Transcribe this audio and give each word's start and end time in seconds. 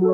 Hello, 0.00 0.08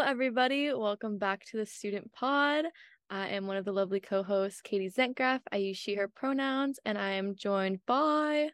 everybody. 0.00 0.74
Welcome 0.74 1.18
back 1.18 1.44
to 1.46 1.56
the 1.56 1.66
Student 1.66 2.12
Pod. 2.12 2.64
I 3.10 3.28
am 3.28 3.46
one 3.46 3.56
of 3.56 3.64
the 3.64 3.70
lovely 3.70 4.00
co 4.00 4.24
hosts, 4.24 4.60
Katie 4.60 4.90
Zentgraf. 4.90 5.38
I 5.52 5.58
use 5.58 5.76
she, 5.76 5.94
her 5.94 6.08
pronouns, 6.08 6.80
and 6.84 6.98
I 6.98 7.10
am 7.10 7.36
joined 7.36 7.78
by. 7.86 8.48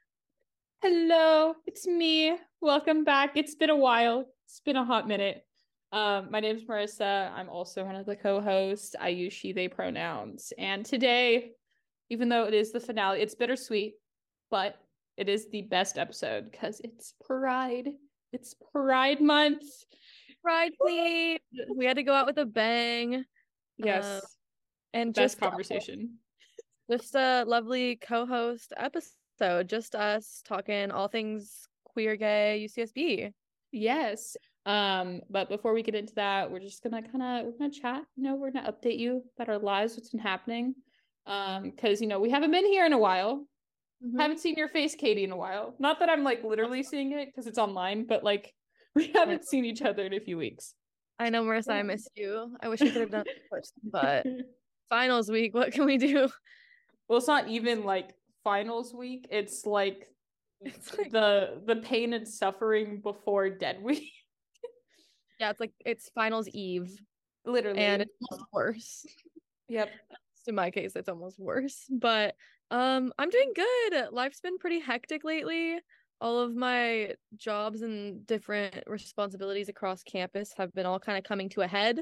Hello, 0.83 1.55
it's 1.65 1.87
me. 1.87 2.37
Welcome 2.61 3.05
back. 3.05 3.39
It's 3.39 3.55
been 3.55 3.71
a 3.71 3.77
while, 3.77 4.27
it's 4.45 4.61
been 4.61 4.77
a 4.77 4.85
hot 4.85 5.09
minute. 5.09 5.47
Um, 5.93 6.31
my 6.31 6.41
name 6.41 6.57
is 6.57 6.65
Marissa. 6.65 7.33
I'm 7.33 7.49
also 7.49 7.87
one 7.87 7.97
of 7.97 8.05
the 8.05 8.17
co 8.17 8.43
hosts. 8.43 8.95
I 9.01 9.09
use 9.09 9.33
she, 9.33 9.55
they 9.55 9.69
pronouns. 9.69 10.53
And 10.59 10.85
today, 10.85 11.53
even 12.11 12.29
though 12.29 12.45
it 12.45 12.55
is 12.55 12.73
the 12.73 12.81
finale, 12.81 13.21
it's 13.21 13.35
bittersweet, 13.35 13.95
but 14.51 14.77
it 15.17 15.29
is 15.29 15.49
the 15.51 15.63
best 15.63 15.99
episode 15.99 16.51
because 16.51 16.81
it's 16.85 17.15
Pride. 17.25 17.89
It's 18.33 18.55
Pride 18.73 19.21
Month. 19.21 19.63
Pride 20.43 20.73
Week. 20.85 21.41
We 21.75 21.87
had 21.87 21.97
to 21.97 22.03
go 22.03 22.13
out 22.13 22.27
with 22.27 22.39
a 22.39 22.47
bang. 22.47 23.25
Yes. 23.79 24.05
Uh, 24.05 24.21
and 24.93 25.15
best 25.15 25.39
just 25.39 25.43
uh, 25.43 25.51
conversation. 25.51 26.19
just 26.91 27.15
a 27.15 27.45
lovely 27.47 27.97
co-host 27.97 28.73
episode. 28.77 29.69
Just 29.69 29.95
us 29.95 30.43
talking 30.47 30.91
all 30.91 31.09
things 31.09 31.67
queer, 31.85 32.17
gay, 32.17 32.69
UCSB. 32.69 33.33
Yes. 33.73 34.37
Um, 34.67 35.21
but 35.31 35.49
before 35.49 35.73
we 35.73 35.83
get 35.83 35.95
into 35.95 36.15
that, 36.17 36.51
we're 36.51 36.61
just 36.61 36.83
gonna 36.83 37.03
kind 37.03 37.23
of 37.23 37.47
we're 37.47 37.59
gonna 37.59 37.71
chat. 37.71 38.03
You 38.17 38.25
know, 38.25 38.35
we're 38.35 38.51
gonna 38.51 38.71
update 38.71 38.99
you 38.99 39.23
about 39.37 39.49
our 39.49 39.59
lives, 39.59 39.97
what's 39.97 40.11
been 40.11 40.21
happening. 40.21 40.75
Um, 41.27 41.71
because 41.71 42.01
you 42.01 42.07
know 42.07 42.21
we 42.21 42.31
haven't 42.31 42.51
been 42.53 42.67
here 42.67 42.87
in 42.87 42.93
a 42.93 42.99
while. 42.99 43.45
Mhm. 44.05 44.21
Haven't 44.21 44.39
seen 44.41 44.55
your 44.57 44.69
face, 44.69 44.95
Katie, 44.95 45.25
in 45.25 45.33
a 45.33 45.37
while. 45.37 45.75
Not 45.79 45.99
that 46.01 46.09
I'm 46.09 46.23
like 46.23 46.45
literally 46.45 46.83
seeing 46.83 47.13
it 47.13 47.27
because 47.27 47.47
it's 47.47 47.59
online, 47.59 48.05
but 48.07 48.23
like 48.23 48.55
we 48.95 49.09
haven't 49.09 49.45
seen 49.47 49.65
each 49.65 49.83
other 49.83 50.05
in 50.05 50.13
a 50.15 50.21
few 50.21 50.37
weeks. 50.39 50.75
I 51.19 51.31
know, 51.31 51.43
Marissa, 51.45 51.71
I 51.71 51.83
missed 51.83 52.11
you. 52.15 52.55
I 52.61 52.69
wish 52.69 52.83
I 52.83 52.91
could 52.91 53.01
have 53.01 53.11
done 53.11 53.25
it 53.27 53.43
but 53.91 54.27
finals 54.91 55.31
week, 55.31 55.55
what 55.55 55.73
can 55.73 55.87
we 55.87 55.97
do? 55.99 56.29
well, 57.09 57.19
it's 57.19 57.27
not 57.27 57.49
even 57.49 57.85
like 57.85 58.11
finals 58.45 58.93
week. 58.95 59.27
It's 59.31 59.65
like 59.67 60.07
It's 60.61 60.97
like, 60.97 61.11
the 61.11 61.61
the 61.67 61.77
pain 61.77 62.13
and 62.13 62.29
suffering 62.29 63.01
before 63.01 63.49
dead 63.51 63.83
week. 63.83 64.13
yeah, 65.41 65.51
it's 65.51 65.61
like 65.61 65.73
it's 65.85 66.11
finals 66.15 66.49
eve, 66.49 66.91
literally. 67.47 67.81
and 67.81 68.03
it's 68.03 68.43
worse. 68.53 69.05
yep. 69.69 69.91
In 70.49 70.55
my 70.55 70.71
case 70.71 70.97
it's 70.97 71.09
almost 71.09 71.39
worse 71.39 71.85
but 71.91 72.35
um 72.71 73.13
i'm 73.19 73.31
doing 73.31 73.53
good. 73.55 74.09
Life's 74.13 74.41
been 74.41 74.59
pretty 74.59 74.81
hectic 74.81 75.25
lately. 75.25 75.79
All 76.21 76.39
of 76.39 76.57
my 76.57 77.13
jobs 77.37 77.83
and 77.83 78.27
different 78.27 78.85
responsibilities 78.87 79.69
across 79.69 80.03
campus 80.03 80.53
have 80.57 80.73
been 80.73 80.87
all 80.87 80.99
kind 80.99 81.19
of 81.19 81.25
coming 81.25 81.49
to 81.51 81.61
a 81.61 81.67
head 81.67 82.01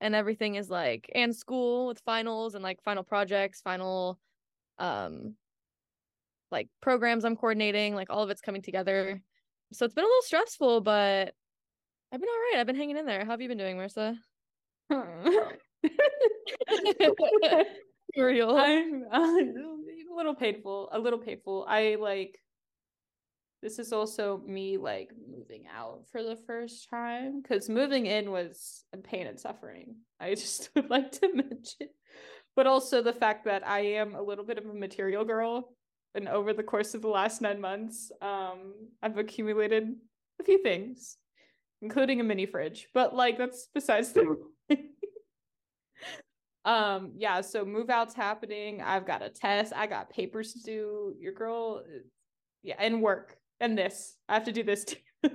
and 0.00 0.14
everything 0.14 0.54
is 0.54 0.70
like 0.70 1.10
and 1.14 1.34
school 1.36 1.86
with 1.86 2.00
finals 2.00 2.54
and 2.54 2.64
like 2.64 2.82
final 2.82 3.02
projects 3.02 3.60
final 3.60 4.18
um 4.78 5.34
like 6.50 6.68
programs 6.80 7.24
i'm 7.24 7.36
coordinating 7.36 7.94
like 7.94 8.08
all 8.10 8.22
of 8.22 8.30
it's 8.30 8.40
coming 8.40 8.62
together. 8.62 9.22
So 9.72 9.84
it's 9.84 9.94
been 9.94 10.04
a 10.04 10.08
little 10.08 10.22
stressful 10.22 10.80
but 10.80 11.34
i've 12.12 12.20
been 12.20 12.28
all 12.28 12.52
right. 12.52 12.56
I've 12.58 12.66
been 12.66 12.76
hanging 12.76 12.96
in 12.96 13.06
there. 13.06 13.24
How 13.24 13.32
have 13.32 13.40
you 13.40 13.48
been 13.48 13.58
doing 13.58 13.76
marissa 13.76 14.16
real 18.16 18.56
I'm 18.56 19.04
uh, 19.10 19.18
a 20.12 20.14
little 20.16 20.34
painful, 20.34 20.88
a 20.92 20.98
little 20.98 21.18
painful. 21.18 21.66
I 21.68 21.96
like 22.00 22.38
this 23.62 23.78
is 23.78 23.92
also 23.92 24.42
me 24.46 24.78
like 24.78 25.10
moving 25.30 25.64
out 25.74 26.04
for 26.10 26.22
the 26.22 26.36
first 26.46 26.88
time 26.88 27.42
because 27.42 27.68
moving 27.68 28.06
in 28.06 28.30
was 28.30 28.84
a 28.94 28.96
pain 28.96 29.26
and 29.26 29.38
suffering. 29.38 29.96
I 30.18 30.30
just 30.34 30.70
would 30.74 30.90
like 30.90 31.12
to 31.20 31.32
mention, 31.34 31.88
but 32.56 32.66
also 32.66 33.02
the 33.02 33.12
fact 33.12 33.44
that 33.44 33.66
I 33.66 33.80
am 33.80 34.14
a 34.14 34.22
little 34.22 34.44
bit 34.44 34.58
of 34.58 34.66
a 34.66 34.74
material 34.74 35.24
girl, 35.24 35.74
and 36.14 36.28
over 36.28 36.52
the 36.52 36.62
course 36.62 36.94
of 36.94 37.02
the 37.02 37.08
last 37.08 37.40
nine 37.40 37.60
months, 37.60 38.10
um, 38.22 38.74
I've 39.02 39.18
accumulated 39.18 39.94
a 40.40 40.44
few 40.44 40.62
things, 40.62 41.18
including 41.82 42.20
a 42.20 42.24
mini 42.24 42.46
fridge. 42.46 42.88
But 42.94 43.14
like 43.14 43.38
that's 43.38 43.68
besides 43.74 44.12
the 44.12 44.36
point. 44.68 44.80
Um 46.64 47.12
yeah 47.16 47.40
so 47.40 47.64
move 47.64 47.88
out's 47.88 48.14
happening 48.14 48.82
i've 48.82 49.06
got 49.06 49.22
a 49.22 49.30
test 49.30 49.72
i 49.74 49.86
got 49.86 50.10
papers 50.10 50.52
to 50.52 50.60
do 50.62 51.14
your 51.18 51.32
girl 51.32 51.82
yeah 52.62 52.74
and 52.78 53.00
work 53.00 53.38
and 53.60 53.78
this 53.78 54.16
i 54.28 54.34
have 54.34 54.44
to 54.44 54.52
do 54.52 54.62
this 54.62 54.84
too. 54.84 54.96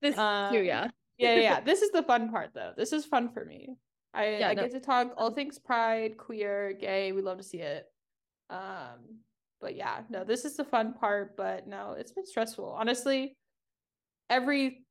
This 0.00 0.18
Um, 0.18 0.52
too 0.52 0.62
yeah. 0.62 0.88
yeah 1.16 1.34
yeah, 1.36 1.40
yeah 1.40 1.60
this 1.64 1.80
is 1.82 1.90
the 1.92 2.02
fun 2.02 2.30
part 2.30 2.50
though 2.54 2.72
this 2.76 2.92
is 2.92 3.04
fun 3.04 3.28
for 3.32 3.44
me. 3.44 3.68
I 4.12 4.38
Yeah, 4.38 4.48
i 4.48 4.54
no. 4.54 4.62
get 4.62 4.72
to 4.72 4.80
talk 4.80 5.12
all 5.16 5.30
things 5.30 5.58
pride 5.60 6.16
queer 6.16 6.72
gay 6.72 7.12
we 7.12 7.22
love 7.22 7.38
to 7.38 7.44
see 7.44 7.58
it. 7.58 7.84
Um 8.50 9.20
but 9.60 9.76
yeah 9.76 10.00
no 10.10 10.24
this 10.24 10.44
is 10.44 10.56
the 10.56 10.64
fun 10.64 10.94
part 10.94 11.36
but 11.36 11.68
no 11.68 11.92
it's 11.92 12.10
been 12.12 12.26
stressful. 12.26 12.66
Honestly 12.68 13.36
every 14.28 14.81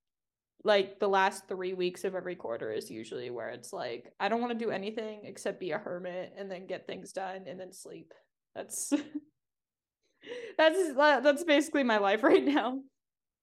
like 0.63 0.99
the 0.99 1.07
last 1.07 1.47
three 1.47 1.73
weeks 1.73 2.03
of 2.03 2.16
every 2.16 2.35
quarter 2.35 2.72
is 2.72 2.91
usually 2.91 3.29
where 3.29 3.49
it's 3.49 3.73
like 3.73 4.13
I 4.19 4.29
don't 4.29 4.41
want 4.41 4.57
to 4.57 4.66
do 4.66 4.72
anything 4.72 5.22
except 5.23 5.59
be 5.59 5.72
a 5.72 5.77
hermit 5.77 6.33
and 6.38 6.49
then 6.49 6.67
get 6.67 6.88
things 6.88 7.11
done 7.11 7.44
and 7.47 7.59
then 7.59 7.73
sleep. 7.73 8.13
That's 8.55 8.94
that's 10.57 10.94
that's 10.95 11.44
basically 11.44 11.83
my 11.83 11.97
life 11.97 12.23
right 12.23 12.44
now. 12.44 12.79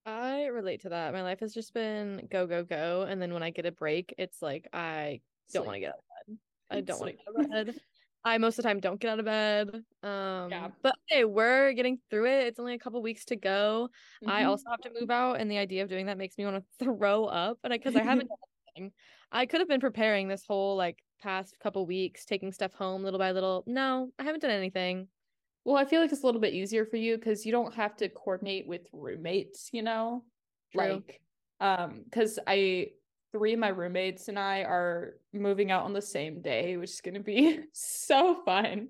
I 0.07 0.47
relate 0.47 0.83
to 0.83 0.91
that. 0.91 1.13
My 1.13 1.23
life 1.23 1.41
has 1.41 1.53
just 1.53 1.75
been 1.75 2.29
go, 2.31 2.47
go, 2.47 2.65
go. 2.65 3.07
And 3.09 3.21
then 3.21 3.35
when 3.35 3.43
I 3.43 3.51
get 3.51 3.67
a 3.67 3.73
break, 3.73 4.15
it's 4.17 4.41
like 4.41 4.69
I 4.73 5.21
don't 5.53 5.67
want 5.67 5.77
to 5.77 5.81
get 5.81 5.91
out 5.91 5.99
of 5.99 6.27
bed. 6.27 6.39
I 6.71 6.81
don't 6.83 7.01
want 7.01 7.13
to 7.13 7.17
get 7.17 7.53
out 7.53 7.61
of 7.61 7.67
bed. 7.67 7.81
I 8.25 8.39
most 8.39 8.59
of 8.59 8.63
the 8.63 8.69
time 8.69 8.81
don't 8.81 9.01
get 9.01 9.11
out 9.11 9.19
of 9.21 9.25
bed. 9.25 9.85
Um 10.03 10.51
Yeah. 10.51 10.71
but 10.83 10.95
hey, 11.09 11.25
we're 11.25 11.73
getting 11.73 12.01
through 12.11 12.27
it. 12.27 12.47
It's 12.49 12.59
only 12.61 12.75
a 12.75 12.79
couple 12.79 13.03
weeks 13.03 13.25
to 13.27 13.37
go. 13.37 13.91
I 14.27 14.43
Mhm. 14.43 14.49
also 14.49 14.71
have 14.71 14.81
to 14.83 14.91
move 14.93 15.11
out, 15.11 15.35
and 15.41 15.51
the 15.51 15.59
idea 15.59 15.83
of 15.83 15.89
doing 15.89 16.07
that 16.07 16.19
makes 16.19 16.39
me 16.39 16.45
want 16.45 16.57
to 16.65 16.65
throw 16.85 17.25
up. 17.27 17.59
And 17.65 17.73
I, 17.73 17.79
because 17.79 17.97
I, 17.97 18.03
haven't 18.03 18.29
done 18.29 18.39
anything. 18.77 18.93
I 19.33 19.47
could 19.47 19.61
have 19.61 19.69
been 19.69 19.81
preparing 19.81 20.29
this 20.29 20.45
whole 20.47 20.77
like 20.77 21.03
past 21.21 21.59
couple 21.61 21.85
weeks, 21.87 22.25
taking 22.25 22.53
stuff 22.53 22.73
home 22.75 23.03
little 23.03 23.19
by 23.19 23.33
little. 23.33 23.65
No, 23.67 24.13
I 24.19 24.25
haven't 24.25 24.41
done 24.41 24.51
anything. 24.51 25.09
Well, 25.65 25.77
I 25.77 25.85
feel 25.85 26.01
like 26.01 26.13
it's 26.13 26.23
a 26.23 26.27
little 26.27 26.41
bit 26.41 26.55
easier 26.55 26.87
for 26.87 26.97
you 26.97 27.17
because 27.17 27.45
you 27.45 27.53
don't 27.53 27.75
have 27.75 27.97
to 27.97 28.09
coordinate 28.09 28.67
with 28.67 28.87
roommates, 28.93 29.71
you 29.73 29.83
know? 29.83 30.25
True. 30.73 31.05
Like, 31.05 31.21
um, 31.61 32.05
because 32.05 32.39
I 32.47 32.93
three 33.33 33.53
of 33.53 33.59
my 33.59 33.69
roommates 33.69 34.29
and 34.29 34.39
I 34.39 34.61
are 34.63 35.15
moving 35.33 35.71
out 35.71 35.85
on 35.85 35.93
the 35.93 36.03
same 36.03 36.41
day, 36.41 36.77
which 36.77 36.91
is 36.91 37.01
gonna 37.01 37.21
be 37.21 37.61
so 37.73 38.43
fun. 38.45 38.89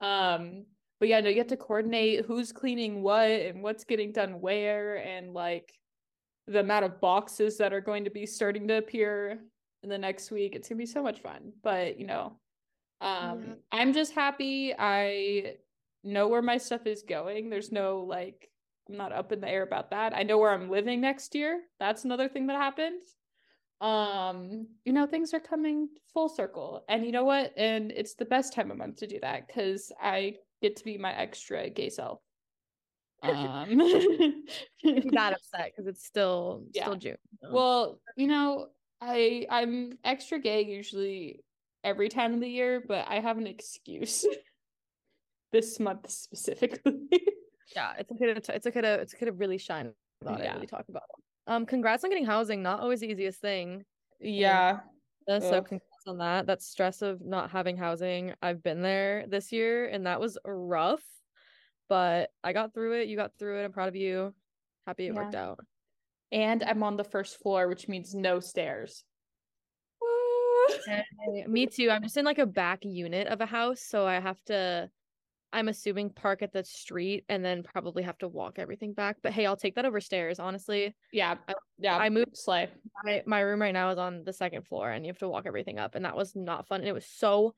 Um, 0.00 0.64
but 1.00 1.08
yeah, 1.08 1.20
no, 1.20 1.28
you 1.30 1.38
have 1.38 1.46
to 1.48 1.56
coordinate 1.56 2.24
who's 2.26 2.52
cleaning 2.52 3.02
what 3.02 3.30
and 3.30 3.62
what's 3.62 3.84
getting 3.84 4.12
done 4.12 4.40
where, 4.40 4.96
and 4.96 5.32
like 5.32 5.72
the 6.46 6.60
amount 6.60 6.84
of 6.84 7.00
boxes 7.00 7.58
that 7.58 7.72
are 7.72 7.80
going 7.80 8.04
to 8.04 8.10
be 8.10 8.26
starting 8.26 8.66
to 8.68 8.78
appear 8.78 9.38
in 9.82 9.88
the 9.88 9.98
next 9.98 10.30
week. 10.30 10.54
It's 10.56 10.68
gonna 10.68 10.78
be 10.78 10.86
so 10.86 11.02
much 11.02 11.20
fun. 11.20 11.52
But 11.62 11.98
you 12.00 12.06
know, 12.06 12.38
um, 13.00 13.44
Yeah. 13.46 13.54
I'm 13.72 13.92
just 13.92 14.12
happy 14.14 14.74
I 14.76 15.56
know 16.04 16.28
where 16.28 16.42
my 16.42 16.56
stuff 16.58 16.86
is 16.86 17.02
going. 17.02 17.50
There's 17.50 17.70
no 17.72 18.00
like 18.08 18.50
I'm 18.88 18.96
not 18.96 19.12
up 19.12 19.32
in 19.32 19.40
the 19.40 19.48
air 19.48 19.62
about 19.62 19.90
that. 19.90 20.16
I 20.16 20.22
know 20.22 20.38
where 20.38 20.50
I'm 20.52 20.70
living 20.70 21.00
next 21.00 21.34
year. 21.34 21.60
That's 21.78 22.04
another 22.04 22.28
thing 22.28 22.46
that 22.48 22.56
happened. 22.56 23.02
Um, 23.80 24.66
you 24.84 24.92
know, 24.92 25.06
things 25.06 25.32
are 25.34 25.40
coming 25.40 25.88
full 26.12 26.28
circle. 26.28 26.84
And 26.88 27.06
you 27.06 27.12
know 27.12 27.24
what? 27.24 27.52
And 27.56 27.92
it's 27.92 28.14
the 28.14 28.24
best 28.24 28.52
time 28.52 28.70
of 28.70 28.76
month 28.76 28.96
to 28.96 29.06
do 29.06 29.20
that 29.20 29.48
cuz 29.48 29.92
I 30.00 30.36
get 30.60 30.76
to 30.76 30.84
be 30.84 30.98
my 30.98 31.14
extra 31.14 31.70
gay 31.70 31.88
self. 31.90 32.20
Um 33.22 33.66
not 34.84 35.32
upset 35.32 35.72
because 35.72 35.86
it's 35.86 36.04
still 36.04 36.64
Yeah. 36.72 36.84
still 36.84 36.96
June. 36.96 37.16
so. 37.40 37.48
Well, 37.52 38.00
you 38.16 38.26
know, 38.26 38.68
I 39.00 39.46
I'm 39.50 39.98
extra 40.04 40.38
gay 40.38 40.62
usually 40.64 41.44
every 41.84 42.08
time 42.08 42.34
of 42.34 42.40
the 42.40 42.48
year, 42.50 42.80
but 42.86 43.06
I 43.08 43.20
have 43.20 43.38
an 43.38 43.46
excuse 43.46 44.24
this 45.52 45.78
month 45.80 46.10
specifically. 46.10 47.08
yeah, 47.74 47.94
it's 47.98 48.10
okay 48.10 48.34
to 48.34 48.54
it's 48.54 48.66
okay 48.66 48.80
to 48.80 48.94
it's 49.00 49.14
okay 49.14 49.26
to 49.26 49.32
really 49.32 49.58
shine 49.58 49.92
about 50.20 50.40
Yeah. 50.40 50.52
it, 50.52 50.54
really 50.54 50.66
talk 50.66 50.88
about 50.88 51.04
it. 51.16 51.24
Um, 51.48 51.66
congrats 51.66 52.04
on 52.04 52.10
getting 52.10 52.26
housing. 52.26 52.62
Not 52.62 52.80
always 52.80 53.00
the 53.00 53.08
easiest 53.08 53.40
thing. 53.40 53.84
yeah. 54.20 54.80
Uh, 55.28 55.40
So 55.40 55.56
Ugh. 55.56 55.66
congrats 55.66 56.06
on 56.06 56.18
that. 56.18 56.46
That 56.46 56.62
stress 56.62 57.02
of 57.02 57.20
not 57.20 57.50
having 57.50 57.76
housing. 57.76 58.34
I've 58.40 58.62
been 58.62 58.82
there 58.82 59.24
this 59.28 59.50
year, 59.50 59.86
and 59.86 60.06
that 60.06 60.20
was 60.20 60.38
rough. 60.44 61.02
But 61.88 62.30
I 62.44 62.52
got 62.52 62.74
through 62.74 63.00
it. 63.00 63.08
You 63.08 63.16
got 63.16 63.32
through 63.38 63.60
it. 63.60 63.64
I'm 63.64 63.72
proud 63.72 63.88
of 63.88 63.96
you. 63.96 64.34
Happy 64.86 65.06
it 65.06 65.14
worked 65.14 65.34
out. 65.34 65.58
And 66.30 66.62
I'm 66.62 66.82
on 66.82 66.96
the 66.96 67.04
first 67.04 67.38
floor, 67.38 67.68
which 67.68 67.88
means 67.88 68.14
no 68.14 68.40
stairs. 68.40 69.04
Me 71.46 71.66
too. 71.66 71.90
I'm 71.90 72.02
just 72.02 72.18
in 72.18 72.26
like 72.26 72.38
a 72.38 72.46
back 72.46 72.84
unit 72.84 73.26
of 73.26 73.40
a 73.40 73.46
house, 73.46 73.80
so 73.80 74.06
I 74.06 74.20
have 74.20 74.42
to 74.44 74.90
I'm 75.52 75.68
assuming 75.68 76.10
park 76.10 76.42
at 76.42 76.52
the 76.52 76.62
street 76.62 77.24
and 77.28 77.42
then 77.44 77.62
probably 77.62 78.02
have 78.02 78.18
to 78.18 78.28
walk 78.28 78.58
everything 78.58 78.92
back. 78.92 79.16
But 79.22 79.32
hey, 79.32 79.46
I'll 79.46 79.56
take 79.56 79.76
that 79.76 79.86
over 79.86 80.00
stairs, 80.00 80.38
honestly. 80.38 80.94
Yeah. 81.12 81.36
I- 81.48 81.54
yeah. 81.78 81.96
I 81.96 82.10
moved 82.10 82.36
Slay. 82.36 82.68
my, 83.04 83.22
my 83.26 83.40
room 83.40 83.62
right 83.62 83.72
now 83.72 83.90
is 83.90 83.98
on 83.98 84.24
the 84.24 84.32
second 84.32 84.66
floor 84.66 84.90
and 84.90 85.06
you 85.06 85.10
have 85.10 85.18
to 85.18 85.28
walk 85.28 85.46
everything 85.46 85.78
up 85.78 85.94
and 85.94 86.04
that 86.04 86.16
was 86.16 86.36
not 86.36 86.66
fun. 86.66 86.80
And 86.80 86.88
it 86.88 86.92
was 86.94 87.06
so 87.06 87.54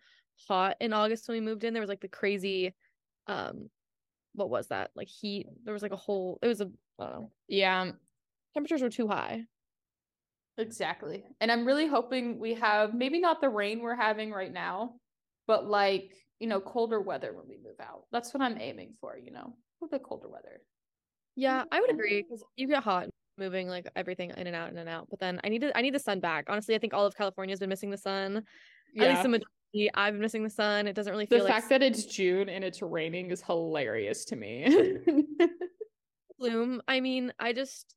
hot 0.49 0.77
in 0.81 0.93
August 0.93 1.27
when 1.27 1.37
we 1.37 1.41
moved 1.41 1.65
in. 1.65 1.73
There 1.75 1.83
was 1.83 1.89
like 1.89 2.01
the 2.01 2.09
crazy 2.09 2.75
um 3.27 3.69
what 4.35 4.51
was 4.51 4.69
that? 4.69 4.91
Like 4.95 5.09
heat. 5.09 5.49
There 5.65 5.75
was 5.75 5.83
like 5.83 5.93
a 5.93 5.97
whole 5.97 6.39
it 6.43 6.47
was 6.47 6.61
a 6.61 6.71
I 6.99 7.05
don't 7.05 7.13
know. 7.13 7.31
Yeah. 7.49 7.91
Temperatures 8.55 8.83
were 8.83 8.91
too 8.91 9.09
high. 9.09 9.45
Exactly. 10.59 11.25
And 11.41 11.51
I'm 11.51 11.65
really 11.67 11.87
hoping 11.87 12.39
we 12.39 12.55
have 12.55 12.95
maybe 12.95 13.19
not 13.21 13.41
the 13.41 13.49
rain 13.49 13.81
we're 13.81 13.95
having 13.97 14.31
right 14.31 14.53
now, 14.53 14.95
but 15.47 15.67
like, 15.67 16.13
you 16.41 16.49
know, 16.49 16.61
colder 16.61 17.01
weather 17.01 17.33
when 17.33 17.47
we 17.49 17.57
move 17.57 17.79
out. 17.81 18.05
That's 18.11 18.35
what 18.35 18.43
I'm 18.43 18.59
aiming 18.59 18.95
for, 19.01 19.17
you 19.17 19.31
know, 19.31 19.41
a 19.41 19.85
little 19.85 19.99
bit 19.99 20.03
colder 20.03 20.29
weather. 20.29 20.63
Yeah, 21.37 21.65
I 21.71 21.81
would 21.81 21.91
agree 21.91 22.23
because 22.23 22.43
you 22.57 22.67
get 22.67 22.83
hot 22.83 23.09
moving 23.39 23.69
like 23.69 23.89
everything 23.95 24.33
in 24.37 24.47
and 24.47 24.57
out 24.57 24.71
in 24.71 24.79
and 24.79 24.89
out. 24.89 25.07
But 25.09 25.21
then 25.21 25.41
I 25.45 25.49
need 25.49 25.61
to 25.61 25.77
I 25.77 25.83
need 25.83 25.95
the 25.95 26.01
sun 26.01 26.19
back. 26.21 26.47
Honestly, 26.49 26.75
I 26.75 26.79
think 26.79 26.95
all 26.95 27.07
of 27.07 27.17
California 27.17 27.53
has 27.53 27.61
been 27.61 27.69
missing 27.69 27.91
the 27.91 27.97
sun. 27.97 28.43
At 28.99 29.09
least 29.09 29.23
the 29.23 29.29
majority. 29.29 29.91
I've 29.95 30.15
been 30.15 30.21
missing 30.21 30.43
the 30.43 30.51
sun. 30.51 30.89
It 30.89 30.95
doesn't 30.95 31.13
really 31.13 31.27
the 31.27 31.37
feel 31.37 31.45
like 31.45 31.53
fact 31.53 31.69
that 31.69 31.83
it's 31.83 32.05
June 32.05 32.49
and 32.49 32.65
it's 32.65 32.83
raining 32.83 33.31
is 33.31 33.41
hilarious 33.41 34.25
to 34.27 34.37
me. 34.37 34.97
bloom. 36.41 36.83
I 36.89 37.01
mean, 37.01 37.33
I 37.39 37.53
just 37.53 37.95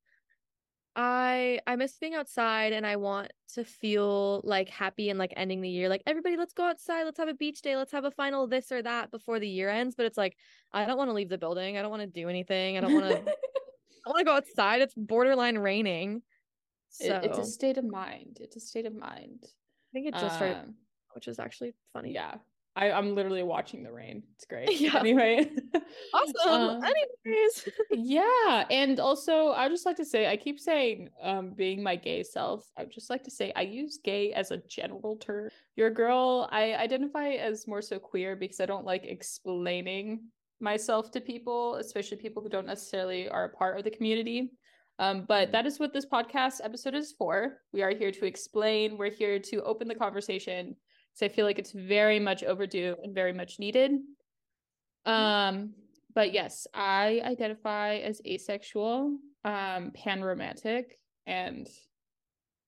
I 0.96 1.60
I 1.66 1.76
miss 1.76 1.98
being 1.98 2.14
outside 2.14 2.72
and 2.74 2.86
I 2.86 2.98
want 2.98 3.32
to 3.56 3.64
feel 3.64 4.42
like 4.44 4.70
happy 4.70 5.10
and 5.10 5.18
like 5.18 5.34
ending 5.36 5.62
the 5.62 5.70
year. 5.70 5.90
Like 5.90 6.04
everybody, 6.06 6.38
let's 6.38 6.54
go 6.54 6.64
outside, 6.66 7.04
let's 7.04 7.18
have 7.18 7.28
a 7.30 7.34
beach 7.34 7.62
day, 7.62 7.76
let's 7.76 7.92
have 7.92 8.06
a 8.06 8.12
final 8.12 8.46
this 8.48 8.72
or 8.72 8.82
that 8.84 9.10
before 9.10 9.40
the 9.40 9.48
year 9.48 9.70
ends. 9.70 9.96
But 9.96 10.06
it's 10.06 10.18
like 10.18 10.38
I 10.72 10.86
don't 10.86 10.98
want 10.98 11.10
to 11.10 11.14
leave 11.14 11.30
the 11.30 11.38
building. 11.38 11.78
I 11.78 11.82
don't 11.82 11.90
want 11.92 12.02
to 12.04 12.08
do 12.08 12.30
anything. 12.30 12.78
I 12.78 12.82
don't 12.82 12.94
want 12.94 13.10
to 13.10 13.18
I 14.06 14.10
want 14.10 14.20
to 14.20 14.24
go 14.26 14.34
outside. 14.36 14.82
It's 14.82 14.94
borderline 14.96 15.58
raining. 15.58 16.22
So 16.90 17.06
It- 17.18 17.26
it's 17.26 17.38
a 17.40 17.46
state 17.46 17.78
of 17.78 17.86
mind. 17.86 18.38
It's 18.40 18.56
a 18.56 18.60
state 18.60 18.86
of 18.86 18.94
mind. 18.96 19.40
I 19.44 19.90
think 19.94 20.08
it 20.08 20.14
just 20.14 20.36
started, 20.36 20.58
Um, 20.58 20.76
which 21.14 21.28
is 21.28 21.40
actually 21.40 21.74
funny. 21.92 22.14
yeah. 22.14 22.36
I, 22.76 22.92
I'm 22.92 23.14
literally 23.14 23.44
watching 23.44 23.84
the 23.84 23.92
rain. 23.92 24.24
It's 24.36 24.46
great. 24.50 24.80
Yeah. 24.80 24.98
Anyway. 24.98 25.50
Awesome. 26.14 26.78
Um, 26.78 26.84
Anyways. 26.84 27.70
yeah. 27.92 28.66
And 28.70 29.00
also 29.00 29.50
I 29.52 29.70
just 29.70 29.86
like 29.86 29.98
to 29.98 30.06
say, 30.06 30.28
I 30.28 30.38
keep 30.38 30.60
saying 30.60 31.10
um 31.22 31.54
being 31.56 31.84
my 31.84 31.96
gay 31.96 32.24
self. 32.24 32.66
I 32.78 32.84
would 32.84 32.92
just 32.92 33.10
like 33.10 33.24
to 33.24 33.32
say 33.32 33.54
I 33.56 33.62
use 33.62 34.00
gay 34.04 34.34
as 34.34 34.52
a 34.52 34.58
general 34.58 35.18
term. 35.18 35.50
You're 35.76 35.88
a 35.88 35.94
girl. 35.94 36.50
I 36.52 36.74
identify 36.74 37.30
as 37.30 37.68
more 37.68 37.82
so 37.82 38.00
queer 38.00 38.36
because 38.36 38.60
I 38.60 38.66
don't 38.66 38.86
like 38.86 39.04
explaining 39.06 40.22
myself 40.60 41.12
to 41.12 41.22
people, 41.22 41.76
especially 41.76 42.18
people 42.18 42.42
who 42.42 42.50
don't 42.50 42.68
necessarily 42.68 43.30
are 43.30 43.46
a 43.46 43.50
part 43.50 43.78
of 43.78 43.84
the 43.84 43.92
community. 43.92 44.52
Um, 45.00 45.26
but 45.28 45.52
that 45.52 45.66
is 45.66 45.80
what 45.80 45.94
this 45.94 46.06
podcast 46.06 46.62
episode 46.64 46.96
is 46.96 47.14
for. 47.18 47.58
We 47.72 47.82
are 47.82 47.92
here 47.92 48.12
to 48.12 48.26
explain, 48.26 48.98
we're 48.98 49.12
here 49.12 49.40
to 49.40 49.64
open 49.64 49.88
the 49.88 49.96
conversation. 49.96 50.76
So 51.14 51.26
I 51.26 51.30
feel 51.30 51.46
like 51.46 51.60
it's 51.60 51.72
very 51.72 52.20
much 52.20 52.44
overdue 52.44 52.96
and 53.04 53.14
very 53.14 53.34
much 53.34 53.60
needed. 53.60 53.92
Um, 55.06 55.74
but 56.16 56.34
yes, 56.34 56.68
I 56.74 57.22
identify 57.24 57.96
as 57.98 58.22
asexual, 58.26 59.18
um, 59.44 59.92
panromantic, 59.92 60.86
and 61.26 61.68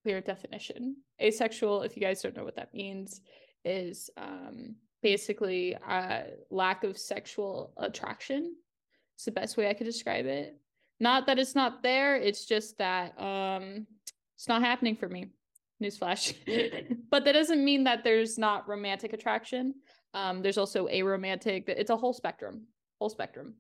clear 0.04 0.22
definition. 0.22 0.98
Asexual, 1.22 1.82
if 1.82 1.96
you 1.96 2.02
guys 2.02 2.22
don't 2.22 2.36
know 2.36 2.44
what 2.44 2.56
that 2.58 2.74
means, 2.74 3.22
is 3.64 4.12
um 4.18 4.76
basically 5.02 5.76
uh 5.88 6.22
lack 6.52 6.84
of 6.84 6.98
sexual 6.98 7.74
attraction. 7.78 8.56
It's 9.16 9.26
the 9.26 9.32
best 9.32 9.58
way 9.58 9.68
I 9.68 9.74
could 9.74 9.86
describe 9.86 10.26
it. 10.28 10.60
Not 11.00 11.26
that 11.26 11.40
it's 11.40 11.56
not 11.56 11.82
there, 11.82 12.16
it's 12.16 12.46
just 12.46 12.78
that 12.78 13.20
um 13.20 13.88
it's 14.36 14.48
not 14.48 14.62
happening 14.62 14.96
for 14.96 15.10
me. 15.10 15.32
Newsflash. 15.84 16.36
but 17.12 17.26
that 17.26 17.34
doesn't 17.34 17.64
mean 17.64 17.84
that 17.84 18.04
there's 18.04 18.38
not 18.38 18.68
romantic 18.68 19.14
attraction. 19.14 19.74
Um, 20.14 20.42
there's 20.42 20.58
also 20.58 20.88
aromantic. 20.88 21.66
It's 21.68 21.90
a 21.90 21.98
whole 21.98 22.14
spectrum, 22.14 22.64
whole 23.00 23.10
spectrum. 23.10 23.56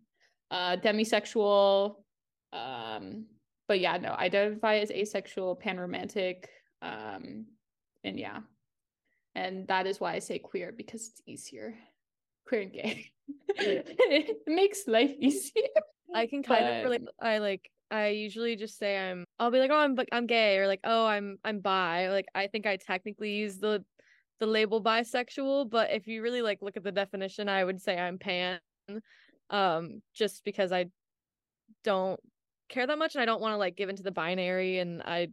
Uh, 0.50 0.78
demisexual. 0.78 1.96
Um, 2.54 3.26
but 3.68 3.80
yeah, 3.80 3.98
no, 3.98 4.12
identify 4.14 4.78
as 4.78 4.92
asexual, 4.92 5.60
panromantic. 5.64 6.46
Um, 6.82 7.48
and 8.04 8.20
yeah, 8.20 8.40
and 9.34 9.68
that 9.68 9.88
is 9.88 10.00
why 10.00 10.14
I 10.14 10.20
say 10.20 10.40
queer 10.40 10.72
because 10.76 11.10
it's 11.10 11.22
easier. 11.28 11.76
Queer 12.48 12.62
and 12.62 12.72
gay. 12.72 13.12
it 13.58 14.38
makes 14.48 14.88
life 14.88 15.14
easier. 15.20 15.64
I 16.14 16.28
can 16.28 16.44
kind 16.44 16.64
of 16.66 16.72
But- 16.72 16.84
relate. 16.84 17.02
I 17.22 17.38
like. 17.40 17.70
I 17.92 18.08
usually 18.10 18.56
just 18.56 18.78
say 18.78 18.98
I'm. 18.98 19.26
I'll 19.40 19.52
be 19.52 19.60
like, 19.60 19.72
oh, 19.72 19.78
I'm, 19.78 19.98
I'm 20.12 20.28
gay, 20.28 20.58
or 20.58 20.68
like, 20.68 20.82
oh, 20.84 21.06
I'm, 21.06 21.38
I'm 21.44 21.60
bi. 21.60 22.10
Like, 22.10 22.26
I 22.34 22.48
think 22.48 22.66
I 22.66 22.78
technically 22.78 23.34
use 23.34 23.58
the, 23.58 23.84
the 24.40 24.46
label 24.46 24.82
bisexual, 24.82 25.70
but 25.70 25.92
if 25.92 26.08
you 26.08 26.22
really 26.22 26.42
like 26.42 26.62
look 26.62 26.78
at 26.78 26.84
the 26.84 26.92
definition, 26.92 27.48
I 27.50 27.64
would 27.64 27.82
say 27.82 27.98
I'm 27.98 28.18
pan. 28.18 28.60
Um, 29.50 30.02
just 30.14 30.44
because 30.44 30.72
I 30.72 30.86
don't 31.84 32.20
care 32.70 32.88
that 32.88 32.98
much, 32.98 33.16
and 33.16 33.22
I 33.22 33.26
don't 33.26 33.42
want 33.42 33.54
to 33.54 33.58
like 33.58 33.76
give 33.76 33.90
into 33.90 34.04
the 34.04 34.12
binary, 34.12 34.80
and 34.80 35.02
I, 35.04 35.28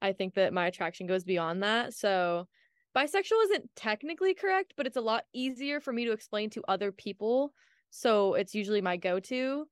I 0.00 0.12
think 0.12 0.34
that 0.34 0.52
my 0.52 0.66
attraction 0.66 1.06
goes 1.06 1.24
beyond 1.24 1.62
that. 1.62 1.94
So, 1.94 2.48
bisexual 2.96 3.44
isn't 3.44 3.70
technically 3.76 4.34
correct, 4.34 4.74
but 4.76 4.86
it's 4.86 4.96
a 4.96 5.02
lot 5.02 5.24
easier 5.34 5.80
for 5.80 5.92
me 5.92 6.04
to 6.06 6.12
explain 6.12 6.48
to 6.50 6.62
other 6.68 6.92
people. 6.92 7.52
So 7.90 8.34
it's 8.34 8.54
usually 8.54 8.80
my 8.80 8.96
go-to 8.96 9.66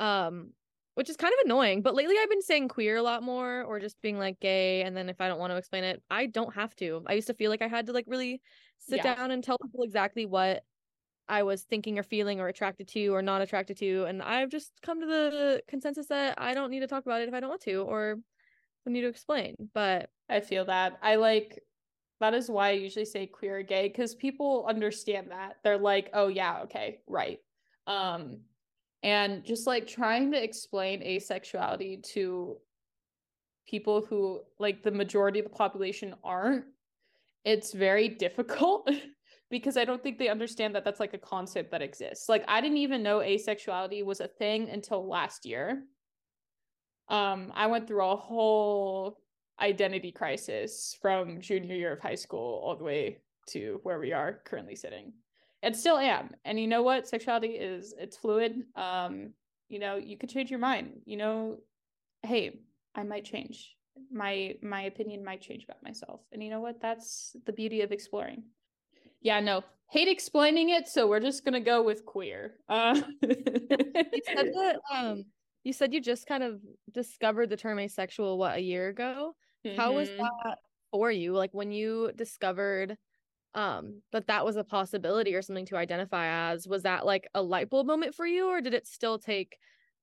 um 0.00 0.50
which 0.94 1.08
is 1.08 1.16
kind 1.16 1.32
of 1.32 1.44
annoying 1.44 1.82
but 1.82 1.94
lately 1.94 2.16
i've 2.20 2.28
been 2.28 2.42
saying 2.42 2.68
queer 2.68 2.96
a 2.96 3.02
lot 3.02 3.22
more 3.22 3.62
or 3.62 3.78
just 3.78 4.00
being 4.02 4.18
like 4.18 4.38
gay 4.40 4.82
and 4.82 4.96
then 4.96 5.08
if 5.08 5.20
i 5.20 5.28
don't 5.28 5.38
want 5.38 5.50
to 5.50 5.56
explain 5.56 5.84
it 5.84 6.02
i 6.10 6.26
don't 6.26 6.54
have 6.54 6.74
to 6.74 7.02
i 7.06 7.14
used 7.14 7.26
to 7.26 7.34
feel 7.34 7.50
like 7.50 7.62
i 7.62 7.68
had 7.68 7.86
to 7.86 7.92
like 7.92 8.04
really 8.06 8.40
sit 8.78 8.96
Yeah. 8.96 9.14
down 9.14 9.30
and 9.30 9.42
tell 9.42 9.58
people 9.58 9.84
exactly 9.84 10.26
what 10.26 10.64
i 11.28 11.42
was 11.42 11.62
thinking 11.62 11.98
or 11.98 12.02
feeling 12.02 12.40
or 12.40 12.48
attracted 12.48 12.88
to 12.88 13.08
or 13.08 13.22
not 13.22 13.40
attracted 13.40 13.76
to 13.78 14.04
and 14.04 14.22
i've 14.22 14.50
just 14.50 14.72
come 14.82 15.00
to 15.00 15.06
the 15.06 15.62
consensus 15.68 16.08
that 16.08 16.40
i 16.40 16.52
don't 16.54 16.70
need 16.70 16.80
to 16.80 16.86
talk 16.86 17.06
about 17.06 17.20
it 17.20 17.28
if 17.28 17.34
i 17.34 17.40
don't 17.40 17.50
want 17.50 17.62
to 17.62 17.76
or 17.82 18.16
don't 18.84 18.92
need 18.92 19.02
to 19.02 19.08
explain 19.08 19.54
but 19.72 20.10
I 20.28 20.40
feel 20.40 20.64
that. 20.64 20.98
I 21.02 21.16
like 21.16 21.62
that 22.20 22.32
is 22.32 22.48
why 22.48 22.68
I 22.68 22.72
usually 22.72 23.04
say 23.04 23.26
queer 23.26 23.58
or 23.58 23.62
gay 23.62 23.88
because 23.88 24.14
people 24.14 24.64
understand 24.66 25.30
that. 25.30 25.56
They're 25.62 25.76
like, 25.76 26.08
oh 26.14 26.28
yeah, 26.28 26.62
okay, 26.62 27.00
right. 27.06 27.38
Um 27.86 28.42
and 29.02 29.44
just 29.44 29.66
like 29.66 29.86
trying 29.86 30.30
to 30.32 30.42
explain 30.42 31.02
asexuality 31.02 32.02
to 32.14 32.56
people 33.66 34.04
who 34.04 34.40
like 34.58 34.82
the 34.82 34.90
majority 34.90 35.40
of 35.40 35.44
the 35.44 35.50
population 35.50 36.14
aren't, 36.22 36.64
it's 37.44 37.72
very 37.72 38.08
difficult 38.08 38.88
because 39.50 39.76
I 39.76 39.84
don't 39.84 40.02
think 40.02 40.18
they 40.18 40.28
understand 40.28 40.74
that 40.74 40.84
that's 40.84 41.00
like 41.00 41.14
a 41.14 41.18
concept 41.18 41.70
that 41.72 41.82
exists. 41.82 42.28
Like 42.28 42.44
I 42.46 42.60
didn't 42.60 42.78
even 42.78 43.02
know 43.02 43.18
asexuality 43.18 44.04
was 44.04 44.20
a 44.20 44.28
thing 44.28 44.70
until 44.70 45.06
last 45.06 45.44
year. 45.44 45.82
Um 47.08 47.52
I 47.54 47.66
went 47.66 47.88
through 47.88 48.04
a 48.04 48.16
whole 48.16 49.18
identity 49.60 50.12
crisis 50.12 50.96
from 51.00 51.40
junior 51.40 51.74
year 51.74 51.92
of 51.92 52.00
high 52.00 52.14
school 52.14 52.62
all 52.64 52.76
the 52.76 52.84
way 52.84 53.18
to 53.48 53.80
where 53.82 53.98
we 53.98 54.12
are 54.12 54.40
currently 54.44 54.76
sitting 54.76 55.12
and 55.62 55.76
still 55.76 55.96
am. 55.98 56.30
And 56.44 56.58
you 56.58 56.66
know 56.66 56.82
what? 56.82 57.06
Sexuality 57.08 57.48
is 57.48 57.94
it's 57.98 58.16
fluid. 58.16 58.62
Um 58.76 59.34
you 59.68 59.78
know 59.78 59.96
you 59.96 60.16
could 60.18 60.28
change 60.30 60.50
your 60.50 60.58
mind. 60.60 61.00
You 61.04 61.16
know 61.16 61.58
hey 62.22 62.60
i 62.94 63.02
might 63.02 63.24
change. 63.24 63.76
My 64.10 64.56
my 64.62 64.82
opinion 64.82 65.24
might 65.24 65.40
change 65.40 65.64
about 65.64 65.82
myself. 65.82 66.20
And 66.32 66.42
you 66.42 66.50
know 66.50 66.60
what? 66.60 66.80
That's 66.80 67.36
the 67.46 67.52
beauty 67.52 67.80
of 67.82 67.92
exploring. 67.92 68.44
Yeah 69.20 69.40
no. 69.40 69.62
Hate 69.90 70.08
explaining 70.08 70.70
it 70.70 70.88
so 70.88 71.06
we're 71.06 71.20
just 71.20 71.44
gonna 71.44 71.60
go 71.60 71.82
with 71.82 72.04
queer. 72.04 72.54
Uh 72.68 73.00
you 73.22 74.22
said 74.24 74.46
that 74.54 74.76
um 74.92 75.24
you 75.64 75.72
said 75.72 75.92
you 75.94 76.00
just 76.00 76.26
kind 76.26 76.42
of 76.42 76.60
discovered 76.90 77.48
the 77.50 77.56
term 77.56 77.78
asexual 77.78 78.36
what 78.38 78.56
a 78.56 78.60
year 78.60 78.88
ago? 78.88 79.34
How 79.76 79.92
was 79.92 80.08
Mhm. 80.08 80.16
that 80.18 80.58
for 80.90 81.10
you? 81.10 81.34
Like 81.34 81.52
when 81.54 81.70
you 81.72 82.10
discovered 82.16 82.98
um 83.54 84.00
that 84.12 84.26
that 84.26 84.44
was 84.44 84.56
a 84.56 84.64
possibility 84.64 85.34
or 85.34 85.42
something 85.42 85.66
to 85.66 85.76
identify 85.76 86.52
as 86.52 86.66
was 86.66 86.82
that 86.84 87.04
like 87.04 87.28
a 87.34 87.42
light 87.42 87.68
bulb 87.68 87.86
moment 87.86 88.14
for 88.14 88.26
you 88.26 88.48
or 88.48 88.60
did 88.60 88.74
it 88.74 88.86
still 88.86 89.18
take 89.18 89.56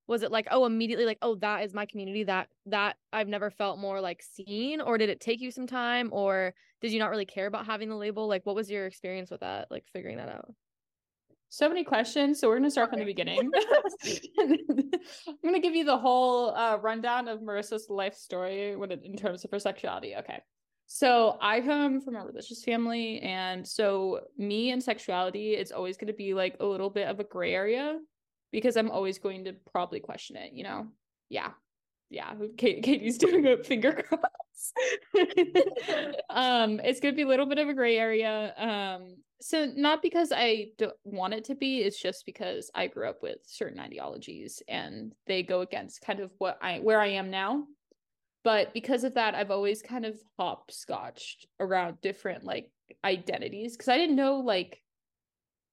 was 0.08 0.24
it 0.24 0.32
like 0.32 0.48
oh 0.52 0.66
immediately 0.66 1.06
like 1.06 1.18
oh 1.22 1.36
that 1.36 1.64
is 1.64 1.74
my 1.74 1.86
community 1.86 2.24
that 2.24 2.48
that 2.66 2.98
I've 3.14 3.28
never 3.28 3.50
felt 3.50 3.80
more 3.80 4.02
like 4.02 4.22
seen 4.22 4.82
or 4.82 4.98
did 4.98 5.10
it 5.10 5.20
take 5.20 5.42
you 5.42 5.52
some 5.52 5.68
time 5.68 6.10
or 6.12 6.54
did 6.82 6.92
you 6.92 7.00
not 7.00 7.10
really 7.10 7.26
care 7.26 7.48
about 7.48 7.66
having 7.66 7.90
the 7.90 7.96
label 7.96 8.28
like 8.28 8.46
what 8.46 8.56
was 8.56 8.70
your 8.70 8.86
experience 8.86 9.32
with 9.32 9.42
that 9.42 9.68
like 9.72 9.86
figuring 9.94 10.18
that 10.18 10.30
out 10.30 10.54
So 11.50 11.68
many 11.68 11.84
questions. 11.84 12.40
So 12.40 12.48
we're 12.48 12.58
gonna 12.58 12.70
start 12.72 12.90
from 12.92 13.00
the 13.00 13.06
beginning. 13.06 13.50
I'm 14.40 15.36
gonna 15.44 15.60
give 15.60 15.76
you 15.76 15.84
the 15.84 15.98
whole 15.98 16.56
uh, 16.56 16.78
rundown 16.78 17.28
of 17.28 17.42
Marissa's 17.42 17.88
life 17.90 18.14
story 18.16 18.76
when 18.76 18.92
it, 18.92 19.02
in 19.04 19.16
terms 19.18 19.44
of 19.44 19.52
her 19.52 19.60
sexuality. 19.60 20.16
Okay. 20.16 20.40
So 20.92 21.38
I 21.40 21.62
come 21.62 22.02
from 22.02 22.16
a 22.16 22.26
religious 22.26 22.64
family, 22.64 23.20
and 23.20 23.66
so 23.66 24.22
me 24.40 24.72
and 24.72 24.82
sexuality 24.82 25.52
is 25.52 25.72
always 25.72 25.98
going 25.98 26.08
to 26.08 26.14
be 26.14 26.34
like 26.34 26.56
a 26.60 26.66
little 26.66 26.90
bit 26.90 27.08
of 27.08 27.20
a 27.20 27.24
gray 27.24 27.54
area 27.54 28.00
because 28.52 28.76
I'm 28.76 28.90
always 28.90 29.20
going 29.20 29.46
to 29.46 29.54
probably 29.72 30.00
question 30.00 30.36
it, 30.36 30.52
you 30.52 30.64
know? 30.64 30.88
Yeah. 31.30 31.52
Yeah. 32.10 32.34
Kate, 32.58 32.82
Katie's 32.82 33.20
doing 33.20 33.46
a 33.46 33.64
finger 33.64 33.92
cross. 34.10 34.74
um, 36.32 36.80
it's 36.80 37.00
gonna 37.00 37.14
be 37.14 37.22
a 37.22 37.28
little 37.28 37.46
bit 37.46 37.60
of 37.60 37.70
a 37.70 37.74
gray 37.76 37.96
area. 37.96 38.52
Um, 38.58 39.18
so 39.40 39.72
not 39.76 40.02
because 40.02 40.32
I 40.36 40.70
don't 40.80 40.98
want 41.04 41.36
it 41.36 41.44
to 41.46 41.56
be, 41.56 41.82
it's 41.82 42.02
just 42.02 42.26
because 42.26 42.72
I 42.74 42.88
grew 42.88 43.08
up 43.08 43.22
with 43.22 43.38
certain 43.46 43.80
ideologies 43.80 44.64
and 44.68 45.14
they 45.28 45.44
go 45.44 45.62
against 45.62 46.02
kind 46.02 46.20
of 46.20 46.32
what 46.40 46.58
I 46.64 46.80
where 46.80 47.00
I 47.00 47.10
am 47.10 47.30
now 47.30 47.66
but 48.50 48.74
because 48.74 49.04
of 49.04 49.14
that 49.14 49.36
i've 49.36 49.52
always 49.52 49.84
kind 49.84 50.08
of 50.08 50.20
hopscotched 50.40 51.46
around 51.60 52.02
different 52.02 52.44
like 52.44 52.72
identities 53.06 53.78
because 53.78 53.88
i 53.88 53.96
didn't 53.96 54.16
know 54.16 54.40
like 54.40 54.82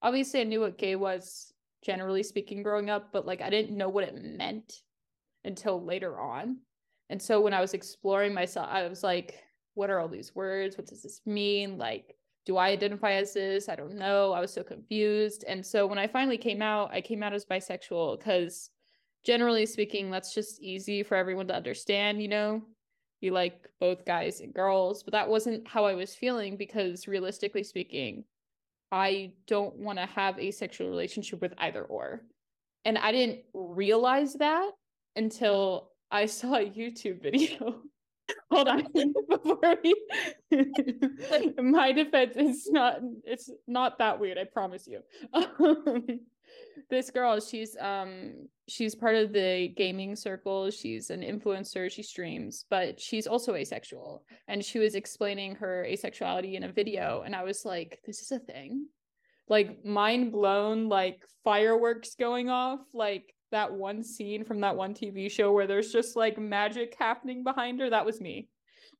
obviously 0.02 0.42
i 0.42 0.44
knew 0.44 0.60
what 0.60 0.76
gay 0.76 0.94
was 0.94 1.54
generally 1.82 2.22
speaking 2.22 2.62
growing 2.62 2.90
up 2.90 3.14
but 3.14 3.24
like 3.24 3.40
i 3.40 3.48
didn't 3.48 3.74
know 3.74 3.88
what 3.88 4.04
it 4.04 4.14
meant 4.14 4.74
until 5.46 5.82
later 5.82 6.20
on. 6.20 6.58
And 7.08 7.22
so 7.22 7.40
when 7.40 7.54
i 7.54 7.62
was 7.62 7.72
exploring 7.72 8.34
myself 8.34 8.68
i 8.70 8.86
was 8.86 9.02
like 9.02 9.42
what 9.72 9.88
are 9.88 9.98
all 9.98 10.08
these 10.08 10.34
words? 10.34 10.76
What 10.76 10.86
does 10.86 11.02
this 11.02 11.22
mean? 11.24 11.78
Like 11.78 12.14
do 12.44 12.58
i 12.58 12.68
identify 12.68 13.12
as 13.12 13.32
this? 13.32 13.70
I 13.70 13.76
don't 13.76 13.96
know. 13.96 14.32
I 14.32 14.40
was 14.40 14.52
so 14.52 14.62
confused. 14.62 15.44
And 15.48 15.64
so 15.64 15.86
when 15.86 15.98
i 15.98 16.06
finally 16.06 16.36
came 16.36 16.60
out 16.60 16.92
i 16.92 17.00
came 17.00 17.22
out 17.22 17.32
as 17.32 17.46
bisexual 17.46 18.18
because 18.18 18.68
generally 19.26 19.66
speaking, 19.66 20.10
that's 20.10 20.32
just 20.32 20.62
easy 20.62 21.02
for 21.02 21.16
everyone 21.16 21.48
to 21.48 21.54
understand, 21.54 22.22
you 22.22 22.28
know? 22.28 22.62
You 23.20 23.32
like 23.32 23.68
both 23.80 24.04
guys 24.06 24.40
and 24.40 24.54
girls, 24.54 25.02
but 25.02 25.12
that 25.12 25.28
wasn't 25.28 25.66
how 25.66 25.84
I 25.84 25.94
was 25.94 26.14
feeling 26.14 26.56
because 26.56 27.08
realistically 27.08 27.64
speaking, 27.64 28.24
I 28.92 29.32
don't 29.48 29.74
want 29.76 29.98
to 29.98 30.06
have 30.06 30.38
a 30.38 30.52
sexual 30.52 30.88
relationship 30.88 31.40
with 31.40 31.54
either 31.58 31.82
or. 31.82 32.22
And 32.84 32.96
I 32.96 33.10
didn't 33.10 33.40
realize 33.52 34.34
that 34.34 34.70
until 35.16 35.90
I 36.10 36.26
saw 36.38 36.56
a 36.56 36.70
YouTube 36.70 37.20
video. 37.20 37.80
Hold 38.50 38.68
on 38.68 38.86
before 39.28 39.76
we 39.84 39.94
my 41.62 41.92
defense 41.92 42.36
is 42.36 42.68
not 42.68 42.98
it's 43.24 43.48
not 43.68 43.98
that 43.98 44.18
weird, 44.18 44.36
I 44.36 44.44
promise 44.44 44.88
you. 44.88 45.00
This 46.90 47.10
girl 47.10 47.40
she's 47.40 47.76
um 47.80 48.48
she's 48.68 48.94
part 48.94 49.14
of 49.14 49.32
the 49.32 49.72
gaming 49.76 50.16
circle. 50.16 50.70
She's 50.70 51.10
an 51.10 51.20
influencer. 51.20 51.90
She 51.90 52.02
streams 52.02 52.64
but 52.68 53.00
she's 53.00 53.26
also 53.26 53.54
asexual. 53.54 54.24
And 54.48 54.64
she 54.64 54.78
was 54.78 54.94
explaining 54.94 55.56
her 55.56 55.86
asexuality 55.88 56.54
in 56.54 56.64
a 56.64 56.72
video 56.72 57.22
and 57.24 57.34
i 57.34 57.42
was 57.42 57.64
like 57.64 58.00
this 58.04 58.20
is 58.20 58.32
a 58.32 58.38
thing. 58.38 58.86
Like 59.48 59.84
mind 59.84 60.32
blown 60.32 60.88
like 60.88 61.24
fireworks 61.44 62.14
going 62.16 62.50
off 62.50 62.80
like 62.92 63.32
that 63.52 63.72
one 63.72 64.02
scene 64.02 64.44
from 64.44 64.60
that 64.62 64.76
one 64.76 64.92
tv 64.92 65.30
show 65.30 65.52
where 65.52 65.68
there's 65.68 65.92
just 65.92 66.16
like 66.16 66.36
magic 66.38 66.96
happening 66.98 67.44
behind 67.44 67.80
her. 67.80 67.90
That 67.90 68.06
was 68.06 68.20
me 68.20 68.48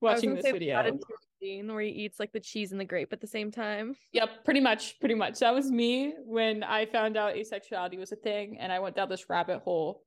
watching 0.01 0.35
this 0.35 0.45
video 0.45 1.01
scene 1.41 1.73
where 1.73 1.83
he 1.83 1.91
eats 1.91 2.19
like 2.19 2.33
the 2.33 2.41
cheese 2.41 2.73
and 2.73 2.81
the 2.81 2.85
grape 2.85 3.13
at 3.13 3.21
the 3.21 3.27
same 3.27 3.51
time. 3.51 3.97
Yep, 4.13 4.45
pretty 4.45 4.61
much, 4.61 4.99
pretty 5.01 5.15
much. 5.15 5.39
That 5.41 5.55
was 5.55 5.71
me 5.71 6.15
when 6.25 6.63
I 6.63 6.87
found 6.87 7.17
out 7.17 7.35
asexuality 7.35 7.99
was 7.99 8.13
a 8.13 8.17
thing 8.17 8.59
and 8.59 8.73
I 8.73 8.79
went 8.79 8.97
down 8.97 9.09
this 9.09 9.29
rabbit 9.29 9.61
hole 9.61 10.03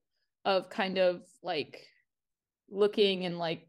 of 0.45 0.69
kind 0.69 0.97
of 0.97 1.21
like 1.43 1.85
looking 2.69 3.25
and 3.25 3.37
like 3.37 3.67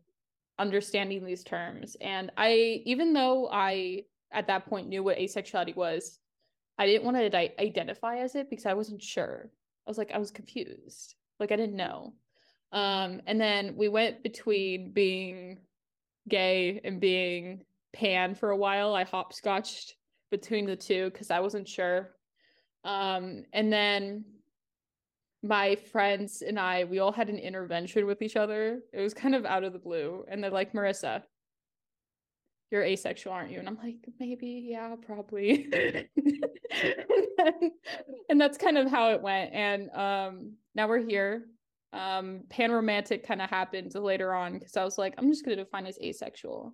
understanding 0.58 1.24
these 1.24 1.44
terms. 1.44 1.96
And 2.00 2.30
I 2.36 2.82
even 2.84 3.12
though 3.12 3.48
I 3.50 4.04
at 4.32 4.46
that 4.46 4.66
point 4.66 4.88
knew 4.88 5.02
what 5.02 5.18
asexuality 5.18 5.74
was, 5.74 6.18
I 6.78 6.86
didn't 6.86 7.04
want 7.04 7.16
to 7.16 7.60
identify 7.60 8.18
as 8.18 8.34
it 8.34 8.48
because 8.50 8.66
I 8.66 8.74
wasn't 8.74 9.02
sure. 9.02 9.50
I 9.86 9.90
was 9.90 9.98
like 9.98 10.12
I 10.12 10.18
was 10.18 10.30
confused. 10.30 11.14
Like 11.38 11.52
I 11.52 11.56
didn't 11.56 11.76
know. 11.76 12.14
Um 12.72 13.22
and 13.26 13.40
then 13.40 13.74
we 13.76 13.88
went 13.88 14.22
between 14.22 14.92
being 14.92 15.58
gay 16.30 16.80
and 16.84 17.00
being 17.00 17.64
pan 17.92 18.34
for 18.34 18.50
a 18.50 18.56
while. 18.56 18.94
I 18.94 19.04
hopscotched 19.04 19.96
between 20.30 20.66
the 20.66 20.76
two 20.76 21.10
because 21.10 21.30
I 21.30 21.40
wasn't 21.40 21.68
sure. 21.68 22.10
Um, 22.84 23.44
and 23.52 23.72
then 23.72 24.24
my 25.42 25.76
friends 25.76 26.42
and 26.42 26.58
I, 26.58 26.84
we 26.84 26.98
all 26.98 27.12
had 27.12 27.28
an 27.28 27.38
intervention 27.38 28.06
with 28.06 28.22
each 28.22 28.36
other. 28.36 28.80
It 28.92 29.00
was 29.00 29.14
kind 29.14 29.34
of 29.34 29.44
out 29.44 29.64
of 29.64 29.72
the 29.72 29.78
blue. 29.78 30.24
And 30.28 30.42
they're 30.42 30.50
like, 30.50 30.72
Marissa, 30.72 31.22
you're 32.70 32.82
asexual, 32.82 33.32
aren't 33.32 33.50
you? 33.50 33.58
And 33.58 33.68
I'm 33.68 33.78
like, 33.82 33.96
maybe, 34.18 34.66
yeah, 34.70 34.94
probably. 35.04 35.64
and, 35.72 36.08
then, 37.36 37.70
and 38.28 38.40
that's 38.40 38.58
kind 38.58 38.78
of 38.78 38.90
how 38.90 39.10
it 39.12 39.22
went. 39.22 39.52
And 39.52 39.90
um, 39.90 40.52
now 40.74 40.88
we're 40.88 41.04
here 41.04 41.46
um 41.92 42.42
pan 42.48 42.70
romantic 42.70 43.26
kind 43.26 43.42
of 43.42 43.50
happened 43.50 43.92
later 43.94 44.32
on 44.32 44.54
because 44.54 44.76
i 44.76 44.84
was 44.84 44.96
like 44.96 45.12
i'm 45.18 45.28
just 45.28 45.44
going 45.44 45.56
to 45.56 45.64
define 45.64 45.86
as 45.86 45.98
asexual. 45.98 46.72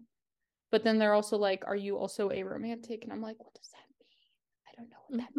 But 0.72 0.82
then 0.82 0.98
they're 0.98 1.14
also 1.14 1.38
like 1.38 1.62
are 1.66 1.76
you 1.76 1.96
also 1.96 2.30
a 2.30 2.42
romantic 2.42 3.04
and 3.04 3.12
i'm 3.12 3.22
like 3.22 3.36
what 3.38 3.54
does 3.54 3.70
that 3.72 3.86
mean? 3.98 4.26
I 4.68 4.72
don't 4.76 4.90
know 4.90 5.02
what 5.08 5.20
that 5.20 5.34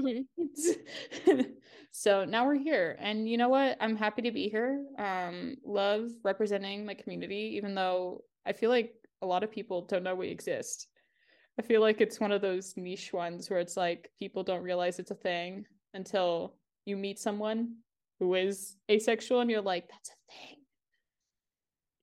mm-hmm. 1.27 1.35
means. 1.35 1.57
So 1.91 2.25
now 2.25 2.45
we're 2.45 2.55
here. 2.55 2.95
And 2.99 3.27
you 3.27 3.37
know 3.37 3.49
what? 3.49 3.77
I'm 3.79 3.95
happy 3.95 4.21
to 4.23 4.31
be 4.31 4.49
here. 4.49 4.85
Um 4.97 5.55
love 5.65 6.09
representing 6.23 6.85
my 6.85 6.93
community 6.93 7.53
even 7.57 7.75
though 7.75 8.23
i 8.45 8.53
feel 8.53 8.69
like 8.69 8.93
a 9.21 9.25
lot 9.25 9.43
of 9.43 9.51
people 9.51 9.85
don't 9.85 10.03
know 10.03 10.15
we 10.15 10.29
exist. 10.29 10.87
I 11.59 11.63
feel 11.63 11.81
like 11.81 12.01
it's 12.01 12.19
one 12.19 12.31
of 12.31 12.41
those 12.41 12.73
niche 12.77 13.11
ones 13.13 13.49
where 13.49 13.59
it's 13.59 13.75
like 13.75 14.11
people 14.19 14.43
don't 14.43 14.61
realize 14.61 14.99
it's 14.99 15.11
a 15.11 15.15
thing 15.15 15.65
until 15.93 16.55
you 16.85 16.95
meet 16.95 17.19
someone 17.19 17.77
who 18.19 18.33
is 18.33 18.75
asexual 18.89 19.41
and 19.41 19.49
you're 19.49 19.61
like 19.61 19.87
that's 19.89 20.09
a 20.09 20.31
thing. 20.31 20.57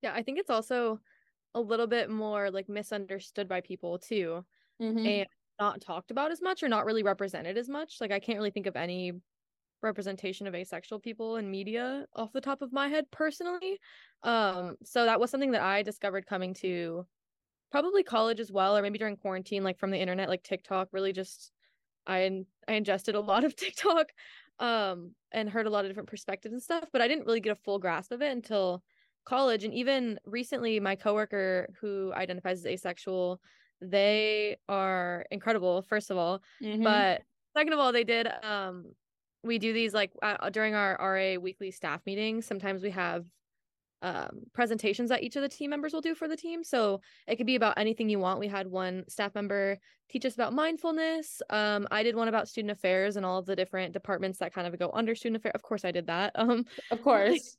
Yeah 0.02 0.12
i 0.14 0.22
think 0.22 0.38
it's 0.38 0.50
also 0.50 1.00
a 1.54 1.60
little 1.60 1.86
bit 1.86 2.10
more 2.10 2.50
like 2.50 2.68
misunderstood 2.68 3.48
by 3.48 3.60
people 3.60 3.98
too 3.98 4.44
mm-hmm. 4.82 5.06
and 5.06 5.26
not 5.60 5.80
talked 5.80 6.10
about 6.10 6.32
as 6.32 6.42
much 6.42 6.62
or 6.62 6.68
not 6.68 6.84
really 6.84 7.04
represented 7.04 7.56
as 7.56 7.68
much. 7.68 7.96
Like 8.00 8.12
i 8.12 8.18
can't 8.20 8.38
really 8.38 8.50
think 8.50 8.66
of 8.66 8.76
any 8.76 9.12
representation 9.82 10.46
of 10.46 10.54
asexual 10.54 10.98
people 10.98 11.36
in 11.36 11.50
media 11.50 12.06
off 12.14 12.32
the 12.32 12.40
top 12.40 12.62
of 12.62 12.72
my 12.72 12.88
head 12.88 13.04
personally. 13.10 13.78
Um 14.22 14.76
so 14.82 15.04
that 15.04 15.20
was 15.20 15.30
something 15.30 15.52
that 15.52 15.62
i 15.62 15.82
discovered 15.82 16.26
coming 16.26 16.54
to 16.54 17.06
probably 17.70 18.04
college 18.04 18.38
as 18.38 18.52
well 18.52 18.76
or 18.76 18.82
maybe 18.82 18.98
during 18.98 19.16
quarantine 19.16 19.64
like 19.64 19.78
from 19.80 19.90
the 19.90 19.98
internet 19.98 20.28
like 20.28 20.44
tiktok 20.44 20.86
really 20.92 21.12
just 21.12 21.50
i 22.06 22.30
i 22.68 22.74
ingested 22.74 23.16
a 23.16 23.20
lot 23.20 23.42
of 23.42 23.56
tiktok 23.56 24.06
um 24.60 25.10
and 25.32 25.48
heard 25.48 25.66
a 25.66 25.70
lot 25.70 25.84
of 25.84 25.90
different 25.90 26.08
perspectives 26.08 26.52
and 26.52 26.62
stuff 26.62 26.84
but 26.92 27.00
i 27.02 27.08
didn't 27.08 27.26
really 27.26 27.40
get 27.40 27.52
a 27.52 27.60
full 27.64 27.78
grasp 27.78 28.12
of 28.12 28.22
it 28.22 28.30
until 28.30 28.82
college 29.24 29.64
and 29.64 29.74
even 29.74 30.18
recently 30.24 30.78
my 30.80 30.94
coworker 30.94 31.68
who 31.80 32.12
identifies 32.14 32.60
as 32.60 32.66
asexual 32.66 33.40
they 33.80 34.56
are 34.68 35.24
incredible 35.30 35.82
first 35.82 36.10
of 36.10 36.16
all 36.16 36.40
mm-hmm. 36.62 36.82
but 36.82 37.22
second 37.56 37.72
of 37.72 37.78
all 37.78 37.92
they 37.92 38.04
did 38.04 38.28
um 38.42 38.84
we 39.42 39.58
do 39.58 39.72
these 39.72 39.92
like 39.92 40.10
uh, 40.22 40.48
during 40.50 40.74
our 40.74 40.96
RA 40.98 41.38
weekly 41.38 41.70
staff 41.70 42.00
meetings 42.06 42.46
sometimes 42.46 42.82
we 42.82 42.90
have 42.90 43.24
um, 44.02 44.40
presentations 44.52 45.08
that 45.08 45.22
each 45.22 45.36
of 45.36 45.42
the 45.42 45.48
team 45.48 45.70
members 45.70 45.92
will 45.92 46.00
do 46.00 46.14
for 46.14 46.28
the 46.28 46.36
team. 46.36 46.62
So 46.62 47.00
it 47.26 47.36
could 47.36 47.46
be 47.46 47.56
about 47.56 47.78
anything 47.78 48.08
you 48.08 48.18
want. 48.18 48.38
We 48.38 48.48
had 48.48 48.66
one 48.66 49.04
staff 49.08 49.34
member 49.34 49.78
teach 50.10 50.24
us 50.26 50.34
about 50.34 50.52
mindfulness. 50.52 51.40
Um, 51.48 51.88
I 51.90 52.02
did 52.02 52.14
one 52.14 52.28
about 52.28 52.48
student 52.48 52.70
affairs 52.70 53.16
and 53.16 53.24
all 53.24 53.38
of 53.38 53.46
the 53.46 53.56
different 53.56 53.92
departments 53.92 54.38
that 54.38 54.52
kind 54.52 54.66
of 54.66 54.78
go 54.78 54.90
under 54.92 55.14
student 55.14 55.36
affairs. 55.36 55.54
Of 55.54 55.62
course, 55.62 55.84
I 55.84 55.90
did 55.90 56.06
that. 56.06 56.32
Um, 56.44 56.66
of 56.90 57.00
course, 57.00 57.56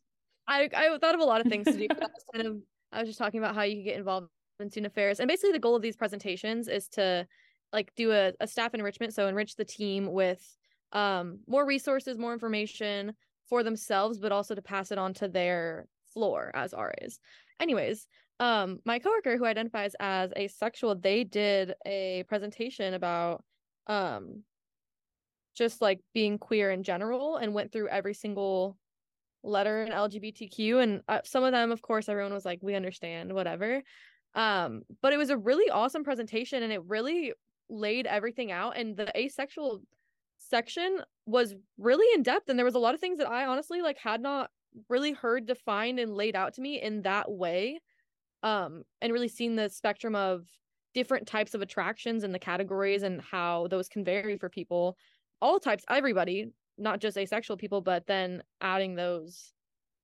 I 0.47 0.69
I 0.75 0.95
thought 0.99 1.15
of 1.15 1.21
a 1.21 1.25
lot 1.25 1.41
of 1.41 1.47
things 1.47 1.65
to 1.65 1.73
do. 1.73 1.87
I 1.89 1.95
was 1.95 2.23
kind 2.33 2.47
of 2.47 2.57
I 2.91 2.99
was 2.99 3.09
just 3.09 3.17
talking 3.17 3.39
about 3.39 3.55
how 3.55 3.63
you 3.63 3.77
can 3.77 3.83
get 3.83 3.97
involved 3.97 4.27
in 4.59 4.69
student 4.69 4.91
affairs, 4.91 5.19
and 5.19 5.27
basically 5.27 5.53
the 5.53 5.59
goal 5.59 5.75
of 5.75 5.81
these 5.81 5.95
presentations 5.95 6.67
is 6.67 6.87
to 6.89 7.25
like 7.73 7.91
do 7.95 8.11
a, 8.11 8.33
a 8.39 8.45
staff 8.45 8.75
enrichment, 8.75 9.13
so 9.15 9.27
enrich 9.27 9.55
the 9.55 9.65
team 9.65 10.11
with 10.11 10.55
um 10.91 11.39
more 11.47 11.65
resources, 11.65 12.17
more 12.17 12.33
information 12.33 13.13
for 13.49 13.63
themselves, 13.63 14.19
but 14.19 14.31
also 14.31 14.53
to 14.53 14.61
pass 14.61 14.91
it 14.91 14.99
on 14.99 15.13
to 15.15 15.27
their 15.27 15.87
floor 16.15 16.49
as 16.55 16.73
RAs. 16.73 17.19
Anyways, 17.59 18.07
um, 18.39 18.79
my 18.85 18.99
coworker 18.99 19.37
who 19.37 19.45
identifies 19.45 19.93
as 19.99 20.31
asexual, 20.35 20.95
they 20.95 21.23
did 21.23 21.73
a 21.85 22.23
presentation 22.27 22.95
about 22.95 23.43
um 23.87 24.43
just 25.55 25.79
like 25.81 25.99
being 26.13 26.37
queer 26.37 26.71
in 26.71 26.83
general 26.83 27.37
and 27.37 27.53
went 27.53 27.71
through 27.71 27.87
every 27.87 28.13
single 28.13 28.75
letter 29.43 29.83
in 29.83 29.91
LGBTQ 29.91 30.81
and 30.81 31.01
uh, 31.07 31.19
some 31.23 31.43
of 31.43 31.51
them 31.51 31.71
of 31.71 31.81
course 31.81 32.09
everyone 32.09 32.33
was 32.33 32.45
like 32.45 32.59
we 32.61 32.75
understand 32.75 33.31
whatever. 33.31 33.81
Um 34.33 34.81
but 35.01 35.13
it 35.13 35.17
was 35.17 35.29
a 35.29 35.37
really 35.37 35.69
awesome 35.69 36.03
presentation 36.03 36.63
and 36.63 36.73
it 36.73 36.83
really 36.85 37.33
laid 37.69 38.05
everything 38.07 38.51
out. 38.51 38.77
And 38.77 38.97
the 38.97 39.15
asexual 39.17 39.81
section 40.37 40.99
was 41.25 41.55
really 41.77 42.07
in 42.15 42.23
depth 42.23 42.49
and 42.49 42.57
there 42.59 42.65
was 42.65 42.75
a 42.75 42.79
lot 42.79 42.95
of 42.95 42.99
things 42.99 43.19
that 43.19 43.29
I 43.29 43.45
honestly 43.45 43.81
like 43.81 43.97
had 43.97 44.21
not 44.21 44.49
really 44.89 45.13
heard 45.13 45.45
defined 45.45 45.99
and 45.99 46.15
laid 46.15 46.35
out 46.35 46.53
to 46.53 46.61
me 46.61 46.81
in 46.81 47.01
that 47.03 47.31
way 47.31 47.79
um 48.43 48.83
and 49.01 49.13
really 49.13 49.27
seen 49.27 49.55
the 49.55 49.69
spectrum 49.69 50.15
of 50.15 50.45
different 50.93 51.27
types 51.27 51.53
of 51.53 51.61
attractions 51.61 52.23
and 52.23 52.33
the 52.33 52.39
categories 52.39 53.03
and 53.03 53.21
how 53.21 53.67
those 53.67 53.89
can 53.89 54.03
vary 54.03 54.37
for 54.37 54.49
people 54.49 54.97
all 55.41 55.59
types 55.59 55.83
everybody 55.89 56.51
not 56.77 56.99
just 56.99 57.17
asexual 57.17 57.57
people 57.57 57.81
but 57.81 58.05
then 58.07 58.41
adding 58.61 58.95
those 58.95 59.53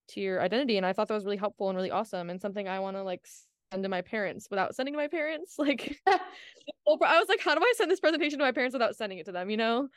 to 0.07 0.19
your 0.19 0.41
identity. 0.41 0.77
And 0.77 0.85
i 0.85 0.93
thought 0.93 1.07
that 1.07 1.13
was 1.13 1.25
really 1.25 1.37
helpful 1.37 1.69
and 1.69 1.77
really 1.77 1.91
awesome 1.91 2.29
and 2.29 2.41
something 2.41 2.67
i 2.67 2.79
want 2.79 2.97
to 2.97 3.03
like 3.03 3.25
send 3.71 3.83
to 3.83 3.89
my 3.89 4.01
parents 4.01 4.47
without 4.49 4.75
sending 4.75 4.93
to 4.93 4.97
my 4.97 5.07
parents 5.07 5.55
like 5.57 5.97
i 6.07 6.19
was 6.87 7.29
like 7.29 7.39
how 7.39 7.55
do 7.55 7.61
i 7.61 7.73
send 7.77 7.89
this 7.89 7.99
presentation 7.99 8.37
to 8.39 8.45
my 8.45 8.51
parents 8.51 8.73
without 8.73 8.95
sending 8.95 9.19
it 9.19 9.25
to 9.25 9.31
them? 9.31 9.49
You 9.49 9.57
know? 9.57 9.87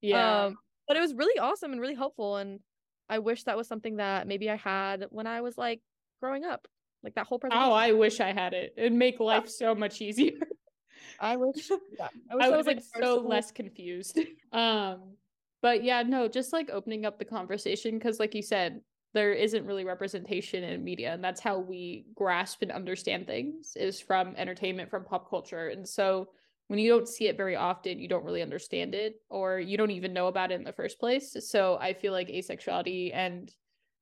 Yeah. 0.00 0.44
Um 0.44 0.56
but 0.86 0.96
it 0.96 1.00
was 1.00 1.14
really 1.14 1.38
awesome 1.38 1.72
and 1.72 1.80
really 1.80 1.94
helpful 1.94 2.36
and 2.36 2.60
i 3.08 3.18
wish 3.18 3.44
that 3.44 3.56
was 3.56 3.68
something 3.68 3.96
that 3.96 4.26
maybe 4.26 4.50
i 4.50 4.56
had 4.56 5.06
when 5.10 5.26
i 5.26 5.40
was 5.40 5.56
like 5.58 5.80
growing 6.20 6.44
up 6.44 6.68
like 7.04 7.14
that 7.14 7.26
whole 7.26 7.38
presentation. 7.38 7.70
Oh, 7.70 7.72
I 7.72 7.92
wish 7.92 8.18
I 8.18 8.32
had 8.32 8.54
it. 8.54 8.72
It'd 8.76 8.92
make 8.92 9.20
life 9.20 9.48
so 9.48 9.74
much 9.74 10.00
easier. 10.00 10.32
I 11.20 11.36
wish. 11.36 11.70
Yeah, 11.70 12.08
I, 12.30 12.36
wish 12.36 12.44
I, 12.44 12.48
I 12.48 12.56
was 12.56 12.66
like 12.66 12.82
so 12.98 13.20
less 13.20 13.52
confused. 13.52 14.18
Um, 14.52 15.16
but 15.62 15.82
yeah, 15.82 16.02
no, 16.02 16.28
just 16.28 16.52
like 16.52 16.70
opening 16.70 17.04
up 17.04 17.18
the 17.18 17.24
conversation 17.24 17.98
because, 17.98 18.20
like 18.20 18.36
you 18.36 18.42
said, 18.42 18.82
there 19.14 19.32
isn't 19.32 19.66
really 19.66 19.84
representation 19.84 20.62
in 20.62 20.84
media, 20.84 21.12
and 21.12 21.24
that's 21.24 21.40
how 21.40 21.58
we 21.58 22.06
grasp 22.14 22.62
and 22.62 22.70
understand 22.70 23.26
things 23.26 23.72
is 23.74 23.98
from 23.98 24.36
entertainment, 24.36 24.90
from 24.90 25.04
pop 25.04 25.28
culture, 25.28 25.70
and 25.70 25.88
so 25.88 26.28
when 26.68 26.78
you 26.78 26.90
don't 26.90 27.08
see 27.08 27.28
it 27.28 27.36
very 27.36 27.56
often, 27.56 27.98
you 27.98 28.08
don't 28.08 28.24
really 28.24 28.42
understand 28.42 28.94
it, 28.94 29.16
or 29.28 29.58
you 29.58 29.76
don't 29.76 29.90
even 29.90 30.12
know 30.12 30.28
about 30.28 30.50
it 30.50 30.54
in 30.54 30.64
the 30.64 30.72
first 30.72 30.98
place. 30.98 31.36
So 31.40 31.78
I 31.80 31.92
feel 31.92 32.12
like 32.12 32.28
asexuality 32.28 33.10
and 33.14 33.52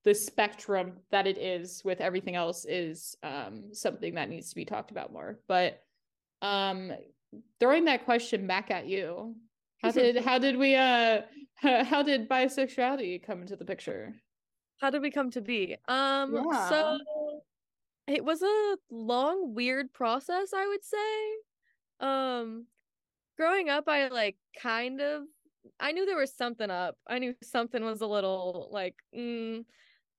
the 0.04 0.14
spectrum 0.14 0.95
that 1.11 1.26
it 1.26 1.38
is 1.38 1.83
with 1.85 2.00
everything 2.00 2.35
else 2.35 2.64
is 2.64 3.16
um, 3.23 3.73
something 3.73 4.14
that 4.14 4.28
needs 4.28 4.49
to 4.50 4.57
be 4.57 4.64
talked 4.64 4.90
about 4.90 5.12
more. 5.12 5.38
But 5.49 5.83
um, 6.40 6.92
throwing 7.61 7.85
that 7.87 8.04
question 8.04 8.47
back 8.47 8.71
at 8.71 8.87
you, 8.87 9.35
how 9.83 9.90
did 9.90 10.25
how 10.25 10.38
did 10.38 10.57
we 10.57 10.76
uh 10.76 11.23
how 11.57 12.02
did 12.02 12.28
bisexuality 12.28 13.23
come 13.23 13.42
into 13.42 13.57
the 13.57 13.64
picture? 13.64 14.14
How 14.81 14.90
did 14.90 15.02
we 15.02 15.11
come 15.11 15.31
to 15.33 15.40
be? 15.40 15.76
Um, 15.87 16.35
yeah. 16.35 16.69
so 16.69 16.99
it 18.09 18.25
was 18.25 18.42
a 18.42 18.76
long, 18.90 19.54
weird 19.54 19.92
process, 19.92 20.52
I 20.52 20.66
would 20.66 20.85
say. 20.85 20.97
Um, 22.03 22.67
growing 23.37 23.71
up, 23.71 23.85
I 23.89 24.09
like 24.09 24.37
kind 24.61 25.01
of 25.01 25.23
I 25.79 25.93
knew 25.93 26.05
there 26.05 26.17
was 26.17 26.35
something 26.35 26.71
up. 26.71 26.97
I 27.09 27.19
knew 27.19 27.35
something 27.43 27.85
was 27.85 28.01
a 28.01 28.07
little 28.07 28.69
like 28.73 28.97
mm, 29.17 29.65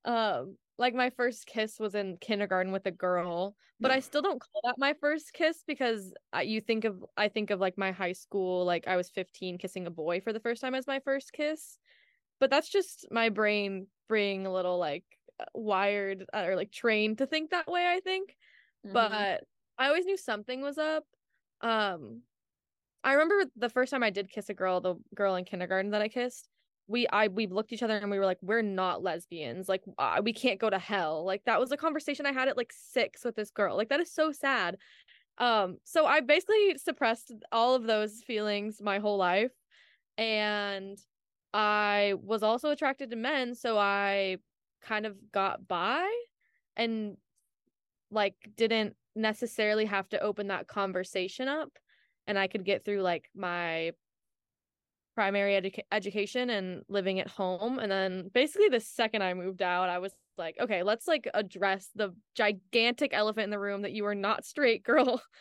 um 0.06 0.58
like 0.78 0.94
my 0.94 1.10
first 1.12 1.46
kiss 1.46 1.80
was 1.80 1.96
in 1.96 2.18
kindergarten 2.20 2.72
with 2.72 2.86
a 2.86 2.92
girl 2.92 3.56
but 3.80 3.92
i 3.92 4.00
still 4.00 4.22
don't 4.22 4.42
call 4.42 4.62
that 4.64 4.76
my 4.78 4.94
first 5.00 5.34
kiss 5.34 5.64
because 5.68 6.14
I, 6.32 6.44
you 6.44 6.62
think 6.62 6.86
of 6.86 7.04
i 7.18 7.28
think 7.28 7.52
of 7.52 7.60
like 7.60 7.78
my 7.78 7.92
high 7.92 8.14
school 8.14 8.66
like 8.66 8.88
i 8.88 8.96
was 8.96 9.10
15 9.10 9.58
kissing 9.58 9.88
a 9.88 9.92
boy 9.92 10.22
for 10.22 10.34
the 10.34 10.40
first 10.40 10.62
time 10.62 10.76
as 10.76 10.88
my 10.88 11.00
first 11.00 11.34
kiss 11.34 11.78
but 12.40 12.50
that's 12.50 12.70
just 12.70 13.08
my 13.12 13.30
brain 13.30 13.88
being 14.10 14.46
a 14.46 14.54
little 14.54 14.78
like 14.78 15.04
uh, 15.40 15.46
wired 15.54 16.26
uh, 16.34 16.44
or 16.46 16.56
like 16.56 16.72
trained 16.72 17.20
to 17.20 17.26
think 17.26 17.52
that 17.52 17.70
way 17.70 17.86
i 17.88 18.00
think 18.00 18.36
mm-hmm. 18.86 18.94
but 18.94 19.44
i 19.78 19.88
always 19.88 20.06
knew 20.06 20.18
something 20.18 20.62
was 20.62 20.78
up 20.78 21.04
um 21.64 22.22
i 23.04 23.14
remember 23.14 23.50
the 23.56 23.70
first 23.70 23.92
time 23.92 24.04
i 24.04 24.10
did 24.10 24.30
kiss 24.30 24.50
a 24.50 24.54
girl 24.54 24.82
the 24.82 24.96
girl 25.16 25.36
in 25.36 25.46
kindergarten 25.46 25.92
that 25.92 26.02
i 26.02 26.08
kissed 26.08 26.50
we 26.88 27.08
I 27.08 27.28
we 27.28 27.48
looked 27.48 27.72
each 27.72 27.84
other 27.84 27.98
and 27.98 28.12
we 28.12 28.20
were 28.20 28.26
like 28.26 28.40
we're 28.42 28.62
not 28.62 29.02
lesbians. 29.02 29.70
Like 29.70 29.84
uh, 29.98 30.22
we 30.24 30.34
can't 30.34 30.60
go 30.60 30.70
to 30.70 30.80
hell. 30.80 31.26
Like 31.26 31.44
that 31.46 31.60
was 31.60 31.72
a 31.72 31.78
conversation 31.78 32.26
I 32.26 32.34
had 32.34 32.48
at 32.48 32.58
like 32.58 32.74
6 32.74 33.24
with 33.24 33.36
this 33.36 33.52
girl. 33.52 33.78
Like 33.78 33.90
that 33.90 34.00
is 34.00 34.12
so 34.12 34.32
sad. 34.32 34.78
Um 35.38 35.78
so 35.84 36.06
I 36.06 36.20
basically 36.20 36.78
suppressed 36.78 37.32
all 37.52 37.76
of 37.76 37.84
those 37.84 38.22
feelings 38.26 38.82
my 38.82 39.00
whole 39.00 39.18
life 39.18 39.52
and 40.18 40.98
I 41.54 42.16
was 42.22 42.44
also 42.44 42.70
attracted 42.70 43.10
to 43.12 43.16
men 43.16 43.56
so 43.56 43.78
I 43.78 44.38
kind 44.82 45.06
of 45.06 45.16
got 45.32 45.68
by 45.68 46.08
and 46.76 47.18
like 48.12 48.36
didn't 48.58 48.96
necessarily 49.16 49.86
have 49.86 50.10
to 50.10 50.20
open 50.20 50.48
that 50.48 50.68
conversation 50.68 51.48
up 51.48 51.70
and 52.28 52.38
I 52.38 52.48
could 52.48 52.66
get 52.66 52.86
through 52.86 53.02
like 53.02 53.30
my 53.36 53.92
primary 55.16 55.54
edu- 55.54 55.84
education 55.92 56.50
and 56.50 56.84
living 56.88 57.20
at 57.20 57.28
home 57.28 57.80
and 57.80 57.92
then 57.92 58.30
basically 58.34 58.70
the 58.70 58.80
second 58.80 59.22
i 59.22 59.34
moved 59.34 59.62
out 59.62 59.88
i 59.88 60.00
was 60.00 60.12
like 60.38 60.56
okay 60.60 60.82
let's 60.82 61.08
like 61.08 61.28
address 61.34 61.90
the 61.96 62.14
gigantic 62.36 63.14
elephant 63.14 63.44
in 63.44 63.50
the 63.52 63.60
room 63.60 63.84
that 63.84 63.92
you 63.92 64.06
are 64.06 64.16
not 64.16 64.46
straight 64.46 64.84
girl. 64.84 65.22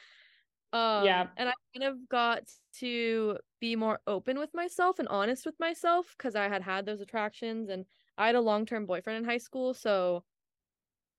Um 0.74 1.04
yeah. 1.04 1.26
and 1.36 1.50
i 1.50 1.52
kind 1.74 1.92
of 1.92 2.08
got 2.08 2.44
to 2.78 3.36
be 3.60 3.76
more 3.76 4.00
open 4.06 4.38
with 4.38 4.54
myself 4.54 4.98
and 5.00 5.08
honest 5.08 5.44
with 5.44 5.54
myself 5.60 6.14
because 6.16 6.34
i 6.34 6.48
had 6.48 6.62
had 6.62 6.86
those 6.86 7.02
attractions 7.02 7.68
and 7.68 7.84
i 8.16 8.24
had 8.24 8.36
a 8.36 8.40
long-term 8.40 8.86
boyfriend 8.86 9.18
in 9.18 9.24
high 9.28 9.36
school 9.36 9.74
so 9.74 10.24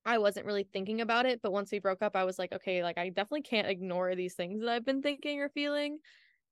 i 0.06 0.18
wasn't 0.18 0.46
really 0.46 0.68
thinking 0.74 1.02
about 1.02 1.26
it 1.26 1.42
but 1.42 1.52
once 1.52 1.72
we 1.72 1.80
broke 1.80 2.02
up 2.02 2.16
i 2.16 2.24
was 2.24 2.38
like 2.38 2.52
okay 2.52 2.84
like 2.84 2.98
i 2.98 3.10
definitely 3.10 3.42
can't 3.42 3.68
ignore 3.68 4.16
these 4.16 4.34
things 4.34 4.60
that 4.60 4.70
i've 4.70 4.86
been 4.86 5.02
thinking 5.02 5.40
or 5.40 5.50
feeling 5.50 6.00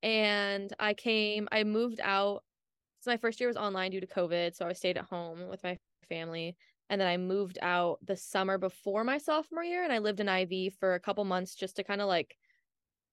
and 0.03 0.73
I 0.79 0.93
came, 0.93 1.47
I 1.51 1.63
moved 1.63 1.99
out. 2.01 2.43
So 3.01 3.11
my 3.11 3.17
first 3.17 3.39
year 3.39 3.47
was 3.47 3.57
online 3.57 3.91
due 3.91 4.01
to 4.01 4.07
COVID. 4.07 4.55
So 4.55 4.65
I 4.65 4.73
stayed 4.73 4.97
at 4.97 5.05
home 5.05 5.47
with 5.47 5.63
my 5.63 5.77
family. 6.09 6.55
And 6.89 6.99
then 6.99 7.07
I 7.07 7.17
moved 7.17 7.57
out 7.61 7.99
the 8.05 8.17
summer 8.17 8.57
before 8.57 9.03
my 9.03 9.17
sophomore 9.17 9.63
year 9.63 9.83
and 9.83 9.93
I 9.93 9.99
lived 9.99 10.19
in 10.19 10.27
IV 10.27 10.73
for 10.79 10.95
a 10.95 10.99
couple 10.99 11.23
months 11.23 11.55
just 11.55 11.77
to 11.77 11.83
kind 11.83 12.01
of 12.01 12.07
like 12.07 12.35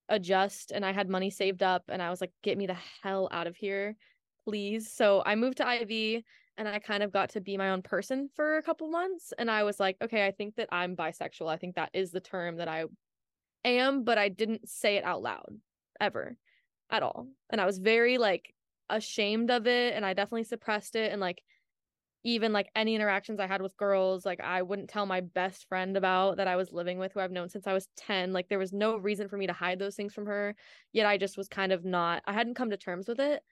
adjust. 0.09 0.72
And 0.72 0.85
I 0.85 0.92
had 0.92 1.09
money 1.09 1.31
saved 1.31 1.62
up 1.62 1.85
and 1.88 2.03
I 2.03 2.11
was 2.11 2.20
like, 2.20 2.33
get 2.42 2.59
me 2.59 2.66
the 2.66 2.77
hell 3.03 3.29
out 3.31 3.46
of 3.46 3.57
here, 3.57 3.96
please. 4.44 4.92
So 4.92 5.22
I 5.24 5.37
moved 5.37 5.59
to 5.59 5.83
IV 5.83 6.24
and 6.59 6.68
I 6.68 6.81
kind 6.81 7.03
of 7.03 7.12
got 7.12 7.31
to 7.31 7.40
be 7.40 7.57
my 7.57 7.71
own 7.71 7.83
person 7.83 8.29
for 8.35 8.59
a 8.59 8.62
couple 8.62 8.88
months. 8.88 9.33
And 9.38 9.51
I 9.51 9.62
was 9.62 9.79
like, 9.79 9.97
okay, 10.03 10.27
I 10.27 10.33
think 10.33 10.57
that 10.57 10.68
I'm 10.73 10.97
bisexual. 10.97 11.49
I 11.49 11.57
think 11.57 11.77
that 11.77 11.90
is 11.94 12.11
the 12.11 12.21
term 12.21 12.57
that 12.57 12.68
I 12.68 12.85
am, 13.64 14.03
but 14.03 14.18
I 14.18 14.29
didn't 14.29 14.68
say 14.68 14.97
it 14.97 15.05
out 15.05 15.23
loud 15.23 15.57
ever 16.01 16.37
at 16.90 17.05
all. 17.05 17.29
And 17.49 17.61
I 17.61 17.66
was 17.66 17.79
very 17.79 18.18
like 18.18 18.53
ashamed 18.90 19.51
of 19.51 19.66
it 19.66 19.94
and 19.94 20.05
I 20.05 20.14
definitely 20.14 20.44
suppressed 20.44 20.97
it 20.97 21.12
and 21.12 21.21
like 21.21 21.42
even 22.25 22.53
like 22.53 22.68
any 22.75 22.97
interactions 22.97 23.38
I 23.38 23.47
had 23.47 23.62
with 23.62 23.77
girls, 23.77 24.27
like 24.27 24.40
I 24.40 24.62
wouldn't 24.62 24.90
tell 24.90 25.07
my 25.07 25.21
best 25.21 25.68
friend 25.68 25.97
about 25.97 26.38
that 26.38 26.49
I 26.49 26.57
was 26.57 26.73
living 26.73 26.99
with 26.99 27.12
who 27.12 27.21
I've 27.21 27.31
known 27.31 27.49
since 27.49 27.68
I 27.68 27.73
was 27.73 27.88
10. 27.97 28.33
Like 28.33 28.49
there 28.49 28.59
was 28.59 28.73
no 28.73 28.97
reason 28.97 29.29
for 29.29 29.37
me 29.37 29.47
to 29.47 29.53
hide 29.53 29.79
those 29.79 29.94
things 29.94 30.12
from 30.12 30.27
her. 30.27 30.57
Yet 30.92 31.07
I 31.07 31.16
just 31.18 31.37
was 31.37 31.49
kind 31.49 31.73
of 31.73 31.85
not 31.85 32.23
I 32.27 32.33
hadn't 32.33 32.55
come 32.55 32.71
to 32.71 32.77
terms 32.77 33.07
with 33.07 33.21
it. 33.21 33.42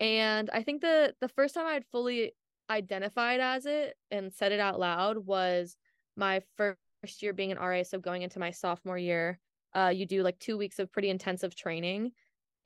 And 0.00 0.50
I 0.52 0.62
think 0.62 0.80
the 0.80 1.14
the 1.20 1.28
first 1.28 1.54
time 1.54 1.66
I 1.66 1.72
had 1.72 1.84
fully 1.90 2.32
identified 2.70 3.40
as 3.40 3.66
it 3.66 3.96
and 4.10 4.32
said 4.32 4.52
it 4.52 4.60
out 4.60 4.78
loud 4.78 5.18
was 5.18 5.76
my 6.16 6.42
first 6.56 6.78
year 7.20 7.32
being 7.32 7.52
an 7.52 7.58
RA, 7.58 7.82
so 7.82 7.98
going 7.98 8.22
into 8.22 8.38
my 8.38 8.50
sophomore 8.50 8.98
year. 8.98 9.38
Uh, 9.74 9.92
you 9.94 10.06
do 10.06 10.22
like 10.22 10.38
two 10.38 10.56
weeks 10.56 10.78
of 10.78 10.90
pretty 10.90 11.10
intensive 11.10 11.54
training 11.54 12.12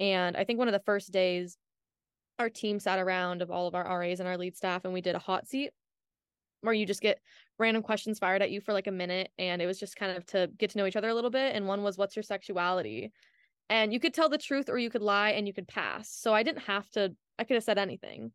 and 0.02 0.36
I 0.36 0.42
think 0.42 0.58
one 0.58 0.66
of 0.66 0.72
the 0.72 0.80
first 0.80 1.12
days, 1.12 1.56
our 2.40 2.50
team 2.50 2.80
sat 2.80 2.98
around 2.98 3.40
of 3.40 3.52
all 3.52 3.68
of 3.68 3.74
our 3.76 4.00
RAs 4.00 4.18
and 4.18 4.28
our 4.28 4.36
lead 4.36 4.56
staff, 4.56 4.84
and 4.84 4.92
we 4.92 5.00
did 5.00 5.14
a 5.14 5.20
hot 5.20 5.46
seat 5.46 5.70
where 6.62 6.74
you 6.74 6.84
just 6.86 7.00
get 7.00 7.20
random 7.58 7.84
questions 7.84 8.18
fired 8.18 8.42
at 8.42 8.50
you 8.50 8.60
for 8.60 8.72
like 8.72 8.88
a 8.88 8.92
minute. 8.92 9.30
And 9.38 9.62
it 9.62 9.66
was 9.66 9.78
just 9.78 9.94
kind 9.94 10.16
of 10.16 10.26
to 10.26 10.50
get 10.58 10.70
to 10.70 10.78
know 10.78 10.86
each 10.86 10.96
other 10.96 11.08
a 11.08 11.14
little 11.14 11.30
bit. 11.30 11.54
And 11.54 11.68
one 11.68 11.84
was, 11.84 11.96
What's 11.96 12.16
your 12.16 12.24
sexuality? 12.24 13.12
And 13.68 13.92
you 13.92 14.00
could 14.00 14.14
tell 14.14 14.28
the 14.28 14.38
truth 14.38 14.68
or 14.68 14.78
you 14.78 14.90
could 14.90 15.02
lie 15.02 15.30
and 15.30 15.46
you 15.46 15.54
could 15.54 15.68
pass. 15.68 16.10
So 16.10 16.34
I 16.34 16.42
didn't 16.42 16.62
have 16.64 16.88
to, 16.90 17.14
I 17.38 17.44
could 17.44 17.54
have 17.54 17.64
said 17.64 17.78
anything. 17.78 18.32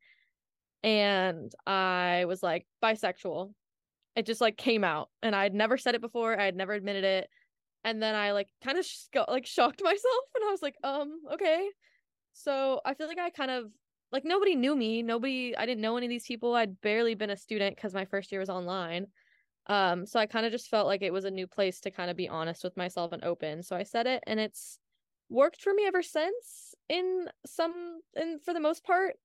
And 0.84 1.52
I 1.66 2.26
was 2.26 2.42
like, 2.42 2.66
bisexual. 2.84 3.54
It 4.16 4.26
just 4.26 4.42
like 4.42 4.58
came 4.58 4.84
out. 4.84 5.10
And 5.22 5.36
I'd 5.36 5.54
never 5.54 5.78
said 5.78 5.94
it 5.94 6.02
before. 6.02 6.40
I 6.40 6.46
had 6.46 6.56
never 6.56 6.74
admitted 6.74 7.04
it 7.04 7.30
and 7.88 8.04
then 8.04 8.16
I 8.16 8.34
like 8.34 8.50
kind 8.64 8.78
of 8.78 8.86
sh- 8.86 9.08
got 9.14 9.30
like 9.30 9.46
shocked 9.46 9.82
myself 9.84 10.24
and 10.36 10.44
I 10.46 10.52
was 10.52 10.62
like 10.62 10.76
um 10.84 11.20
okay 11.34 11.70
so 12.34 12.82
I 12.86 12.94
feel 12.94 13.08
like 13.08 13.18
I 13.18 13.30
kind 13.30 13.50
of 13.50 13.66
like 14.12 14.26
nobody 14.26 14.56
knew 14.56 14.76
me 14.76 15.02
nobody 15.02 15.56
I 15.56 15.66
didn't 15.66 15.82
know 15.82 15.98
any 15.98 16.06
of 16.06 16.10
these 16.10 16.28
people 16.28 16.54
I'd 16.54 16.80
barely 16.82 17.16
been 17.16 17.30
a 17.30 17.38
student 17.38 17.78
cuz 17.78 17.94
my 17.94 18.06
first 18.06 18.32
year 18.32 18.40
was 18.40 18.50
online 18.50 19.08
um 19.68 20.06
so 20.06 20.20
I 20.20 20.26
kind 20.26 20.46
of 20.46 20.52
just 20.52 20.70
felt 20.70 20.88
like 20.88 21.02
it 21.02 21.14
was 21.14 21.26
a 21.26 21.32
new 21.32 21.48
place 21.48 21.80
to 21.82 21.92
kind 21.92 22.12
of 22.12 22.18
be 22.18 22.30
honest 22.30 22.64
with 22.64 22.78
myself 22.78 23.12
and 23.14 23.24
open 23.24 23.64
so 23.64 23.76
I 23.76 23.84
said 23.84 24.08
it 24.08 24.24
and 24.28 24.40
it's 24.40 24.80
worked 25.30 25.62
for 25.62 25.74
me 25.74 25.86
ever 25.86 26.02
since 26.02 26.74
in 26.90 27.28
some 27.46 28.00
and 28.16 28.42
for 28.42 28.54
the 28.54 28.60
most 28.60 28.84
part 28.84 29.16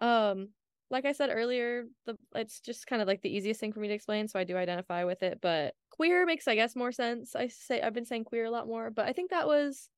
um 0.00 0.48
like 0.90 1.06
I 1.06 1.12
said 1.12 1.30
earlier, 1.32 1.86
the 2.06 2.16
it's 2.34 2.60
just 2.60 2.86
kind 2.86 3.00
of 3.02 3.08
like 3.08 3.22
the 3.22 3.34
easiest 3.34 3.58
thing 3.58 3.72
for 3.72 3.80
me 3.80 3.88
to 3.88 3.94
explain, 3.94 4.28
so 4.28 4.38
I 4.38 4.44
do 4.44 4.56
identify 4.56 5.04
with 5.04 5.22
it. 5.22 5.40
But 5.40 5.74
queer 5.90 6.26
makes, 6.26 6.46
I 6.46 6.54
guess, 6.54 6.76
more 6.76 6.92
sense. 6.92 7.34
I 7.34 7.48
say 7.48 7.80
I've 7.80 7.94
been 7.94 8.04
saying 8.04 8.24
queer 8.24 8.44
a 8.44 8.50
lot 8.50 8.66
more, 8.68 8.90
but 8.90 9.06
I 9.06 9.12
think 9.12 9.30
that 9.30 9.46
was 9.46 9.88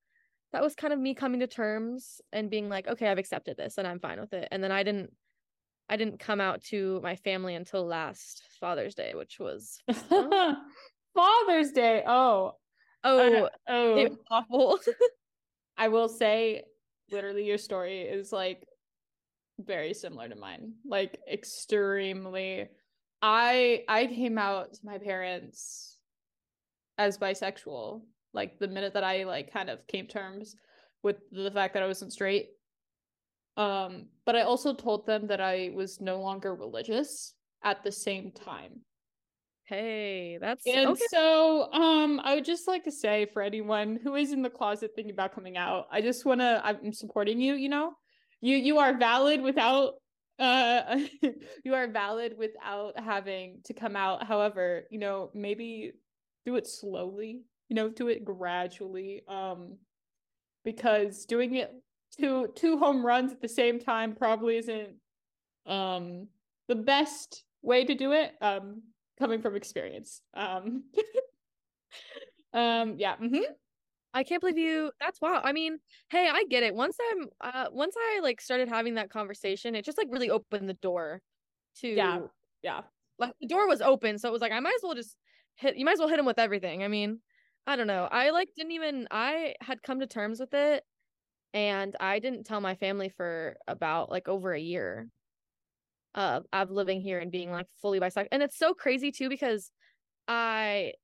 that 0.52 0.62
was 0.62 0.74
kind 0.74 0.92
of 0.92 0.98
me 1.00 1.14
coming 1.14 1.40
to 1.40 1.46
terms 1.46 2.20
and 2.32 2.48
being 2.48 2.68
like, 2.68 2.86
okay, 2.86 3.08
I've 3.08 3.18
accepted 3.18 3.56
this 3.56 3.78
and 3.78 3.86
I'm 3.86 3.98
fine 3.98 4.20
with 4.20 4.32
it. 4.32 4.48
And 4.50 4.62
then 4.62 4.72
I 4.72 4.84
didn't 4.84 5.10
I 5.88 5.96
didn't 5.96 6.18
come 6.18 6.40
out 6.40 6.62
to 6.66 7.00
my 7.02 7.16
family 7.16 7.54
until 7.54 7.84
last 7.84 8.44
Father's 8.58 8.94
Day, 8.94 9.14
which 9.14 9.38
was 9.38 9.82
Father's 11.14 11.72
Day. 11.72 12.04
Oh, 12.06 12.52
Oh, 13.04 13.48
oh, 13.68 13.98
it 13.98 14.10
was 14.10 14.18
awful. 14.30 14.80
I 15.78 15.88
will 15.88 16.08
say, 16.08 16.64
literally, 17.10 17.44
your 17.44 17.58
story 17.58 18.02
is 18.02 18.32
like 18.32 18.66
very 19.58 19.94
similar 19.94 20.28
to 20.28 20.36
mine. 20.36 20.72
Like 20.86 21.18
extremely. 21.30 22.68
I 23.22 23.84
I 23.88 24.06
came 24.06 24.38
out 24.38 24.74
to 24.74 24.80
my 24.84 24.98
parents 24.98 25.98
as 26.98 27.18
bisexual. 27.18 28.02
Like 28.32 28.58
the 28.58 28.68
minute 28.68 28.94
that 28.94 29.04
I 29.04 29.24
like 29.24 29.52
kind 29.52 29.70
of 29.70 29.86
came 29.86 30.06
terms 30.06 30.56
with 31.02 31.16
the 31.30 31.50
fact 31.50 31.74
that 31.74 31.82
I 31.82 31.86
wasn't 31.86 32.12
straight. 32.12 32.50
Um, 33.56 34.08
but 34.26 34.36
I 34.36 34.42
also 34.42 34.74
told 34.74 35.06
them 35.06 35.28
that 35.28 35.40
I 35.40 35.70
was 35.74 36.00
no 36.00 36.20
longer 36.20 36.54
religious 36.54 37.34
at 37.64 37.82
the 37.82 37.92
same 37.92 38.30
time. 38.30 38.80
Hey, 39.66 40.38
that's 40.40 40.64
And 40.66 40.90
okay. 40.90 41.06
so, 41.10 41.72
um, 41.72 42.20
I 42.22 42.36
would 42.36 42.44
just 42.44 42.68
like 42.68 42.84
to 42.84 42.92
say 42.92 43.26
for 43.26 43.42
anyone 43.42 43.98
who 44.00 44.14
is 44.14 44.32
in 44.32 44.42
the 44.42 44.50
closet 44.50 44.92
thinking 44.94 45.12
about 45.12 45.34
coming 45.34 45.56
out, 45.56 45.88
I 45.90 46.00
just 46.02 46.24
want 46.24 46.40
to, 46.40 46.60
I'm 46.64 46.92
supporting 46.92 47.40
you. 47.40 47.54
You 47.54 47.68
know, 47.68 47.92
you 48.40 48.56
you 48.56 48.78
are 48.78 48.96
valid 48.96 49.42
without, 49.42 49.94
uh, 50.38 51.00
you 51.64 51.74
are 51.74 51.88
valid 51.88 52.38
without 52.38 52.98
having 52.98 53.60
to 53.64 53.74
come 53.74 53.96
out. 53.96 54.24
However, 54.24 54.84
you 54.90 54.98
know, 54.98 55.30
maybe 55.34 55.92
do 56.44 56.54
it 56.54 56.68
slowly. 56.68 57.42
You 57.68 57.74
know, 57.74 57.88
do 57.88 58.06
it 58.06 58.24
gradually. 58.24 59.22
Um, 59.26 59.78
because 60.64 61.24
doing 61.26 61.56
it 61.56 61.72
two 62.20 62.48
two 62.54 62.78
home 62.78 63.04
runs 63.04 63.32
at 63.32 63.40
the 63.40 63.48
same 63.48 63.80
time 63.80 64.14
probably 64.14 64.58
isn't, 64.58 64.94
um, 65.66 66.28
the 66.68 66.76
best 66.76 67.44
way 67.62 67.84
to 67.84 67.94
do 67.94 68.12
it. 68.12 68.32
Um, 68.40 68.82
coming 69.18 69.40
from 69.42 69.56
experience. 69.56 70.22
Um, 70.34 70.84
um, 72.52 72.96
yeah. 72.98 73.16
mhm. 73.16 73.42
I 74.14 74.24
can't 74.24 74.40
believe 74.40 74.58
you. 74.58 74.92
That's 75.00 75.20
wow. 75.20 75.40
I 75.44 75.52
mean, 75.52 75.78
hey, 76.10 76.28
I 76.30 76.44
get 76.44 76.62
it. 76.62 76.74
Once 76.74 76.96
I'm, 77.12 77.26
uh, 77.42 77.68
once 77.72 77.94
I 77.98 78.20
like 78.22 78.40
started 78.40 78.68
having 78.68 78.94
that 78.94 79.10
conversation, 79.10 79.74
it 79.74 79.84
just 79.84 79.98
like 79.98 80.08
really 80.10 80.30
opened 80.30 80.68
the 80.68 80.74
door 80.74 81.22
to, 81.78 81.88
Yeah. 81.88 82.20
Yeah. 82.62 82.82
like 83.18 83.34
the 83.40 83.46
door 83.48 83.68
was 83.68 83.82
open, 83.82 84.18
so 84.18 84.28
it 84.28 84.32
was 84.32 84.42
like 84.42 84.52
I 84.52 84.60
might 84.60 84.74
as 84.76 84.82
well 84.82 84.94
just 84.94 85.16
hit. 85.56 85.76
You 85.76 85.84
might 85.84 85.94
as 85.94 85.98
well 86.00 86.08
hit 86.08 86.18
him 86.18 86.26
with 86.26 86.38
everything. 86.38 86.82
I 86.84 86.88
mean, 86.88 87.20
I 87.66 87.76
don't 87.76 87.86
know. 87.88 88.04
I 88.10 88.30
like 88.30 88.50
didn't 88.56 88.72
even. 88.72 89.08
I 89.10 89.54
had 89.62 89.82
come 89.82 90.00
to 90.00 90.06
terms 90.06 90.40
with 90.40 90.54
it, 90.54 90.84
and 91.54 91.96
I 92.00 92.18
didn't 92.20 92.44
tell 92.44 92.60
my 92.60 92.74
family 92.76 93.08
for 93.10 93.56
about 93.68 94.10
like 94.10 94.28
over 94.28 94.52
a 94.54 94.60
year. 94.60 95.10
Uh, 96.16 96.40
of 96.52 96.70
living 96.70 97.02
here 97.02 97.18
and 97.18 97.30
being 97.30 97.50
like 97.50 97.66
fully 97.82 98.00
bisexual, 98.00 98.28
and 98.32 98.42
it's 98.42 98.58
so 98.58 98.72
crazy 98.72 99.12
too 99.12 99.28
because 99.28 99.70
I 100.26 100.94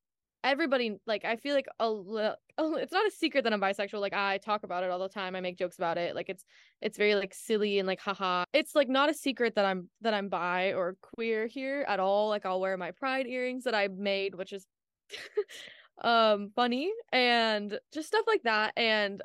everybody 0.45 0.97
like 1.07 1.25
I 1.25 1.37
feel 1.37 1.55
like 1.55 1.67
a 1.79 1.91
li- 1.91 2.35
oh, 2.59 2.75
it's 2.77 2.93
not 2.93 3.07
a 3.07 3.11
secret 3.11 3.45
that 3.45 3.53
I'm 3.53 3.61
bisexual. 3.61 4.01
Like 4.01 4.15
I 4.15 4.39
talk 4.39 4.63
about 4.65 4.85
it 4.85 4.91
all 4.91 4.99
the 4.99 5.09
time. 5.09 5.37
I 5.37 5.41
make 5.41 5.59
jokes 5.59 5.79
about 5.79 5.99
it. 5.99 6.15
Like 6.15 6.29
it's 6.29 6.45
it's 6.81 6.99
very 6.99 7.15
like 7.15 7.35
silly 7.35 7.79
and 7.79 7.87
like 7.87 8.01
haha. 8.01 8.45
It's 8.53 8.75
like 8.75 8.89
not 8.89 9.11
a 9.11 9.15
secret 9.15 9.55
that 9.57 9.65
I'm 9.65 9.89
that 10.01 10.15
I'm 10.15 10.29
bi 10.29 10.73
or 10.73 10.97
queer 11.01 11.47
here 11.47 11.85
at 11.89 12.01
all. 12.01 12.29
Like 12.29 12.47
I'll 12.47 12.61
wear 12.61 12.77
my 12.77 12.91
pride 12.93 13.27
earrings 13.27 13.65
that 13.65 13.75
I 13.75 13.89
made, 13.89 14.35
which 14.35 14.53
is 14.53 14.67
um 16.03 16.51
funny 16.55 16.91
and 17.13 17.79
just 17.93 18.09
stuff 18.09 18.25
like 18.27 18.43
that. 18.45 18.73
And 18.77 19.23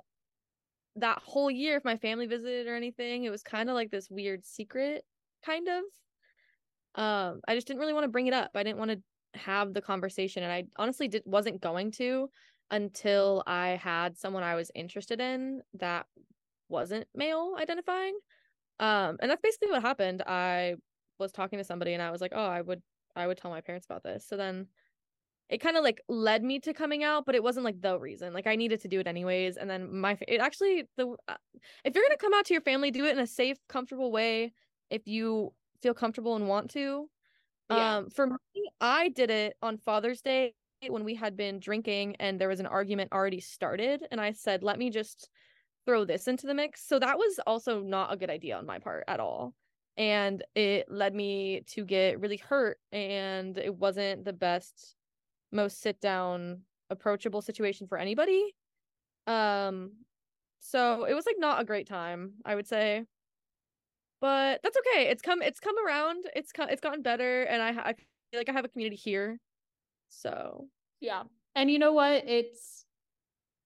that 0.95 1.21
whole 1.23 1.52
year 1.52 1.78
if 1.78 1.86
my 1.86 1.97
family 1.97 2.26
visited 2.28 2.67
or 2.67 2.76
anything, 2.76 3.23
it 3.23 3.30
was 3.30 3.43
kind 3.43 3.69
of 3.69 3.76
like 3.76 3.91
this 3.91 4.10
weird 4.10 4.45
secret 4.45 5.06
kind 5.48 5.68
of. 5.68 5.84
Um 6.96 7.42
I 7.48 7.56
just 7.56 7.68
didn't 7.68 7.80
really 7.80 7.94
want 7.94 8.06
to 8.06 8.16
bring 8.16 8.28
it 8.28 8.34
up. 8.34 8.52
I 8.56 8.64
didn't 8.64 8.80
want 8.80 8.92
to 8.92 9.02
have 9.40 9.74
the 9.74 9.82
conversation 9.82 10.44
and 10.44 10.52
I 10.52 10.66
honestly 10.78 11.08
did 11.08 11.24
wasn't 11.26 11.62
going 11.62 11.92
to 11.92 12.30
until 12.72 13.44
I 13.48 13.70
had 13.82 14.18
someone 14.18 14.44
I 14.44 14.56
was 14.56 14.72
interested 14.76 15.22
in 15.22 15.62
that 15.76 16.06
wasn't 16.70 17.08
male 17.16 17.56
identifying. 17.60 18.18
Um 18.80 19.18
and 19.22 19.30
that's 19.30 19.42
basically 19.42 19.72
what 19.72 19.82
happened. 19.82 20.24
I 20.26 20.76
was 21.20 21.32
talking 21.32 21.60
to 21.60 21.66
somebody 21.66 21.94
and 21.94 22.02
I 22.02 22.12
was 22.12 22.22
like, 22.22 22.34
"Oh, 22.36 22.46
I 22.46 22.62
would 22.62 22.82
I 23.16 23.28
would 23.28 23.38
tell 23.38 23.52
my 23.52 23.62
parents 23.62 23.88
about 23.88 24.04
this." 24.04 24.28
So 24.28 24.38
then 24.38 24.68
it 25.50 25.60
kind 25.60 25.78
of 25.78 25.84
like 25.84 26.02
led 26.10 26.44
me 26.44 26.60
to 26.60 26.74
coming 26.74 27.04
out, 27.04 27.26
but 27.26 27.36
it 27.36 27.44
wasn't 27.44 27.66
like 27.66 27.82
the 27.82 27.98
reason. 28.00 28.34
Like 28.34 28.48
I 28.48 28.56
needed 28.58 28.82
to 28.82 28.88
do 28.90 29.00
it 29.00 29.08
anyways 29.08 29.58
and 29.58 29.70
then 29.70 30.00
my 30.00 30.18
it 30.28 30.42
actually 30.42 30.86
the 30.98 31.16
uh, 31.28 31.36
if 31.86 31.96
you're 31.96 32.04
going 32.04 32.18
to 32.18 32.18
come 32.18 32.34
out 32.34 32.46
to 32.48 32.54
your 32.54 32.62
family, 32.62 32.92
do 32.92 33.06
it 33.06 33.12
in 33.14 33.20
a 33.20 33.28
safe, 33.28 33.58
comfortable 33.70 34.12
way 34.12 34.54
if 34.89 35.08
you 35.08 35.54
feel 35.82 35.93
comfortable 35.93 36.36
and 36.36 36.47
want 36.47 36.71
to. 36.71 37.10
Yeah. 37.69 37.97
Um, 37.97 38.10
for 38.10 38.28
me, 38.28 38.69
I 38.80 39.10
did 39.10 39.30
it 39.30 39.56
on 39.62 39.78
Father's 39.78 40.21
Day 40.21 40.54
when 40.88 41.04
we 41.04 41.15
had 41.15 41.36
been 41.36 41.60
drinking 41.60 42.15
and 42.17 42.39
there 42.39 42.47
was 42.47 42.60
an 42.60 42.65
argument 42.67 43.12
already 43.12 43.39
started, 43.39 44.06
and 44.12 44.21
I 44.21 44.32
said, 44.32 44.63
"Let 44.63 44.78
me 44.78 44.89
just 44.89 45.30
throw 45.86 46.06
this 46.06 46.28
into 46.28 46.47
the 46.47 46.54
mix." 46.54 46.86
So 46.86 47.00
that 47.00 47.17
was 47.17 47.39
also 47.45 47.82
not 47.82 48.13
a 48.13 48.17
good 48.17 48.30
idea 48.30 48.58
on 48.58 48.65
my 48.65 48.80
part 48.80 49.04
at 49.08 49.19
all, 49.19 49.54
and 49.97 50.43
it 50.56 50.89
led 50.89 51.13
me 51.13 51.62
to 51.67 51.84
get 51.84 52.19
really 52.19 52.38
hurt, 52.38 52.80
and 52.91 53.58
it 53.58 53.76
wasn't 53.76 54.23
the 54.23 54.34
best, 54.34 54.95
most 55.52 55.82
sit 55.82 56.00
down, 56.00 56.62
approachable 56.89 57.41
situation 57.41 57.88
for 57.88 57.97
anybody. 57.97 58.56
Um, 59.26 59.91
so 60.60 61.04
it 61.04 61.13
was 61.13 61.26
like 61.26 61.36
not 61.38 61.62
a 61.62 61.65
great 61.65 61.88
time, 61.88 62.36
I 62.45 62.56
would 62.56 62.67
say 62.67 63.06
but 64.22 64.60
that's 64.64 64.78
okay. 64.78 65.08
It's 65.10 65.22
come 65.22 65.42
it's 65.42 65.60
come 65.60 65.76
around. 65.86 66.26
It's 66.36 66.52
come 66.52 66.70
it's 66.70 66.82
gotten 66.82 67.02
better 67.02 67.44
and 67.44 67.62
I 67.62 67.70
I 67.70 67.94
feel 67.94 68.40
like 68.40 68.50
I 68.50 68.54
have 68.54 68.66
a 68.66 68.70
community 68.70 68.96
here. 68.98 69.40
So, 70.10 70.68
Yeah. 71.02 71.24
And 71.56 71.72
you 71.72 71.80
know 71.80 71.94
what? 71.94 72.24
It's 72.28 72.86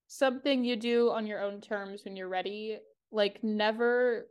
something 0.08 0.64
you 0.64 0.76
do 0.76 1.12
on 1.12 1.28
your 1.28 1.42
own 1.42 1.62
terms 1.62 2.04
when 2.06 2.16
you're 2.16 2.30
ready. 2.30 2.80
Like, 3.12 3.44
never, 3.44 4.28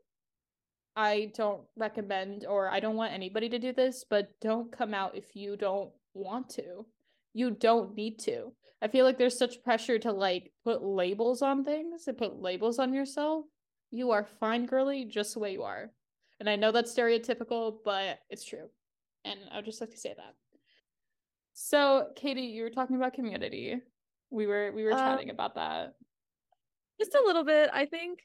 I 0.96 1.32
don't 1.34 1.62
recommend 1.76 2.46
or 2.46 2.70
I 2.70 2.80
don't 2.80 2.96
want 2.96 3.12
anybody 3.12 3.48
to 3.50 3.58
do 3.58 3.72
this, 3.72 4.04
but 4.08 4.30
don't 4.40 4.72
come 4.72 4.94
out 4.94 5.14
if 5.16 5.36
you 5.36 5.56
don't 5.56 5.90
want 6.14 6.48
to. 6.50 6.86
You 7.34 7.50
don't 7.50 7.94
need 7.94 8.18
to. 8.20 8.52
I 8.82 8.88
feel 8.88 9.04
like 9.04 9.18
there's 9.18 9.38
such 9.38 9.62
pressure 9.62 9.98
to 9.98 10.12
like 10.12 10.52
put 10.64 10.82
labels 10.82 11.42
on 11.42 11.64
things 11.64 12.06
and 12.06 12.16
put 12.16 12.40
labels 12.40 12.78
on 12.78 12.94
yourself. 12.94 13.44
You 13.90 14.10
are 14.12 14.26
fine, 14.38 14.66
girly, 14.66 15.04
just 15.04 15.34
the 15.34 15.40
way 15.40 15.52
you 15.52 15.62
are. 15.62 15.90
And 16.40 16.48
I 16.48 16.56
know 16.56 16.72
that's 16.72 16.92
stereotypical, 16.92 17.76
but 17.84 18.18
it's 18.30 18.44
true. 18.44 18.68
And 19.24 19.38
I 19.52 19.56
would 19.56 19.66
just 19.66 19.80
like 19.80 19.90
to 19.90 19.96
say 19.98 20.14
that. 20.16 20.34
So, 21.52 22.08
Katie, 22.16 22.42
you 22.42 22.62
were 22.62 22.70
talking 22.70 22.96
about 22.96 23.12
community. 23.12 23.76
We 24.30 24.46
were 24.46 24.72
we 24.72 24.82
were 24.84 24.92
Um, 24.92 24.98
chatting 24.98 25.30
about 25.30 25.54
that. 25.56 25.94
just 26.98 27.14
a 27.14 27.22
little 27.22 27.44
bit. 27.44 27.68
I 27.72 27.86
think 27.86 28.20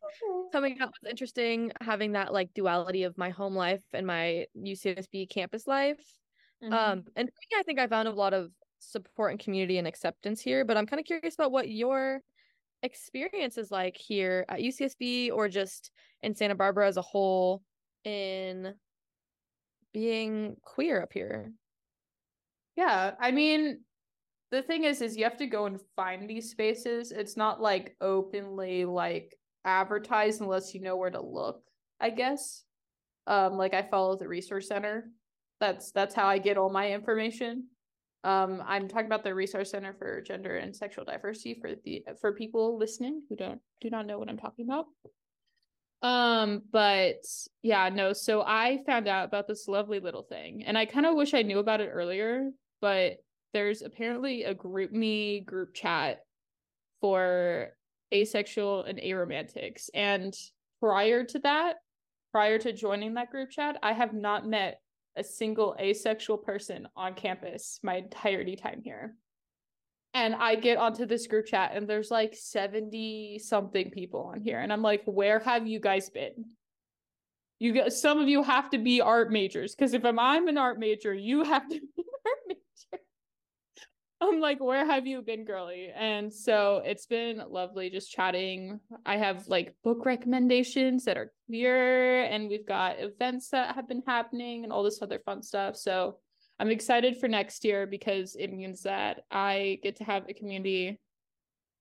coming 0.51 0.79
out 0.79 0.89
was 1.01 1.09
interesting 1.09 1.71
having 1.81 2.13
that 2.13 2.31
like 2.33 2.53
duality 2.53 3.03
of 3.03 3.17
my 3.17 3.29
home 3.29 3.55
life 3.55 3.83
and 3.93 4.05
my 4.07 4.45
UCSB 4.55 5.29
campus 5.29 5.67
life. 5.67 5.99
Mhm. 6.63 6.71
Um 6.73 7.03
and 7.15 7.29
I 7.53 7.63
think 7.63 7.79
I 7.79 7.87
found 7.87 8.07
a 8.07 8.11
lot 8.11 8.33
of 8.33 8.51
support 8.79 9.31
and 9.31 9.39
community 9.39 9.77
and 9.77 9.87
acceptance 9.87 10.41
here, 10.41 10.63
but 10.63 10.77
I'm 10.77 10.85
kind 10.85 10.99
of 10.99 11.05
curious 11.05 11.33
about 11.35 11.51
what 11.51 11.69
your 11.69 12.21
experience 12.83 13.57
is 13.57 13.71
like 13.71 13.97
here 13.97 14.45
at 14.47 14.59
UCSB 14.61 15.31
or 15.31 15.49
just 15.49 15.91
in 16.21 16.35
Santa 16.35 16.55
Barbara 16.55 16.87
as 16.87 16.97
a 16.97 17.01
whole 17.01 17.63
in 18.05 18.73
being 19.93 20.55
queer 20.61 21.01
up 21.01 21.13
here. 21.13 21.51
Yeah, 22.77 23.11
I 23.19 23.31
mean, 23.31 23.79
the 24.51 24.61
thing 24.61 24.83
is, 24.83 25.01
is 25.01 25.17
you 25.17 25.23
have 25.23 25.37
to 25.37 25.47
go 25.47 25.65
and 25.65 25.79
find 25.95 26.29
these 26.29 26.51
spaces. 26.51 27.11
It's 27.11 27.35
not 27.35 27.61
like 27.61 27.95
openly 27.99 28.85
like 28.85 29.35
advertised 29.63 30.41
unless 30.41 30.73
you 30.73 30.81
know 30.81 30.95
where 30.95 31.09
to 31.09 31.21
look. 31.21 31.61
I 31.99 32.09
guess. 32.09 32.63
Um, 33.27 33.57
like 33.57 33.73
I 33.73 33.81
follow 33.81 34.17
the 34.17 34.27
resource 34.27 34.67
center. 34.67 35.09
That's 35.59 35.91
that's 35.91 36.13
how 36.13 36.27
I 36.27 36.37
get 36.37 36.57
all 36.57 36.69
my 36.69 36.91
information. 36.91 37.67
Um, 38.23 38.61
I'm 38.65 38.87
talking 38.87 39.05
about 39.05 39.23
the 39.23 39.33
resource 39.33 39.71
center 39.71 39.93
for 39.93 40.21
gender 40.21 40.57
and 40.57 40.75
sexual 40.75 41.05
diversity 41.05 41.57
for 41.61 41.71
the 41.83 42.03
for 42.19 42.33
people 42.33 42.77
listening 42.77 43.21
who 43.29 43.35
don't 43.35 43.61
do 43.81 43.89
not 43.89 44.07
know 44.07 44.19
what 44.19 44.29
I'm 44.29 44.37
talking 44.37 44.65
about. 44.65 44.85
Um, 46.01 46.61
but 46.71 47.25
yeah, 47.63 47.89
no, 47.89 48.13
so 48.13 48.41
I 48.41 48.79
found 48.85 49.07
out 49.07 49.25
about 49.25 49.47
this 49.47 49.67
lovely 49.67 49.99
little 49.99 50.23
thing, 50.23 50.63
and 50.65 50.77
I 50.77 50.85
kind 50.85 51.05
of 51.05 51.15
wish 51.15 51.33
I 51.33 51.41
knew 51.41 51.59
about 51.59 51.81
it 51.81 51.89
earlier, 51.91 52.51
but 52.81 53.17
there's 53.53 53.81
apparently 53.81 54.43
a 54.43 54.53
group 54.53 54.91
me 54.91 55.39
group 55.39 55.73
chat 55.73 56.19
for 57.01 57.69
asexual 58.13 58.83
and 58.83 58.99
aromantics. 58.99 59.89
And 59.93 60.35
prior 60.79 61.23
to 61.23 61.39
that, 61.39 61.77
prior 62.31 62.59
to 62.59 62.73
joining 62.73 63.13
that 63.13 63.31
group 63.31 63.49
chat, 63.49 63.77
I 63.81 63.93
have 63.93 64.13
not 64.13 64.45
met 64.45 64.81
a 65.15 65.23
single 65.23 65.75
asexual 65.79 66.37
person 66.37 66.87
on 66.95 67.13
campus 67.13 67.79
my 67.81 67.95
entirety 67.95 68.55
time 68.55 68.81
here. 68.83 69.15
And 70.15 70.33
I 70.33 70.55
get 70.55 70.77
onto 70.77 71.05
this 71.05 71.27
group 71.27 71.45
chat 71.45 71.71
and 71.73 71.89
there's 71.89 72.09
like 72.09 72.37
70 72.39 73.37
something 73.39 73.91
people 73.91 74.31
on 74.33 74.39
here. 74.39 74.59
And 74.59 74.71
I'm 74.71 74.81
like, 74.81 75.03
where 75.03 75.39
have 75.39 75.67
you 75.67 75.81
guys 75.81 76.09
been? 76.09 76.45
You 77.59 77.73
get 77.73 77.91
some 77.91 78.21
of 78.21 78.29
you 78.29 78.41
have 78.41 78.69
to 78.69 78.77
be 78.77 79.01
art 79.01 79.29
majors 79.29 79.75
because 79.75 79.93
if 79.93 80.05
I'm, 80.05 80.17
I'm 80.17 80.47
an 80.47 80.57
art 80.57 80.79
major, 80.79 81.13
you 81.13 81.43
have 81.43 81.67
to 81.67 81.75
be 81.97 82.05
art 82.25 82.37
major. 82.47 83.03
I'm 84.21 84.39
like, 84.39 84.61
where 84.61 84.85
have 84.85 85.05
you 85.05 85.21
been, 85.21 85.43
girly? 85.43 85.89
And 85.93 86.33
so 86.33 86.81
it's 86.85 87.05
been 87.05 87.43
lovely 87.49 87.89
just 87.89 88.09
chatting. 88.09 88.79
I 89.05 89.17
have 89.17 89.49
like 89.49 89.75
book 89.83 90.05
recommendations 90.05 91.03
that 91.03 91.17
are 91.17 91.33
clear, 91.47 92.23
and 92.23 92.47
we've 92.47 92.65
got 92.65 93.01
events 93.01 93.49
that 93.49 93.75
have 93.75 93.89
been 93.89 94.03
happening 94.07 94.63
and 94.63 94.71
all 94.71 94.83
this 94.83 95.01
other 95.01 95.19
fun 95.25 95.43
stuff. 95.43 95.75
So 95.75 96.19
I'm 96.59 96.69
excited 96.69 97.17
for 97.17 97.27
next 97.27 97.65
year 97.65 97.85
because 97.85 98.35
it 98.35 98.51
means 98.51 98.83
that 98.83 99.25
I 99.29 99.79
get 99.83 99.97
to 99.97 100.03
have 100.05 100.23
a 100.29 100.33
community. 100.33 100.99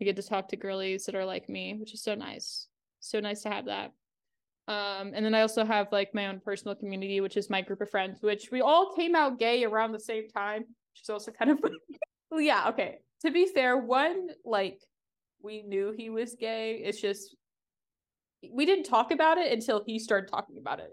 I 0.00 0.04
get 0.04 0.16
to 0.16 0.22
talk 0.22 0.48
to 0.48 0.56
girlies 0.56 1.06
that 1.06 1.14
are 1.14 1.24
like 1.24 1.48
me, 1.48 1.76
which 1.78 1.94
is 1.94 2.02
so 2.02 2.14
nice. 2.14 2.66
So 3.00 3.20
nice 3.20 3.42
to 3.42 3.50
have 3.50 3.66
that. 3.66 3.92
Um, 4.66 5.12
and 5.14 5.24
then 5.24 5.34
I 5.34 5.42
also 5.42 5.64
have 5.64 5.88
like 5.92 6.14
my 6.14 6.26
own 6.26 6.40
personal 6.40 6.74
community, 6.74 7.20
which 7.20 7.36
is 7.36 7.50
my 7.50 7.60
group 7.60 7.82
of 7.82 7.90
friends, 7.90 8.22
which 8.22 8.48
we 8.50 8.62
all 8.62 8.94
came 8.94 9.14
out 9.14 9.38
gay 9.38 9.64
around 9.64 9.92
the 9.92 10.00
same 10.00 10.28
time, 10.28 10.60
which 10.60 11.02
is 11.02 11.10
also 11.10 11.30
kind 11.30 11.50
of 11.50 11.58
well, 12.30 12.40
yeah, 12.40 12.68
okay. 12.70 12.98
To 13.22 13.30
be 13.30 13.46
fair, 13.46 13.76
one 13.76 14.28
like 14.44 14.80
we 15.42 15.62
knew 15.62 15.94
he 15.96 16.10
was 16.10 16.34
gay. 16.34 16.80
It's 16.82 17.00
just 17.00 17.36
we 18.52 18.66
didn't 18.66 18.84
talk 18.84 19.10
about 19.10 19.38
it 19.38 19.52
until 19.52 19.82
he 19.86 19.98
started 19.98 20.30
talking 20.30 20.58
about 20.58 20.80
it. 20.80 20.90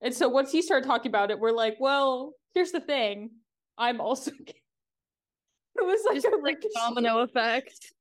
And 0.00 0.14
so 0.14 0.28
once 0.28 0.52
he 0.52 0.62
started 0.62 0.86
talking 0.86 1.10
about 1.10 1.30
it, 1.30 1.38
we're 1.40 1.52
like, 1.52 1.76
well, 1.80 2.34
here's 2.56 2.72
the 2.72 2.80
thing. 2.80 3.30
I'm 3.76 4.00
also 4.00 4.30
gay. 4.30 4.54
It 5.78 5.84
was 5.84 6.00
like 6.06 6.14
Just 6.14 6.26
a 6.26 6.36
like 6.42 6.64
domino 6.74 7.18
effect. 7.28 7.92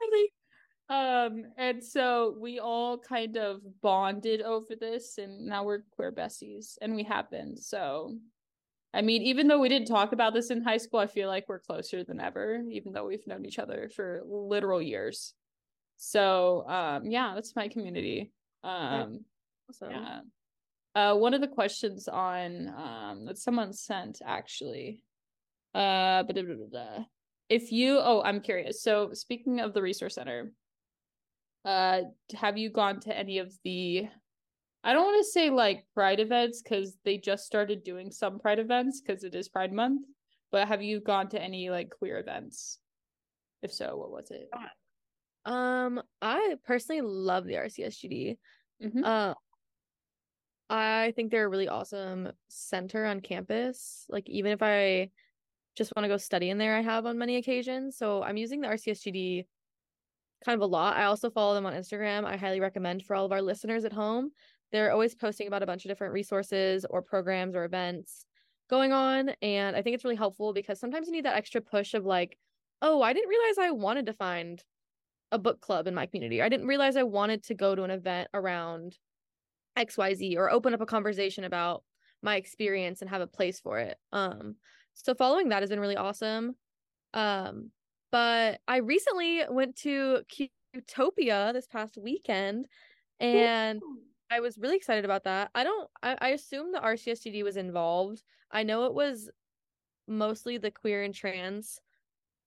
Really? 0.00 0.32
Um, 0.88 1.44
and 1.56 1.82
so 1.82 2.34
we 2.40 2.58
all 2.58 2.98
kind 2.98 3.36
of 3.36 3.60
bonded 3.80 4.42
over 4.42 4.74
this, 4.74 5.16
and 5.16 5.46
now 5.46 5.62
we're 5.62 5.84
queer 5.92 6.10
besties, 6.10 6.76
and 6.82 6.96
we 6.96 7.04
have 7.04 7.30
been. 7.30 7.56
So, 7.56 8.16
I 8.92 9.02
mean, 9.02 9.22
even 9.22 9.46
though 9.46 9.60
we 9.60 9.68
didn't 9.68 9.86
talk 9.86 10.10
about 10.12 10.34
this 10.34 10.50
in 10.50 10.64
high 10.64 10.78
school, 10.78 10.98
I 10.98 11.06
feel 11.06 11.28
like 11.28 11.48
we're 11.48 11.60
closer 11.60 12.02
than 12.02 12.18
ever, 12.18 12.64
even 12.68 12.90
though 12.92 13.06
we've 13.06 13.24
known 13.28 13.44
each 13.46 13.60
other 13.60 13.88
for 13.94 14.22
literal 14.26 14.82
years. 14.82 15.32
So, 15.98 16.66
um, 16.66 17.06
yeah, 17.06 17.34
that's 17.36 17.54
my 17.54 17.68
community. 17.68 18.32
Um, 18.64 19.24
Awesome. 19.68 19.90
yeah. 19.92 20.20
Uh, 20.94 21.14
one 21.14 21.34
of 21.34 21.40
the 21.40 21.48
questions 21.48 22.08
on 22.08 22.68
um 22.76 23.24
that 23.26 23.38
someone 23.38 23.72
sent 23.72 24.20
actually. 24.24 25.00
Uh, 25.74 26.24
if 27.48 27.72
you 27.72 27.98
oh, 28.00 28.22
I'm 28.24 28.40
curious. 28.40 28.82
So 28.82 29.10
speaking 29.12 29.60
of 29.60 29.72
the 29.72 29.82
resource 29.82 30.14
center, 30.14 30.52
uh, 31.64 32.02
have 32.34 32.58
you 32.58 32.70
gone 32.70 33.00
to 33.00 33.16
any 33.16 33.38
of 33.38 33.52
the? 33.64 34.08
I 34.82 34.94
don't 34.94 35.04
want 35.04 35.24
to 35.24 35.30
say 35.30 35.50
like 35.50 35.84
Pride 35.94 36.20
events 36.20 36.62
because 36.62 36.96
they 37.04 37.18
just 37.18 37.44
started 37.44 37.84
doing 37.84 38.10
some 38.10 38.38
Pride 38.38 38.58
events 38.58 39.00
because 39.00 39.24
it 39.24 39.34
is 39.34 39.48
Pride 39.48 39.72
Month. 39.72 40.06
But 40.50 40.68
have 40.68 40.82
you 40.82 41.00
gone 41.00 41.28
to 41.30 41.42
any 41.42 41.70
like 41.70 41.90
queer 41.90 42.18
events? 42.18 42.78
If 43.62 43.72
so, 43.72 43.96
what 43.96 44.10
was 44.10 44.30
it? 44.30 44.48
Um, 45.44 46.02
I 46.20 46.56
personally 46.64 47.02
love 47.02 47.44
the 47.44 47.54
RCSGD. 47.54 48.38
Mhm. 48.82 49.04
Uh, 49.04 49.34
I 50.70 51.12
think 51.16 51.30
they're 51.30 51.46
a 51.46 51.48
really 51.48 51.68
awesome 51.68 52.30
center 52.48 53.04
on 53.04 53.20
campus. 53.20 54.06
Like 54.08 54.28
even 54.28 54.52
if 54.52 54.62
I 54.62 55.10
just 55.76 55.92
want 55.96 56.04
to 56.04 56.08
go 56.08 56.16
study 56.16 56.48
in 56.48 56.58
there, 56.58 56.76
I 56.76 56.80
have 56.80 57.06
on 57.06 57.18
many 57.18 57.36
occasions. 57.36 57.96
So 57.96 58.22
I'm 58.22 58.36
using 58.36 58.60
the 58.60 58.68
RCSGD 58.68 59.46
kind 60.44 60.54
of 60.54 60.62
a 60.62 60.66
lot. 60.66 60.96
I 60.96 61.04
also 61.04 61.28
follow 61.28 61.54
them 61.54 61.66
on 61.66 61.74
Instagram. 61.74 62.24
I 62.24 62.36
highly 62.36 62.60
recommend 62.60 63.04
for 63.04 63.16
all 63.16 63.26
of 63.26 63.32
our 63.32 63.42
listeners 63.42 63.84
at 63.84 63.92
home. 63.92 64.30
They're 64.70 64.92
always 64.92 65.16
posting 65.16 65.48
about 65.48 65.64
a 65.64 65.66
bunch 65.66 65.84
of 65.84 65.90
different 65.90 66.12
resources 66.12 66.86
or 66.88 67.02
programs 67.02 67.56
or 67.56 67.64
events 67.64 68.24
going 68.68 68.92
on. 68.92 69.30
And 69.42 69.74
I 69.74 69.82
think 69.82 69.94
it's 69.94 70.04
really 70.04 70.16
helpful 70.16 70.52
because 70.52 70.78
sometimes 70.78 71.08
you 71.08 71.12
need 71.12 71.24
that 71.24 71.36
extra 71.36 71.60
push 71.60 71.94
of 71.94 72.06
like, 72.06 72.38
oh, 72.80 73.02
I 73.02 73.12
didn't 73.12 73.28
realize 73.28 73.58
I 73.58 73.72
wanted 73.72 74.06
to 74.06 74.12
find 74.12 74.62
a 75.32 75.38
book 75.38 75.60
club 75.60 75.88
in 75.88 75.94
my 75.94 76.06
community. 76.06 76.40
I 76.40 76.48
didn't 76.48 76.68
realize 76.68 76.96
I 76.96 77.02
wanted 77.02 77.42
to 77.44 77.54
go 77.54 77.74
to 77.74 77.82
an 77.82 77.90
event 77.90 78.28
around 78.32 78.96
XYZ 79.76 80.36
or 80.36 80.50
open 80.50 80.74
up 80.74 80.80
a 80.80 80.86
conversation 80.86 81.44
about 81.44 81.84
my 82.22 82.36
experience 82.36 83.00
and 83.00 83.10
have 83.10 83.22
a 83.22 83.26
place 83.26 83.60
for 83.60 83.78
it. 83.78 83.98
Um 84.12 84.56
so 84.94 85.14
following 85.14 85.48
that 85.50 85.62
has 85.62 85.70
been 85.70 85.80
really 85.80 85.96
awesome. 85.96 86.56
Um 87.14 87.72
but 88.12 88.60
I 88.68 88.78
recently 88.78 89.44
went 89.48 89.76
to 89.78 90.24
Qtopia 90.76 91.52
this 91.52 91.66
past 91.66 91.96
weekend 91.96 92.66
and 93.20 93.82
I 94.30 94.40
was 94.40 94.58
really 94.58 94.76
excited 94.76 95.04
about 95.04 95.24
that. 95.24 95.50
I 95.54 95.64
don't 95.64 95.90
I, 96.02 96.16
I 96.20 96.28
assume 96.30 96.72
the 96.72 96.80
RCSGD 96.80 97.42
was 97.44 97.56
involved. 97.56 98.22
I 98.50 98.62
know 98.64 98.86
it 98.86 98.94
was 98.94 99.30
mostly 100.06 100.58
the 100.58 100.70
queer 100.70 101.02
and 101.02 101.14
trans 101.14 101.80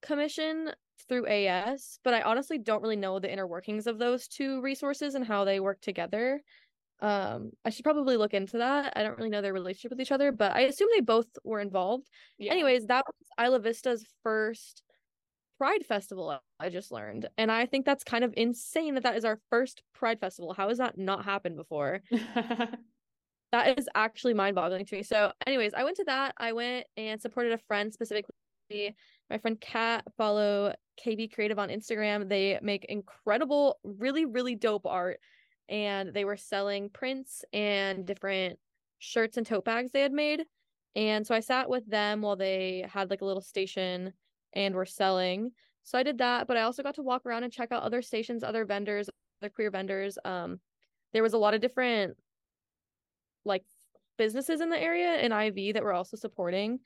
commission 0.01 0.73
through 1.07 1.27
AS, 1.27 1.99
but 2.03 2.13
I 2.13 2.21
honestly 2.21 2.57
don't 2.57 2.81
really 2.81 2.95
know 2.95 3.19
the 3.19 3.31
inner 3.31 3.47
workings 3.47 3.87
of 3.87 3.99
those 3.99 4.27
two 4.27 4.61
resources 4.61 5.15
and 5.15 5.25
how 5.25 5.45
they 5.45 5.59
work 5.59 5.81
together. 5.81 6.43
Um, 7.03 7.51
I 7.65 7.69
should 7.69 7.83
probably 7.83 8.15
look 8.15 8.33
into 8.33 8.59
that. 8.59 8.93
I 8.95 9.03
don't 9.03 9.17
really 9.17 9.29
know 9.29 9.41
their 9.41 9.51
relationship 9.51 9.91
with 9.91 9.99
each 9.99 10.13
other, 10.13 10.31
but 10.31 10.53
I 10.53 10.61
assume 10.61 10.87
they 10.95 11.01
both 11.01 11.27
were 11.43 11.59
involved. 11.59 12.09
Yeah. 12.37 12.53
Anyways, 12.53 12.85
that 12.85 13.03
was 13.05 13.45
Isla 13.45 13.59
Vista's 13.59 14.05
first 14.23 14.83
Pride 15.57 15.85
Festival. 15.85 16.39
I 16.61 16.69
just 16.69 16.93
learned, 16.93 17.27
and 17.37 17.51
I 17.51 17.65
think 17.65 17.85
that's 17.85 18.05
kind 18.05 18.23
of 18.23 18.33
insane 18.37 18.93
that 18.95 19.03
that 19.03 19.17
is 19.17 19.25
our 19.25 19.41
first 19.49 19.83
Pride 19.93 20.21
Festival. 20.21 20.53
How 20.53 20.69
has 20.69 20.77
that 20.77 20.97
not 20.97 21.25
happened 21.25 21.57
before? 21.57 21.99
that 23.51 23.77
is 23.77 23.89
actually 23.93 24.33
mind-boggling 24.33 24.85
to 24.85 24.95
me. 24.95 25.03
So, 25.03 25.33
anyways, 25.45 25.73
I 25.73 25.83
went 25.83 25.97
to 25.97 26.05
that. 26.05 26.35
I 26.37 26.53
went 26.53 26.87
and 26.95 27.21
supported 27.21 27.51
a 27.51 27.57
friend 27.57 27.93
specifically. 27.93 28.33
My 29.29 29.37
friend 29.39 29.59
Kat 29.59 30.05
follow 30.17 30.73
KB 31.05 31.33
Creative 31.33 31.59
on 31.59 31.67
Instagram. 31.67 32.29
They 32.29 32.59
make 32.61 32.85
incredible, 32.85 33.77
really, 33.83 34.23
really 34.23 34.55
dope 34.55 34.85
art, 34.85 35.19
and 35.69 36.13
they 36.13 36.25
were 36.25 36.37
selling 36.37 36.89
prints 36.89 37.43
and 37.53 38.05
different 38.05 38.59
shirts 38.99 39.37
and 39.37 39.45
tote 39.45 39.65
bags 39.65 39.91
they 39.91 40.01
had 40.01 40.11
made. 40.11 40.43
And 40.95 41.25
so 41.25 41.33
I 41.33 41.39
sat 41.39 41.69
with 41.69 41.89
them 41.89 42.21
while 42.21 42.35
they 42.35 42.85
had 42.91 43.09
like 43.09 43.21
a 43.21 43.25
little 43.25 43.41
station 43.41 44.13
and 44.53 44.75
were 44.75 44.85
selling. 44.85 45.51
So 45.83 45.97
I 45.97 46.03
did 46.03 46.19
that, 46.19 46.47
but 46.47 46.57
I 46.57 46.61
also 46.61 46.83
got 46.83 46.95
to 46.95 47.01
walk 47.01 47.25
around 47.25 47.43
and 47.43 47.51
check 47.51 47.71
out 47.71 47.83
other 47.83 48.01
stations, 48.01 48.43
other 48.43 48.65
vendors, 48.65 49.09
other 49.41 49.49
queer 49.49 49.71
vendors. 49.71 50.17
Um, 50.23 50.59
there 51.11 51.23
was 51.23 51.33
a 51.33 51.37
lot 51.37 51.53
of 51.53 51.61
different 51.61 52.15
like 53.45 53.63
businesses 54.17 54.61
in 54.61 54.69
the 54.69 54.79
area 54.79 55.19
in 55.19 55.31
IV 55.31 55.73
that 55.73 55.83
were 55.83 55.93
also 55.93 56.15
supporting 56.15 56.79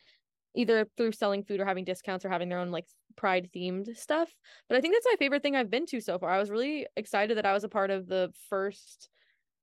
either 0.57 0.87
through 0.97 1.11
selling 1.13 1.43
food 1.43 1.59
or 1.59 1.65
having 1.65 1.85
discounts 1.85 2.25
or 2.25 2.29
having 2.29 2.49
their 2.49 2.59
own 2.59 2.71
like 2.71 2.85
pride 3.15 3.49
themed 3.55 3.95
stuff. 3.95 4.29
But 4.67 4.77
I 4.77 4.81
think 4.81 4.95
that's 4.95 5.07
my 5.09 5.15
favorite 5.17 5.43
thing 5.43 5.55
I've 5.55 5.69
been 5.69 5.85
to 5.87 6.01
so 6.01 6.17
far. 6.19 6.29
I 6.29 6.39
was 6.39 6.49
really 6.49 6.87
excited 6.97 7.37
that 7.37 7.45
I 7.45 7.53
was 7.53 7.63
a 7.63 7.69
part 7.69 7.91
of 7.91 8.07
the 8.07 8.31
first 8.49 9.09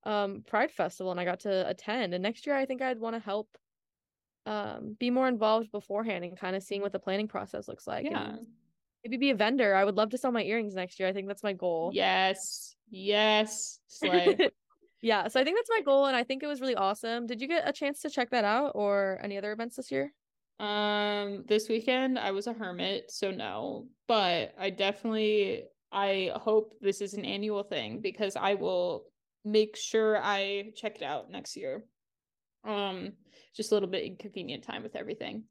um 0.05 0.43
Pride 0.47 0.71
Festival 0.71 1.11
and 1.11 1.21
I 1.21 1.25
got 1.25 1.41
to 1.41 1.69
attend. 1.69 2.15
And 2.15 2.23
next 2.23 2.47
year 2.47 2.57
I 2.57 2.67
think 2.67 2.81
I'd 2.83 3.01
want 3.01 3.17
to 3.17 3.21
help 3.21 3.49
um 4.47 4.97
be 4.99 5.11
more 5.11 5.29
involved 5.29 5.71
beforehand 5.73 6.25
and 6.25 6.39
kind 6.39 6.57
of 6.57 6.63
seeing 6.63 6.83
what 6.83 6.93
the 6.93 6.99
planning 6.99 7.29
process 7.29 7.69
looks 7.69 7.87
like. 7.87 8.05
yeah. 8.05 8.31
And 8.31 8.47
maybe 9.05 9.17
be 9.19 9.31
a 9.31 9.35
vendor. 9.35 9.75
I 9.75 9.85
would 9.85 9.97
love 9.97 10.11
to 10.11 10.19
sell 10.19 10.33
my 10.33 10.43
earrings 10.43 10.75
next 10.75 10.99
year. 10.99 11.09
I 11.09 11.13
think 11.13 11.29
that's 11.29 11.43
my 11.43 11.53
goal. 11.53 11.91
Yes. 11.93 12.75
Yes. 12.91 13.81
Yeah, 15.05 15.29
so 15.29 15.39
I 15.39 15.45
think 15.45 15.59
that's 15.59 15.69
my 15.69 15.83
goal 15.83 16.07
and 16.07 16.17
I 16.17 16.25
think 16.25 16.43
it 16.43 16.47
was 16.47 16.63
really 16.63 16.77
awesome. 16.77 17.27
Did 17.27 17.43
you 17.43 17.47
get 17.47 17.69
a 17.69 17.75
chance 17.75 18.01
to 18.01 18.09
check 18.09 18.31
that 18.31 18.45
out 18.45 18.73
or 18.75 19.21
any 19.23 19.37
other 19.37 19.53
events 19.53 19.77
this 19.77 19.93
year? 19.93 20.15
Um, 20.61 21.45
this 21.49 21.69
weekend 21.69 22.19
I 22.19 22.31
was 22.31 22.47
a 22.47 22.53
hermit, 22.53 23.11
so 23.11 23.31
no. 23.31 23.88
But 24.07 24.55
I 24.59 24.71
definitely 24.71 25.64
I 25.93 26.33
hope 26.35 26.75
this 26.81 27.01
is 27.01 27.14
an 27.14 27.25
annual 27.25 27.62
thing 27.62 28.01
because 28.01 28.37
I 28.37 28.55
will 28.55 29.05
make 29.45 29.77
sure 29.77 30.19
I 30.21 30.71
check 30.77 30.97
it 30.97 31.03
out 31.03 31.31
next 31.31 31.57
year. 31.57 31.85
Um, 32.64 33.12
just 33.55 33.73
a 33.73 33.75
little 33.75 33.88
bit 33.88 34.05
inconvenient 34.05 34.64
time 34.64 34.83
with 34.83 34.97
everything. 34.97 35.45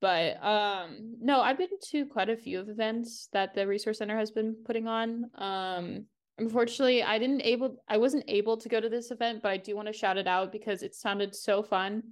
But 0.00 0.42
um 0.42 1.16
no, 1.20 1.40
I've 1.40 1.58
been 1.58 1.68
to 1.90 2.06
quite 2.06 2.30
a 2.30 2.36
few 2.36 2.58
of 2.60 2.68
events 2.68 3.28
that 3.32 3.54
the 3.54 3.66
resource 3.66 3.98
center 3.98 4.16
has 4.16 4.30
been 4.30 4.56
putting 4.64 4.88
on. 4.88 5.30
Um 5.34 6.06
unfortunately, 6.38 7.02
I 7.02 7.18
didn't 7.18 7.42
able 7.42 7.76
I 7.86 7.98
wasn't 7.98 8.24
able 8.26 8.56
to 8.56 8.68
go 8.68 8.80
to 8.80 8.88
this 8.88 9.10
event, 9.10 9.42
but 9.42 9.50
I 9.50 9.58
do 9.58 9.76
want 9.76 9.88
to 9.88 9.92
shout 9.92 10.16
it 10.16 10.26
out 10.26 10.52
because 10.52 10.82
it 10.82 10.94
sounded 10.94 11.34
so 11.34 11.62
fun. 11.62 12.02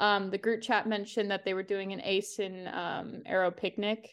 Um, 0.00 0.30
the 0.30 0.38
group 0.38 0.62
chat 0.62 0.88
mentioned 0.88 1.30
that 1.30 1.44
they 1.44 1.54
were 1.54 1.62
doing 1.62 1.92
an 1.92 2.00
Ace 2.02 2.38
and 2.38 2.66
um, 2.68 3.22
Aro 3.30 3.54
picnic 3.54 4.08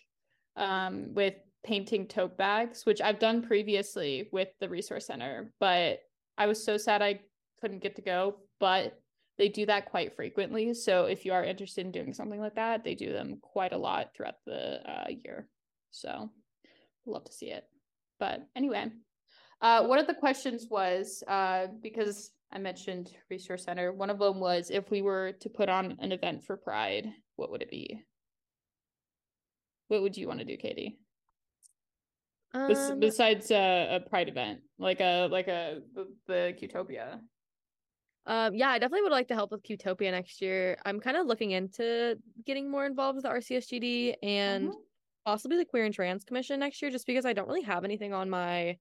um, 0.58 1.14
with 1.14 1.34
painting 1.66 2.08
tote 2.08 2.38
bags, 2.38 2.86
which 2.86 3.02
I've 3.02 3.20
done 3.20 3.42
previously 3.42 4.30
with 4.32 4.50
the 4.60 4.70
resource 4.70 5.08
center, 5.08 5.54
but 5.60 6.02
I 6.38 6.46
was 6.46 6.64
so 6.64 6.78
sad 6.78 7.02
I 7.02 7.22
couldn't 7.62 7.82
get 7.82 7.96
to 7.96 8.02
go. 8.02 8.36
But 8.60 9.00
they 9.38 9.50
do 9.50 9.66
that 9.68 9.86
quite 9.86 10.16
frequently. 10.16 10.74
So 10.74 11.06
if 11.06 11.24
you 11.24 11.32
are 11.32 11.44
interested 11.44 11.86
in 11.86 11.92
doing 11.92 12.14
something 12.14 12.40
like 12.40 12.56
that, 12.56 12.84
they 12.84 12.96
do 12.96 13.14
them 13.14 13.38
quite 13.42 13.72
a 13.72 13.78
lot 13.78 14.10
throughout 14.16 14.38
the 14.46 14.82
uh, 14.90 15.06
year. 15.24 15.48
So 15.92 16.30
love 17.06 17.26
to 17.26 17.34
see 17.34 17.52
it. 17.52 17.66
But 18.20 18.48
anyway, 18.56 18.88
uh, 19.62 19.86
one 19.86 20.00
of 20.00 20.08
the 20.08 20.14
questions 20.16 20.68
was 20.70 21.24
uh, 21.28 21.68
because 21.82 22.32
I 22.52 22.60
mentioned 22.60 23.12
Resource 23.30 23.66
Center. 23.66 23.92
One 23.92 24.10
of 24.10 24.20
them 24.20 24.40
was 24.40 24.70
if 24.72 24.90
we 24.90 25.02
were 25.02 25.34
to 25.42 25.50
put 25.50 25.70
on 25.70 25.98
an 26.00 26.12
event 26.12 26.44
for 26.44 26.58
Pride, 26.58 27.08
what 27.36 27.52
would 27.52 27.62
it 27.62 27.70
be? 27.72 28.04
what 29.90 30.02
would 30.02 30.18
you 30.18 30.28
want 30.28 30.40
to 30.40 30.46
do, 30.46 30.58
Katie? 30.58 30.98
Um, 32.54 32.68
Bes- 32.68 32.92
besides 33.00 33.52
uh, 33.52 33.88
a 33.90 34.10
pride 34.10 34.28
event, 34.28 34.60
like 34.78 35.00
a 35.00 35.28
like 35.32 35.48
a 35.48 35.80
the, 35.94 36.08
the 36.28 36.54
Qtopia. 36.62 37.20
Um, 38.26 38.54
yeah, 38.54 38.68
I 38.70 38.80
definitely 38.80 39.04
would 39.04 39.14
like 39.14 39.30
to 39.30 39.34
help 39.34 39.52
with 39.52 39.64
Qtopia 39.64 40.12
next 40.12 40.42
year. 40.42 40.78
I'm 40.86 41.00
kind 41.00 41.16
of 41.16 41.26
looking 41.26 41.52
into 41.52 42.18
getting 42.46 42.70
more 42.70 42.86
involved 42.86 43.16
with 43.16 43.24
the 43.24 43.30
RCSGD 43.30 44.16
and 44.22 44.70
Mhm. 44.72 44.76
possibly 45.26 45.56
the 45.58 45.64
Queer 45.64 45.86
and 45.86 45.94
Trans 45.94 46.26
Commission 46.26 46.60
next 46.60 46.82
year, 46.82 46.92
just 46.92 47.08
because 47.08 47.26
I 47.26 47.32
don't 47.32 47.48
really 47.48 47.62
have 47.62 47.86
anything 47.86 48.14
on 48.14 48.30
my 48.30 48.78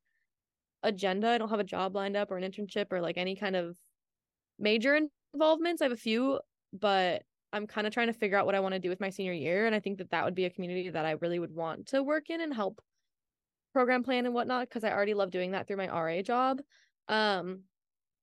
agenda. 0.83 1.29
I 1.29 1.39
don't 1.39 1.51
have 1.51 1.61
a 1.61 1.65
job 1.65 1.95
lined 1.95 2.17
up 2.17 2.31
or 2.31 2.37
an 2.39 2.51
internship 2.51 2.93
or 2.93 3.01
like 3.01 3.17
any 3.17 3.37
kind 3.37 3.57
of 3.57 3.79
major 4.59 4.99
involvements. 5.35 5.83
I 5.83 5.87
have 5.87 5.93
a 5.93 5.97
few, 5.97 6.41
but 6.73 7.25
I'm 7.53 7.67
kind 7.67 7.87
of 7.87 7.93
trying 7.93 8.09
to 8.09 8.13
figure 8.13 8.39
out 8.39 8.47
what 8.47 8.55
I 8.55 8.61
want 8.61 8.75
to 8.75 8.79
do 8.81 8.89
with 8.89 9.01
my 9.01 9.11
senior 9.11 9.33
year. 9.33 9.67
And 9.67 9.75
I 9.75 9.81
think 9.81 9.99
that 9.99 10.11
that 10.11 10.25
would 10.25 10.35
be 10.35 10.45
a 10.45 10.51
community 10.51 10.91
that 10.91 11.07
I 11.07 11.13
really 11.13 11.39
would 11.39 11.53
want 11.53 11.89
to 11.89 12.03
work 12.03 12.31
in 12.31 12.41
and 12.41 12.55
help 12.55 12.83
program 13.73 14.03
plan 14.03 14.27
and 14.27 14.35
whatnot 14.35 14.69
because 14.69 14.85
I 14.85 14.93
already 14.93 15.15
love 15.15 15.31
doing 15.31 15.53
that 15.53 15.67
through 15.67 15.77
my 15.77 15.89
RA 15.89 16.23
job. 16.23 16.61
Um, 17.09 17.65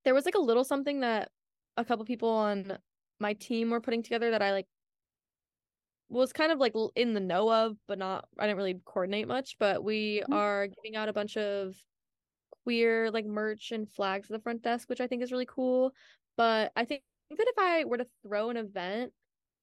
there 0.06 0.14
was 0.14 0.26
like 0.26 0.36
a 0.36 0.40
little 0.42 0.64
something 0.64 1.02
that 1.02 1.32
a 1.78 1.86
couple 1.86 2.06
people 2.06 2.30
on 2.30 2.80
my 3.20 3.34
team 3.34 3.70
were 3.70 3.82
putting 3.82 4.04
together 4.04 4.32
that 4.32 4.42
I 4.42 4.52
like 4.52 4.68
was 6.10 6.34
kind 6.34 6.52
of 6.52 6.60
like 6.60 6.74
in 6.96 7.14
the 7.14 7.20
know 7.20 7.52
of, 7.52 7.78
but 7.88 7.98
not 7.98 8.28
I 8.38 8.46
didn't 8.46 8.58
really 8.58 8.82
coordinate 8.86 9.28
much. 9.28 9.58
But 9.58 9.84
we 9.84 10.24
Mhm. 10.28 10.32
are 10.32 10.68
giving 10.68 10.96
out 10.96 11.10
a 11.10 11.14
bunch 11.14 11.38
of 11.38 11.76
queer 12.64 13.12
like 13.12 13.26
merch 13.26 13.72
and 13.72 13.90
flags 13.90 14.30
at 14.30 14.38
the 14.38 14.44
front 14.44 14.62
desk, 14.62 14.90
which 14.90 15.02
I 15.02 15.08
think 15.08 15.24
is 15.24 15.32
really 15.32 15.48
cool. 15.48 15.94
But 16.38 16.72
I 16.76 16.86
think 16.86 17.04
that 17.30 17.48
if 17.48 17.58
I 17.58 17.86
were 17.86 17.98
to 17.98 18.08
throw 18.24 18.50
an 18.50 18.58
event, 18.58 19.12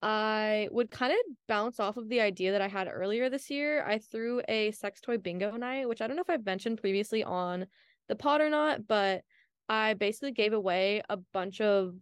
I 0.02 0.68
would 0.70 0.90
kind 0.90 1.12
of 1.12 1.18
bounce 1.46 1.78
off 1.78 1.96
of 1.96 2.08
the 2.08 2.20
idea 2.20 2.52
that 2.52 2.62
I 2.62 2.68
had 2.68 2.88
earlier 2.90 3.28
this 3.28 3.50
year. 3.50 3.84
I 3.84 3.98
threw 3.98 4.40
a 4.48 4.70
sex 4.70 5.00
toy 5.00 5.18
bingo 5.18 5.56
night, 5.56 5.88
which 5.88 6.00
I 6.00 6.06
don't 6.06 6.16
know 6.16 6.22
if 6.22 6.30
I've 6.30 6.46
mentioned 6.46 6.80
previously 6.80 7.22
on 7.22 7.66
the 8.08 8.16
pod 8.16 8.40
or 8.40 8.48
not, 8.48 8.86
but 8.86 9.22
I 9.68 9.94
basically 9.94 10.32
gave 10.32 10.52
away 10.52 11.02
a 11.08 11.16
bunch 11.16 11.60
of 11.60 11.94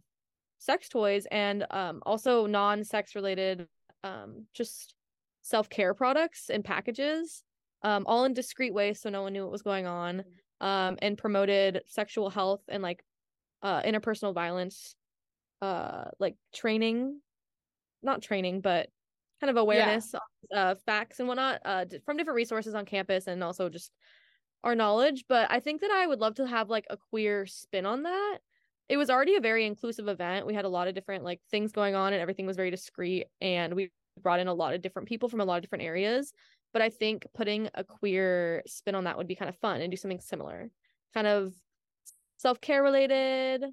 sex 0.58 0.88
toys 0.88 1.26
and 1.30 1.64
um 1.70 2.02
also 2.04 2.46
non-sex 2.46 3.14
related 3.14 3.66
um 4.04 4.46
just 4.52 4.94
self-care 5.42 5.94
products 5.94 6.50
and 6.50 6.64
packages 6.64 7.44
um 7.82 8.04
all 8.06 8.24
in 8.24 8.34
discreet 8.34 8.74
ways 8.74 9.00
so 9.00 9.08
no 9.08 9.22
one 9.22 9.32
knew 9.32 9.42
what 9.42 9.52
was 9.52 9.62
going 9.62 9.86
on 9.86 10.24
um 10.60 10.96
and 11.00 11.18
promoted 11.18 11.82
sexual 11.86 12.30
health 12.30 12.62
and 12.68 12.82
like 12.82 13.04
uh 13.62 13.82
interpersonal 13.82 14.34
violence 14.34 14.94
uh 15.62 16.04
like 16.18 16.36
training 16.54 17.20
not 18.02 18.22
training 18.22 18.60
but 18.60 18.88
kind 19.40 19.50
of 19.50 19.56
awareness 19.56 20.14
uh 20.54 20.74
facts 20.86 21.18
and 21.18 21.28
whatnot 21.28 21.60
uh 21.64 21.84
from 22.04 22.16
different 22.16 22.36
resources 22.36 22.74
on 22.74 22.84
campus 22.84 23.26
and 23.26 23.42
also 23.42 23.68
just 23.68 23.92
our 24.64 24.74
knowledge 24.74 25.24
but 25.28 25.50
i 25.50 25.60
think 25.60 25.80
that 25.80 25.90
i 25.90 26.06
would 26.06 26.18
love 26.20 26.34
to 26.34 26.46
have 26.46 26.68
like 26.68 26.86
a 26.90 26.96
queer 26.96 27.46
spin 27.46 27.86
on 27.86 28.02
that. 28.02 28.38
It 28.88 28.96
was 28.96 29.10
already 29.10 29.34
a 29.36 29.40
very 29.40 29.66
inclusive 29.66 30.08
event. 30.08 30.46
We 30.46 30.54
had 30.54 30.64
a 30.64 30.68
lot 30.70 30.88
of 30.88 30.94
different 30.94 31.22
like 31.22 31.40
things 31.50 31.72
going 31.72 31.94
on 31.94 32.14
and 32.14 32.22
everything 32.22 32.46
was 32.46 32.56
very 32.56 32.70
discreet 32.70 33.26
and 33.40 33.74
we 33.74 33.90
brought 34.22 34.40
in 34.40 34.48
a 34.48 34.54
lot 34.54 34.74
of 34.74 34.80
different 34.80 35.08
people 35.08 35.28
from 35.28 35.40
a 35.40 35.44
lot 35.44 35.56
of 35.56 35.62
different 35.62 35.84
areas 35.84 36.32
but 36.72 36.82
i 36.82 36.88
think 36.90 37.26
putting 37.34 37.68
a 37.74 37.84
queer 37.84 38.62
spin 38.66 38.94
on 38.94 39.04
that 39.04 39.16
would 39.16 39.26
be 39.28 39.34
kind 39.36 39.48
of 39.48 39.56
fun 39.56 39.80
and 39.80 39.90
do 39.90 39.96
something 39.96 40.20
similar 40.20 40.70
kind 41.14 41.26
of 41.26 41.54
self-care 42.36 42.82
related. 42.82 43.64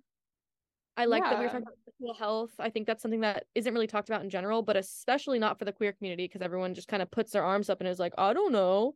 I 0.98 1.06
like 1.06 1.24
that 1.24 1.38
we 1.38 1.46
are 1.46 1.50
talking 1.50 1.64
about 1.64 1.78
sexual 1.86 2.14
health. 2.14 2.52
I 2.58 2.70
think 2.70 2.88
that's 2.88 3.02
something 3.02 3.20
that 3.20 3.46
isn't 3.54 3.74
really 3.74 3.86
talked 3.86 4.10
about 4.10 4.24
in 4.24 4.30
general 4.30 4.62
but 4.62 4.78
especially 4.78 5.40
not 5.40 5.60
for 5.60 5.66
the 5.66 5.74
queer 5.74 5.92
community 5.92 6.24
because 6.26 6.42
everyone 6.42 6.74
just 6.74 6.88
kind 6.88 7.04
of 7.04 7.12
puts 7.12 7.32
their 7.32 7.44
arms 7.44 7.70
up 7.70 7.80
and 7.82 7.88
is 7.90 8.00
like 8.00 8.14
i 8.18 8.34
don't 8.34 8.54
know 8.54 8.96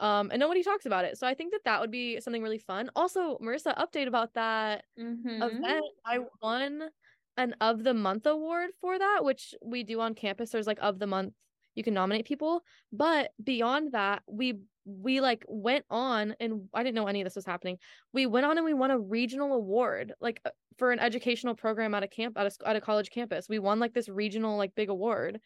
um 0.00 0.30
and 0.30 0.38
nobody 0.38 0.62
talks 0.62 0.86
about 0.86 1.04
it. 1.04 1.18
So 1.18 1.26
i 1.26 1.34
think 1.34 1.52
that 1.52 1.64
that 1.64 1.80
would 1.80 1.90
be 1.90 2.20
something 2.20 2.42
really 2.42 2.58
fun. 2.58 2.90
Also 2.94 3.38
marissa 3.38 3.76
update 3.76 4.06
about 4.06 4.34
that 4.34 4.84
Mhm. 4.98 5.42
event. 5.42 5.84
I 6.04 6.18
won 6.42 6.90
an 7.36 7.54
of 7.60 7.84
the 7.84 7.94
month 7.94 8.26
award 8.26 8.70
for 8.80 8.98
that 8.98 9.24
which 9.24 9.54
we 9.64 9.82
do 9.82 10.00
on 10.00 10.14
campus. 10.14 10.50
There's 10.50 10.66
like 10.66 10.78
of 10.82 10.98
the 10.98 11.06
month 11.06 11.34
you 11.80 11.84
can 11.84 11.94
nominate 11.94 12.26
people 12.26 12.62
but 12.92 13.30
beyond 13.42 13.92
that 13.92 14.22
we 14.28 14.60
we 14.84 15.20
like 15.20 15.44
went 15.48 15.84
on 15.90 16.34
and 16.40 16.68
i 16.74 16.82
didn't 16.82 16.94
know 16.94 17.06
any 17.06 17.20
of 17.20 17.24
this 17.24 17.36
was 17.36 17.46
happening. 17.46 17.78
We 18.12 18.26
went 18.26 18.46
on 18.46 18.56
and 18.56 18.64
we 18.64 18.74
won 18.74 18.90
a 18.90 18.98
regional 18.98 19.52
award 19.52 20.14
like 20.20 20.40
uh, 20.44 20.50
for 20.78 20.92
an 20.92 20.98
educational 20.98 21.54
program 21.54 21.94
at 21.94 22.02
a 22.02 22.08
camp 22.08 22.36
at 22.38 22.46
a, 22.46 22.68
at 22.68 22.76
a 22.76 22.80
college 22.80 23.10
campus. 23.10 23.48
We 23.48 23.58
won 23.58 23.78
like 23.78 23.92
this 23.92 24.08
regional 24.08 24.56
like 24.56 24.74
big 24.74 24.88
award. 24.88 25.40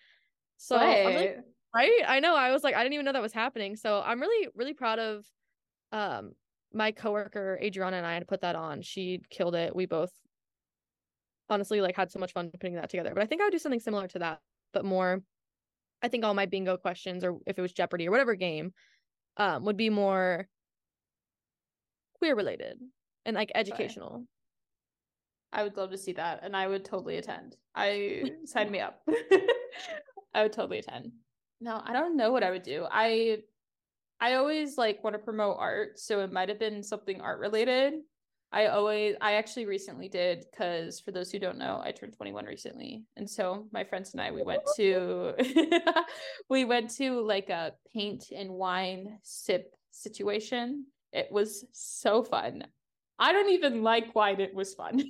So 0.56 0.76
I'm 0.76 1.06
really 1.06 1.34
right? 1.74 2.02
I 2.06 2.20
know. 2.20 2.36
I 2.36 2.52
was 2.52 2.62
like 2.62 2.74
i 2.74 2.82
didn't 2.82 2.94
even 2.94 3.04
know 3.06 3.12
that 3.12 3.22
was 3.22 3.32
happening. 3.32 3.76
So 3.76 4.02
i'm 4.04 4.20
really 4.20 4.48
really 4.54 4.74
proud 4.74 4.98
of 4.98 5.24
um 5.92 6.32
my 6.72 6.90
coworker 6.90 7.58
adriana 7.62 7.96
and 7.98 8.06
i 8.06 8.14
had 8.14 8.28
put 8.28 8.42
that 8.42 8.56
on. 8.56 8.82
She 8.82 9.20
killed 9.30 9.54
it. 9.54 9.74
We 9.74 9.86
both 9.86 10.12
honestly 11.50 11.80
like 11.80 11.96
had 11.96 12.10
so 12.10 12.18
much 12.18 12.32
fun 12.32 12.50
putting 12.50 12.74
that 12.76 12.90
together. 12.90 13.12
But 13.14 13.22
i 13.22 13.26
think 13.26 13.40
i 13.40 13.44
would 13.44 13.52
do 13.52 13.58
something 13.58 13.80
similar 13.80 14.08
to 14.08 14.20
that 14.20 14.40
but 14.72 14.84
more 14.84 15.22
i 16.02 16.08
think 16.08 16.24
all 16.24 16.34
my 16.34 16.46
bingo 16.46 16.76
questions 16.76 17.24
or 17.24 17.38
if 17.46 17.58
it 17.58 17.62
was 17.62 17.72
jeopardy 17.72 18.08
or 18.08 18.10
whatever 18.10 18.34
game 18.34 18.72
um 19.36 19.64
would 19.64 19.76
be 19.76 19.90
more 19.90 20.48
queer 22.18 22.34
related 22.34 22.78
and 23.24 23.34
like 23.34 23.52
educational 23.54 24.24
I 25.54 25.62
would 25.62 25.76
love 25.76 25.92
to 25.92 25.98
see 25.98 26.12
that, 26.14 26.40
and 26.42 26.56
I 26.56 26.66
would 26.66 26.84
totally 26.84 27.16
attend. 27.16 27.56
I 27.76 28.32
sign 28.44 28.72
me 28.72 28.80
up. 28.80 29.02
I 30.34 30.42
would 30.42 30.52
totally 30.52 30.80
attend. 30.80 31.12
No, 31.60 31.80
I 31.82 31.92
don't 31.92 32.16
know 32.16 32.32
what 32.32 32.42
I 32.42 32.50
would 32.50 32.64
do. 32.64 32.86
I 32.90 33.38
I 34.20 34.34
always 34.34 34.76
like 34.76 35.04
want 35.04 35.14
to 35.14 35.18
promote 35.18 35.56
art, 35.58 35.98
so 35.98 36.20
it 36.20 36.32
might 36.32 36.48
have 36.48 36.58
been 36.58 36.82
something 36.82 37.20
art 37.20 37.38
related. 37.38 37.94
I 38.54 38.66
always 38.66 39.16
I 39.20 39.32
actually 39.32 39.66
recently 39.66 40.08
did 40.08 40.46
because 40.48 41.00
for 41.00 41.10
those 41.10 41.32
who 41.32 41.40
don't 41.40 41.58
know, 41.58 41.82
I 41.84 41.90
turned 41.90 42.16
21 42.16 42.44
recently. 42.44 43.02
And 43.16 43.28
so 43.28 43.66
my 43.72 43.82
friends 43.82 44.12
and 44.12 44.20
I 44.22 44.30
we 44.30 44.44
went 44.44 44.62
to 44.76 45.34
we 46.48 46.64
went 46.64 46.90
to 46.98 47.20
like 47.20 47.50
a 47.50 47.72
paint 47.92 48.26
and 48.30 48.50
wine 48.50 49.18
sip 49.24 49.74
situation. 49.90 50.86
It 51.12 51.26
was 51.32 51.64
so 51.72 52.22
fun. 52.22 52.64
I 53.18 53.32
don't 53.32 53.50
even 53.50 53.82
like 53.82 54.14
wine, 54.14 54.40
it 54.40 54.54
was 54.54 54.72
fun. 54.74 55.02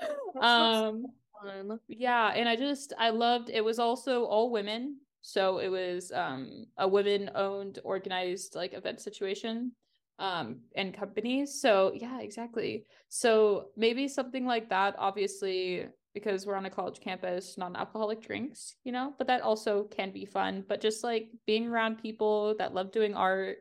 um 0.40 1.04
Fun. 1.42 1.78
yeah 1.88 2.32
and 2.34 2.46
i 2.48 2.56
just 2.56 2.92
i 2.98 3.08
loved 3.08 3.50
it 3.50 3.64
was 3.64 3.78
also 3.78 4.24
all 4.24 4.50
women 4.50 4.98
so 5.22 5.58
it 5.58 5.68
was 5.68 6.12
um 6.12 6.66
a 6.76 6.86
women 6.86 7.30
owned 7.34 7.78
organized 7.82 8.54
like 8.54 8.74
event 8.74 9.00
situation 9.00 9.72
um 10.18 10.60
and 10.74 10.94
companies 10.94 11.60
so 11.60 11.92
yeah 11.94 12.20
exactly. 12.20 12.84
So 13.08 13.68
maybe 13.76 14.08
something 14.08 14.46
like 14.46 14.70
that 14.70 14.94
obviously 14.98 15.86
because 16.14 16.46
we're 16.46 16.56
on 16.56 16.64
a 16.64 16.70
college 16.70 16.98
campus 16.98 17.58
non-alcoholic 17.58 18.22
drinks 18.22 18.76
you 18.84 18.90
know 18.90 19.12
but 19.18 19.26
that 19.26 19.42
also 19.42 19.84
can 19.84 20.10
be 20.10 20.24
fun 20.24 20.64
but 20.66 20.80
just 20.80 21.04
like 21.04 21.28
being 21.46 21.66
around 21.66 21.98
people 22.00 22.54
that 22.58 22.72
love 22.72 22.90
doing 22.90 23.14
art 23.14 23.58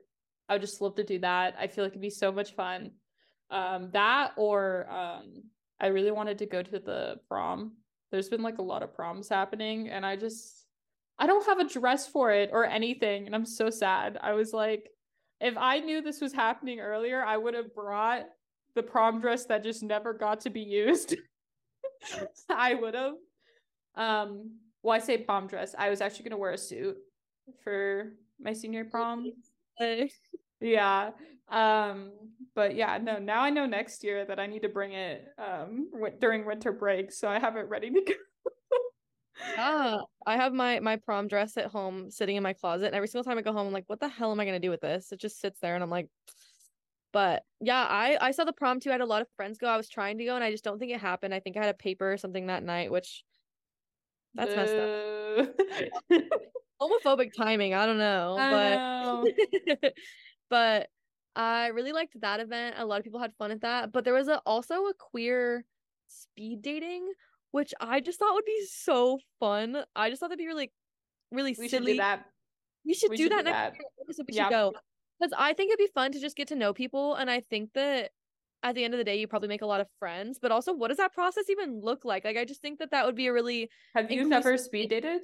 i 0.48 0.54
would 0.54 0.62
just 0.62 0.80
love 0.80 0.96
to 0.96 1.04
do 1.04 1.20
that 1.20 1.54
i 1.60 1.68
feel 1.68 1.84
like 1.84 1.92
it'd 1.92 2.02
be 2.02 2.10
so 2.10 2.32
much 2.32 2.56
fun. 2.56 2.92
Um 3.50 3.90
that 3.92 4.32
or 4.38 4.88
um 4.90 5.44
i 5.82 5.88
really 5.88 6.12
wanted 6.12 6.38
to 6.40 6.46
go 6.46 6.64
to 6.64 6.80
the 6.80 7.18
prom. 7.28 7.74
There's 8.12 8.30
been 8.30 8.42
like 8.42 8.60
a 8.60 8.70
lot 8.72 8.84
of 8.84 8.94
proms 8.94 9.28
happening 9.28 9.90
and 9.90 10.06
i 10.06 10.16
just 10.16 10.66
i 11.20 11.28
don't 11.28 11.46
have 11.46 11.60
a 11.60 11.68
dress 11.68 12.08
for 12.08 12.32
it 12.32 12.50
or 12.54 12.64
anything 12.64 13.26
and 13.26 13.36
i'm 13.36 13.46
so 13.46 13.70
sad. 13.70 14.18
I 14.22 14.32
was 14.32 14.54
like 14.54 14.90
if 15.42 15.56
i 15.58 15.80
knew 15.80 16.02
this 16.02 16.22
was 16.22 16.34
happening 16.34 16.80
earlier 16.80 17.24
i 17.24 17.38
would 17.38 17.54
have 17.54 17.74
brought 17.74 18.24
the 18.76 18.84
prom 18.84 19.22
dress 19.22 19.46
that 19.46 19.64
just 19.64 19.82
never 19.84 20.14
got 20.14 20.42
to 20.42 20.50
be 20.50 20.60
used. 20.60 21.16
I 22.50 22.74
would 22.74 22.94
have 22.94 23.14
um 23.96 24.52
well 24.84 24.96
i 24.96 25.00
say 25.00 25.18
prom 25.18 25.48
dress. 25.48 25.76
I 25.78 25.90
was 25.90 26.02
actually 26.02 26.24
going 26.24 26.32
to 26.32 26.38
wear 26.38 26.52
a 26.52 26.58
suit 26.58 26.98
for 27.64 28.14
my 28.40 28.54
senior 28.54 28.86
prom. 28.86 29.32
yeah 30.62 31.12
um 31.50 32.12
but 32.56 32.76
yeah 32.76 32.98
no 32.98 33.20
now 33.20 33.42
i 33.42 33.50
know 33.50 33.66
next 33.66 34.04
year 34.04 34.26
that 34.26 34.40
i 34.40 34.48
need 34.48 34.62
to 34.64 34.70
bring 34.70 34.94
it 34.94 35.26
um 35.38 35.90
wi- 35.94 36.14
during 36.20 36.46
winter 36.46 36.72
break 36.72 37.12
so 37.12 37.28
i 37.28 37.38
have 37.40 37.56
it 37.56 37.68
ready 37.70 37.90
to 37.92 38.02
go 38.02 38.14
Ah, 39.58 40.04
I 40.26 40.38
have 40.38 40.54
my 40.54 40.80
my 40.80 40.96
prom 40.96 41.28
dress 41.28 41.58
at 41.58 41.68
home 41.68 42.10
sitting 42.12 42.36
in 42.36 42.44
my 42.44 42.54
closet, 42.54 42.88
and 42.88 42.96
every 42.96 43.08
single 43.08 43.24
time 43.24 43.38
I 43.38 43.42
go 43.42 43.54
home, 43.54 43.68
I'm 43.68 43.74
like, 43.74 43.88
what 43.88 44.00
the 44.00 44.08
hell 44.08 44.32
am 44.32 44.40
I 44.40 44.46
gonna 44.46 44.60
do 44.60 44.70
with 44.70 44.82
this? 44.82 45.12
It 45.12 45.20
just 45.20 45.40
sits 45.40 45.60
there, 45.60 45.76
and 45.76 45.84
I'm 45.84 45.90
like, 45.90 46.10
but 47.12 47.44
yeah, 47.62 47.86
I 47.86 48.18
I 48.20 48.32
saw 48.32 48.44
the 48.44 48.54
prom 48.54 48.80
too. 48.80 48.90
I 48.90 48.94
had 48.94 49.02
a 49.02 49.06
lot 49.06 49.22
of 49.22 49.28
friends 49.36 49.58
go. 49.58 49.68
I 49.68 49.78
was 49.78 49.90
trying 49.90 50.18
to 50.20 50.26
go, 50.26 50.36
and 50.36 50.44
I 50.44 50.52
just 50.52 50.64
don't 50.64 50.80
think 50.80 50.92
it 50.92 51.00
happened. 51.00 51.34
I 51.34 51.40
think 51.40 51.58
I 51.58 51.62
had 51.62 51.76
a 51.76 51.78
paper 51.78 52.12
or 52.12 52.18
something 52.18 52.48
that 52.48 52.64
night, 52.64 52.92
which 52.92 53.24
that's 54.34 54.56
messed 54.56 54.76
up. 54.76 54.90
Homophobic 56.82 57.34
timing. 57.34 57.74
I 57.74 57.86
don't 57.86 57.98
know, 57.98 58.36
I 58.38 58.52
but 58.52 58.78
know. 59.06 59.90
but 60.50 60.90
I 61.36 61.68
really 61.68 61.94
liked 61.94 62.20
that 62.22 62.40
event. 62.40 62.76
A 62.78 62.86
lot 62.86 63.00
of 63.00 63.04
people 63.04 63.20
had 63.20 63.34
fun 63.38 63.52
at 63.52 63.62
that. 63.62 63.92
But 63.92 64.04
there 64.04 64.14
was 64.14 64.28
a, 64.28 64.40
also 64.46 64.86
a 64.86 64.94
queer 64.94 65.66
speed 66.08 66.62
dating, 66.62 67.12
which 67.56 67.74
I 67.80 68.02
just 68.02 68.20
thought 68.20 68.34
would 68.34 68.44
be 68.44 68.66
so 68.70 69.18
fun. 69.40 69.78
I 69.96 70.10
just 70.10 70.20
thought 70.20 70.28
that'd 70.28 70.38
be 70.38 70.46
really, 70.46 70.74
really 71.32 71.56
we 71.58 71.70
should 71.70 71.80
silly. 71.84 71.94
do 71.94 71.98
that 72.00 72.26
We 72.86 72.94
should 72.94 73.12
We 73.12 73.16
do 73.16 73.24
should 73.24 73.32
that 73.32 73.46
do 73.46 73.52
next 73.52 73.78
that. 73.80 74.26
we 74.28 74.34
Yeah. 74.36 74.44
should 74.44 74.50
go. 74.52 74.74
Because 75.18 75.34
I 75.38 75.54
think 75.54 75.70
it'd 75.72 75.80
be 75.80 75.88
fun 75.94 76.12
to 76.12 76.20
just 76.20 76.36
get 76.36 76.50
to 76.50 76.56
know 76.56 76.74
people. 76.74 77.16
And 77.16 77.32
I 77.32 77.40
think 77.40 77.72
that 77.74 78.12
at 78.62 78.76
the 78.76 78.84
end 78.84 78.94
of 78.94 78.98
the 78.98 79.06
day, 79.06 79.16
you 79.18 79.28
probably 79.30 79.48
make 79.48 79.62
a 79.62 79.66
lot 79.66 79.80
of 79.80 79.88
friends. 80.00 80.38
But 80.38 80.52
also, 80.52 80.74
what 80.74 80.90
does 80.90 80.98
that 80.98 81.14
process 81.14 81.50
even 81.50 81.80
look 81.80 82.04
like? 82.04 82.26
Like, 82.26 82.36
I 82.36 82.44
just 82.44 82.62
think 82.62 82.80
that 82.80 82.92
that 82.92 83.06
would 83.06 83.16
be 83.16 83.28
a 83.28 83.34
really 83.34 83.70
Have 83.96 84.12
you 84.12 84.24
Inclusive- 84.24 84.30
never 84.30 84.58
speed 84.58 84.90
dated? 84.90 85.22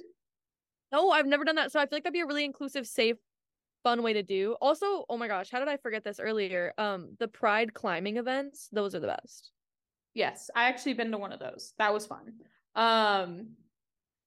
no, 0.90 1.10
I've 1.10 1.26
never 1.26 1.44
done 1.44 1.56
that. 1.56 1.70
So 1.70 1.78
I 1.80 1.84
feel 1.84 1.96
like 1.98 2.04
that'd 2.04 2.14
be 2.14 2.20
a 2.20 2.26
really 2.26 2.46
inclusive, 2.46 2.86
safe, 2.86 3.18
fun 3.82 4.02
way 4.02 4.14
to 4.14 4.22
do. 4.22 4.56
Also, 4.62 5.04
oh 5.10 5.18
my 5.18 5.28
gosh, 5.28 5.50
how 5.50 5.58
did 5.58 5.68
I 5.68 5.76
forget 5.76 6.02
this 6.02 6.18
earlier? 6.18 6.72
Um, 6.78 7.14
the 7.18 7.28
Pride 7.28 7.74
climbing 7.74 8.16
events, 8.16 8.68
those 8.72 8.94
are 8.94 9.00
the 9.00 9.08
best. 9.08 9.51
Yes, 10.14 10.50
I 10.54 10.64
actually 10.64 10.94
been 10.94 11.10
to 11.10 11.18
one 11.18 11.32
of 11.32 11.40
those. 11.40 11.72
That 11.78 11.92
was 11.92 12.06
fun. 12.06 12.32
Um, 12.74 13.48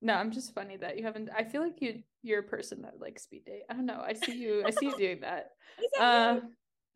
no, 0.02 0.14
I'm 0.14 0.32
just 0.32 0.54
funny 0.54 0.78
that 0.78 0.98
you 0.98 1.04
haven't. 1.04 1.30
I 1.36 1.44
feel 1.44 1.62
like 1.62 1.82
you 1.82 2.04
you're 2.24 2.40
a 2.40 2.44
person 2.44 2.82
that 2.82 3.00
like 3.00 3.20
speed 3.20 3.46
date. 3.46 3.64
I 3.70 3.74
don't 3.74 3.86
know. 3.86 4.04
I 4.06 4.14
see 4.14 4.40
you. 4.40 4.64
I 4.66 4.72
see 4.72 4.88
you 4.88 4.98
doing 4.98 5.22
that. 5.22 5.52
That 5.98 6.02
Uh, 6.02 6.40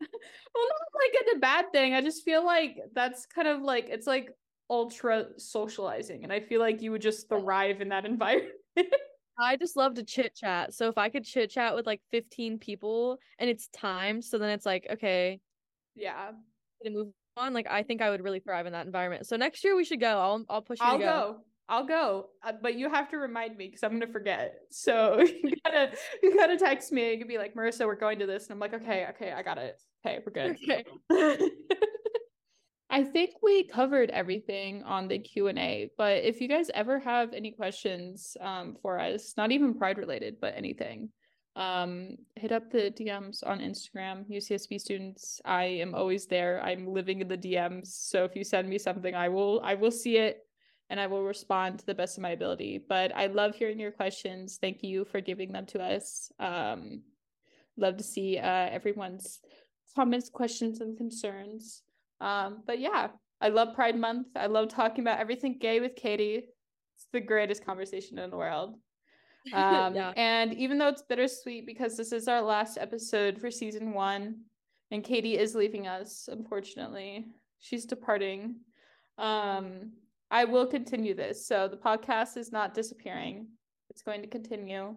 well, 0.00 0.66
not 0.68 0.88
like 0.94 1.22
in 1.22 1.36
a 1.36 1.40
bad 1.40 1.66
thing. 1.72 1.94
I 1.94 2.00
just 2.00 2.24
feel 2.24 2.44
like 2.44 2.78
that's 2.94 3.26
kind 3.26 3.48
of 3.48 3.62
like 3.62 3.88
it's 3.88 4.06
like 4.06 4.30
ultra 4.68 5.26
socializing, 5.36 6.24
and 6.24 6.32
I 6.32 6.40
feel 6.40 6.60
like 6.60 6.82
you 6.82 6.92
would 6.92 7.02
just 7.02 7.28
thrive 7.28 7.80
in 7.80 7.88
that 7.90 8.04
environment. 8.06 8.54
I 9.38 9.56
just 9.56 9.76
love 9.76 9.94
to 9.94 10.02
chit 10.02 10.34
chat. 10.34 10.74
So 10.74 10.88
if 10.88 10.98
I 10.98 11.08
could 11.08 11.24
chit 11.24 11.50
chat 11.50 11.74
with 11.74 11.86
like 11.86 12.00
15 12.10 12.58
people 12.58 13.18
and 13.38 13.48
it's 13.48 13.68
timed, 13.68 14.24
so 14.24 14.38
then 14.38 14.50
it's 14.50 14.66
like, 14.66 14.86
okay, 14.90 15.40
yeah, 15.94 16.32
to 16.84 16.90
move 16.90 17.08
on. 17.36 17.52
Like 17.54 17.66
I 17.70 17.82
think 17.82 18.02
I 18.02 18.10
would 18.10 18.22
really 18.22 18.40
thrive 18.40 18.66
in 18.66 18.72
that 18.72 18.86
environment. 18.86 19.26
So 19.26 19.36
next 19.36 19.64
year 19.64 19.76
we 19.76 19.84
should 19.84 20.00
go. 20.00 20.18
I'll 20.18 20.44
I'll 20.48 20.62
push 20.62 20.80
you 20.80 20.86
I'll 20.86 20.98
to 20.98 21.04
go. 21.04 21.36
I'll 21.68 21.86
go, 21.86 22.26
uh, 22.44 22.52
but 22.60 22.74
you 22.74 22.90
have 22.90 23.08
to 23.10 23.16
remind 23.16 23.56
me 23.56 23.66
because 23.68 23.84
I'm 23.84 23.92
gonna 23.92 24.12
forget. 24.12 24.54
So 24.70 25.20
you 25.42 25.54
gotta 25.64 25.92
you 26.22 26.36
gotta 26.36 26.58
text 26.58 26.90
me. 26.90 27.12
You 27.12 27.18
could 27.18 27.28
be 27.28 27.38
like, 27.38 27.54
Marissa, 27.54 27.86
we're 27.86 27.94
going 27.94 28.18
to 28.18 28.26
this, 28.26 28.44
and 28.44 28.52
I'm 28.52 28.58
like, 28.58 28.74
okay, 28.74 29.06
okay, 29.10 29.32
I 29.32 29.42
got 29.42 29.58
it. 29.58 29.80
Okay, 30.04 30.18
we're 30.26 30.32
good. 30.32 30.56
Okay. 30.68 31.38
I 32.92 33.04
think 33.04 33.34
we 33.40 33.68
covered 33.68 34.10
everything 34.10 34.82
on 34.82 35.06
the 35.06 35.20
Q&A, 35.20 35.90
but 35.96 36.24
if 36.24 36.40
you 36.40 36.48
guys 36.48 36.70
ever 36.74 36.98
have 36.98 37.32
any 37.32 37.52
questions 37.52 38.36
um, 38.40 38.76
for 38.82 38.98
us, 38.98 39.34
not 39.36 39.52
even 39.52 39.78
pride 39.78 39.96
related, 39.96 40.38
but 40.40 40.54
anything, 40.56 41.10
um, 41.56 42.16
hit 42.36 42.52
up 42.52 42.70
the 42.70 42.90
DMs 42.90 43.46
on 43.46 43.58
Instagram, 43.60 44.24
UCSB 44.30 44.80
students. 44.80 45.40
I 45.44 45.64
am 45.64 45.94
always 45.94 46.26
there. 46.26 46.62
I'm 46.62 46.86
living 46.86 47.20
in 47.20 47.28
the 47.28 47.36
DMs. 47.36 47.86
So 47.88 48.24
if 48.24 48.36
you 48.36 48.44
send 48.44 48.68
me 48.68 48.78
something, 48.78 49.14
I 49.14 49.28
will 49.28 49.60
I 49.64 49.74
will 49.74 49.90
see 49.90 50.16
it 50.16 50.46
and 50.90 51.00
I 51.00 51.06
will 51.06 51.24
respond 51.24 51.78
to 51.78 51.86
the 51.86 51.94
best 51.94 52.16
of 52.16 52.22
my 52.22 52.30
ability. 52.30 52.80
But 52.88 53.14
I 53.14 53.26
love 53.26 53.54
hearing 53.54 53.78
your 53.80 53.92
questions. 53.92 54.58
Thank 54.60 54.82
you 54.82 55.04
for 55.04 55.20
giving 55.20 55.52
them 55.52 55.66
to 55.66 55.82
us. 55.82 56.30
Um, 56.38 57.02
love 57.76 57.96
to 57.96 58.04
see 58.04 58.38
uh, 58.38 58.68
everyone's 58.70 59.40
comments, 59.94 60.28
questions, 60.28 60.80
and 60.80 60.96
concerns. 60.96 61.82
Um, 62.20 62.62
but 62.66 62.78
yeah, 62.78 63.08
I 63.40 63.48
love 63.48 63.74
Pride 63.74 63.96
Month. 63.96 64.28
I 64.36 64.46
love 64.46 64.68
talking 64.68 65.02
about 65.02 65.20
everything 65.20 65.58
gay 65.58 65.80
with 65.80 65.96
Katie. 65.96 66.44
It's 66.96 67.06
the 67.12 67.20
greatest 67.20 67.64
conversation 67.64 68.18
in 68.18 68.30
the 68.30 68.36
world. 68.36 68.76
Um, 69.54 69.94
yeah. 69.94 70.12
And 70.16 70.52
even 70.54 70.76
though 70.76 70.88
it's 70.88 71.00
bittersweet 71.00 71.64
because 71.64 71.96
this 71.96 72.12
is 72.12 72.28
our 72.28 72.42
last 72.42 72.76
episode 72.76 73.40
for 73.40 73.50
season 73.50 73.94
one, 73.94 74.42
and 74.90 75.02
Katie 75.02 75.38
is 75.38 75.54
leaving 75.54 75.86
us, 75.86 76.28
unfortunately, 76.30 77.24
she's 77.58 77.86
departing. 77.86 78.56
Um, 79.18 79.92
I 80.30 80.44
will 80.44 80.66
continue 80.66 81.14
this. 81.14 81.46
So 81.46 81.68
the 81.68 81.76
podcast 81.76 82.36
is 82.36 82.52
not 82.52 82.74
disappearing, 82.74 83.48
it's 83.88 84.02
going 84.02 84.22
to 84.22 84.28
continue. 84.28 84.94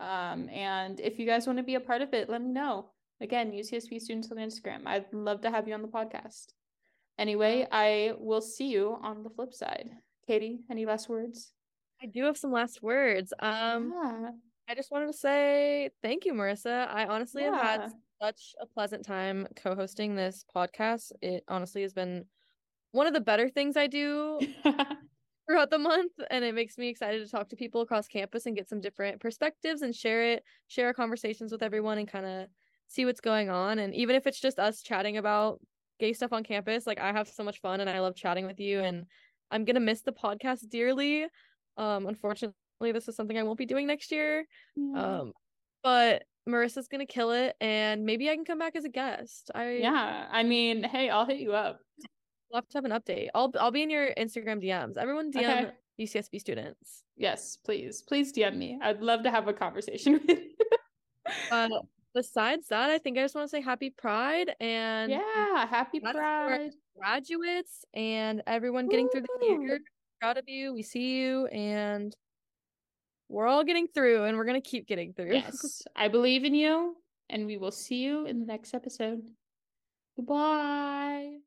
Um, 0.00 0.48
and 0.50 1.00
if 1.00 1.18
you 1.18 1.26
guys 1.26 1.46
want 1.46 1.58
to 1.58 1.64
be 1.64 1.74
a 1.74 1.80
part 1.80 2.02
of 2.02 2.14
it, 2.14 2.28
let 2.28 2.42
me 2.42 2.50
know. 2.50 2.90
Again, 3.20 3.52
UCSB 3.52 4.00
students 4.00 4.30
on 4.30 4.38
Instagram. 4.38 4.82
I'd 4.86 5.12
love 5.12 5.40
to 5.40 5.50
have 5.50 5.66
you 5.66 5.74
on 5.74 5.82
the 5.82 5.88
podcast. 5.88 6.52
Anyway, 7.18 7.66
I 7.72 8.12
will 8.18 8.40
see 8.40 8.68
you 8.68 8.96
on 9.02 9.24
the 9.24 9.30
flip 9.30 9.52
side. 9.52 9.90
Katie, 10.26 10.60
any 10.70 10.86
last 10.86 11.08
words? 11.08 11.52
I 12.02 12.06
do 12.06 12.24
have 12.24 12.36
some 12.36 12.52
last 12.52 12.82
words. 12.82 13.32
Um 13.38 13.92
yeah. 13.94 14.30
I 14.68 14.74
just 14.74 14.90
wanted 14.90 15.06
to 15.06 15.14
say 15.14 15.90
thank 16.02 16.24
you, 16.26 16.34
Marissa. 16.34 16.88
I 16.88 17.06
honestly 17.06 17.42
have 17.42 17.60
had 17.60 17.92
such 18.20 18.54
a 18.60 18.66
pleasant 18.66 19.04
time 19.04 19.46
co-hosting 19.56 20.14
this 20.14 20.44
podcast. 20.54 21.12
It 21.22 21.44
honestly 21.48 21.82
has 21.82 21.94
been 21.94 22.26
one 22.92 23.06
of 23.06 23.14
the 23.14 23.20
better 23.20 23.48
things 23.48 23.76
I 23.76 23.86
do 23.86 24.40
throughout 25.48 25.70
the 25.70 25.78
month 25.78 26.12
and 26.30 26.44
it 26.44 26.54
makes 26.54 26.76
me 26.76 26.88
excited 26.88 27.24
to 27.24 27.30
talk 27.30 27.48
to 27.48 27.56
people 27.56 27.80
across 27.80 28.06
campus 28.06 28.44
and 28.46 28.54
get 28.54 28.68
some 28.68 28.80
different 28.80 29.20
perspectives 29.20 29.80
and 29.82 29.94
share 29.94 30.32
it 30.32 30.44
share 30.66 30.86
our 30.86 30.92
conversations 30.92 31.50
with 31.50 31.62
everyone 31.62 31.96
and 31.96 32.06
kind 32.06 32.26
of 32.26 32.48
see 32.86 33.06
what's 33.06 33.20
going 33.20 33.48
on 33.48 33.78
and 33.78 33.94
even 33.94 34.14
if 34.14 34.26
it's 34.26 34.40
just 34.40 34.58
us 34.58 34.82
chatting 34.82 35.16
about 35.16 35.58
gay 35.98 36.12
stuff 36.12 36.32
on 36.32 36.44
campus 36.44 36.86
like 36.86 37.00
I 37.00 37.12
have 37.12 37.28
so 37.28 37.42
much 37.42 37.60
fun 37.60 37.80
and 37.80 37.88
I 37.88 38.00
love 38.00 38.14
chatting 38.14 38.46
with 38.46 38.60
you 38.60 38.80
and 38.80 39.06
I'm 39.50 39.64
going 39.64 39.74
to 39.74 39.80
miss 39.80 40.02
the 40.02 40.12
podcast 40.12 40.68
dearly 40.68 41.26
um 41.78 42.06
unfortunately 42.06 42.54
this 42.92 43.08
is 43.08 43.16
something 43.16 43.38
I 43.38 43.42
won't 43.44 43.58
be 43.58 43.66
doing 43.66 43.86
next 43.86 44.12
year 44.12 44.44
Yeah. 44.76 45.18
um 45.20 45.32
but 45.82 46.24
Marissa's 46.48 46.88
going 46.88 47.06
to 47.06 47.12
kill 47.12 47.30
it 47.32 47.54
and 47.60 48.04
maybe 48.04 48.28
I 48.30 48.34
can 48.34 48.44
come 48.44 48.58
back 48.58 48.74
as 48.76 48.84
a 48.84 48.88
guest 48.88 49.50
I 49.54 49.78
yeah. 49.82 50.26
I 50.30 50.42
mean, 50.42 50.82
hey, 50.82 51.08
I'll 51.10 51.26
hit 51.26 51.38
you 51.40 51.52
up. 51.52 51.80
We'll 52.50 52.62
have 52.62 52.68
to 52.70 52.78
have 52.78 52.84
an 52.86 52.92
update. 52.92 53.28
I'll 53.34 53.52
I'll 53.60 53.70
be 53.70 53.82
in 53.82 53.90
your 53.90 54.08
Instagram 54.14 54.62
DMs. 54.64 54.96
Everyone 54.96 55.30
DM 55.30 55.40
Okay. 55.40 55.70
UCSB 56.00 56.40
students. 56.40 57.02
Yes, 57.16 57.58
please. 57.64 58.02
Please 58.08 58.32
DM 58.32 58.56
me. 58.56 58.78
I'd 58.80 59.02
love 59.02 59.24
to 59.24 59.30
have 59.30 59.46
a 59.48 59.52
conversation 59.52 60.12
with 60.26 60.28
you. 60.28 60.38
Uh, 61.50 61.68
besides 62.14 62.68
that, 62.68 62.88
I 62.88 62.96
think 62.98 63.18
I 63.18 63.22
just 63.22 63.34
want 63.34 63.44
to 63.44 63.50
say 63.50 63.60
happy 63.60 63.90
Pride 63.90 64.54
and 64.60 65.10
yeah, 65.12 65.66
happy 65.66 66.00
Pride. 66.00 66.70
graduates 66.96 67.84
and 67.92 68.42
everyone 68.46 68.88
getting 68.88 69.08
through 69.10 69.22
the 69.22 69.46
year. 69.46 69.80
Proud 70.20 70.36
of 70.38 70.48
you. 70.48 70.72
We 70.74 70.82
see 70.82 71.18
you 71.20 71.46
and 71.46 72.14
we're 73.28 73.46
all 73.46 73.64
getting 73.64 73.86
through 73.88 74.24
and 74.24 74.36
we're 74.36 74.44
gonna 74.44 74.60
keep 74.60 74.86
getting 74.86 75.12
through. 75.12 75.34
Yes, 75.34 75.82
I 75.94 76.08
believe 76.08 76.44
in 76.44 76.54
you, 76.54 76.96
and 77.28 77.46
we 77.46 77.56
will 77.56 77.70
see 77.70 77.96
you 78.02 78.26
in 78.26 78.40
the 78.40 78.46
next 78.46 78.74
episode. 78.74 79.22
Goodbye. 80.16 81.38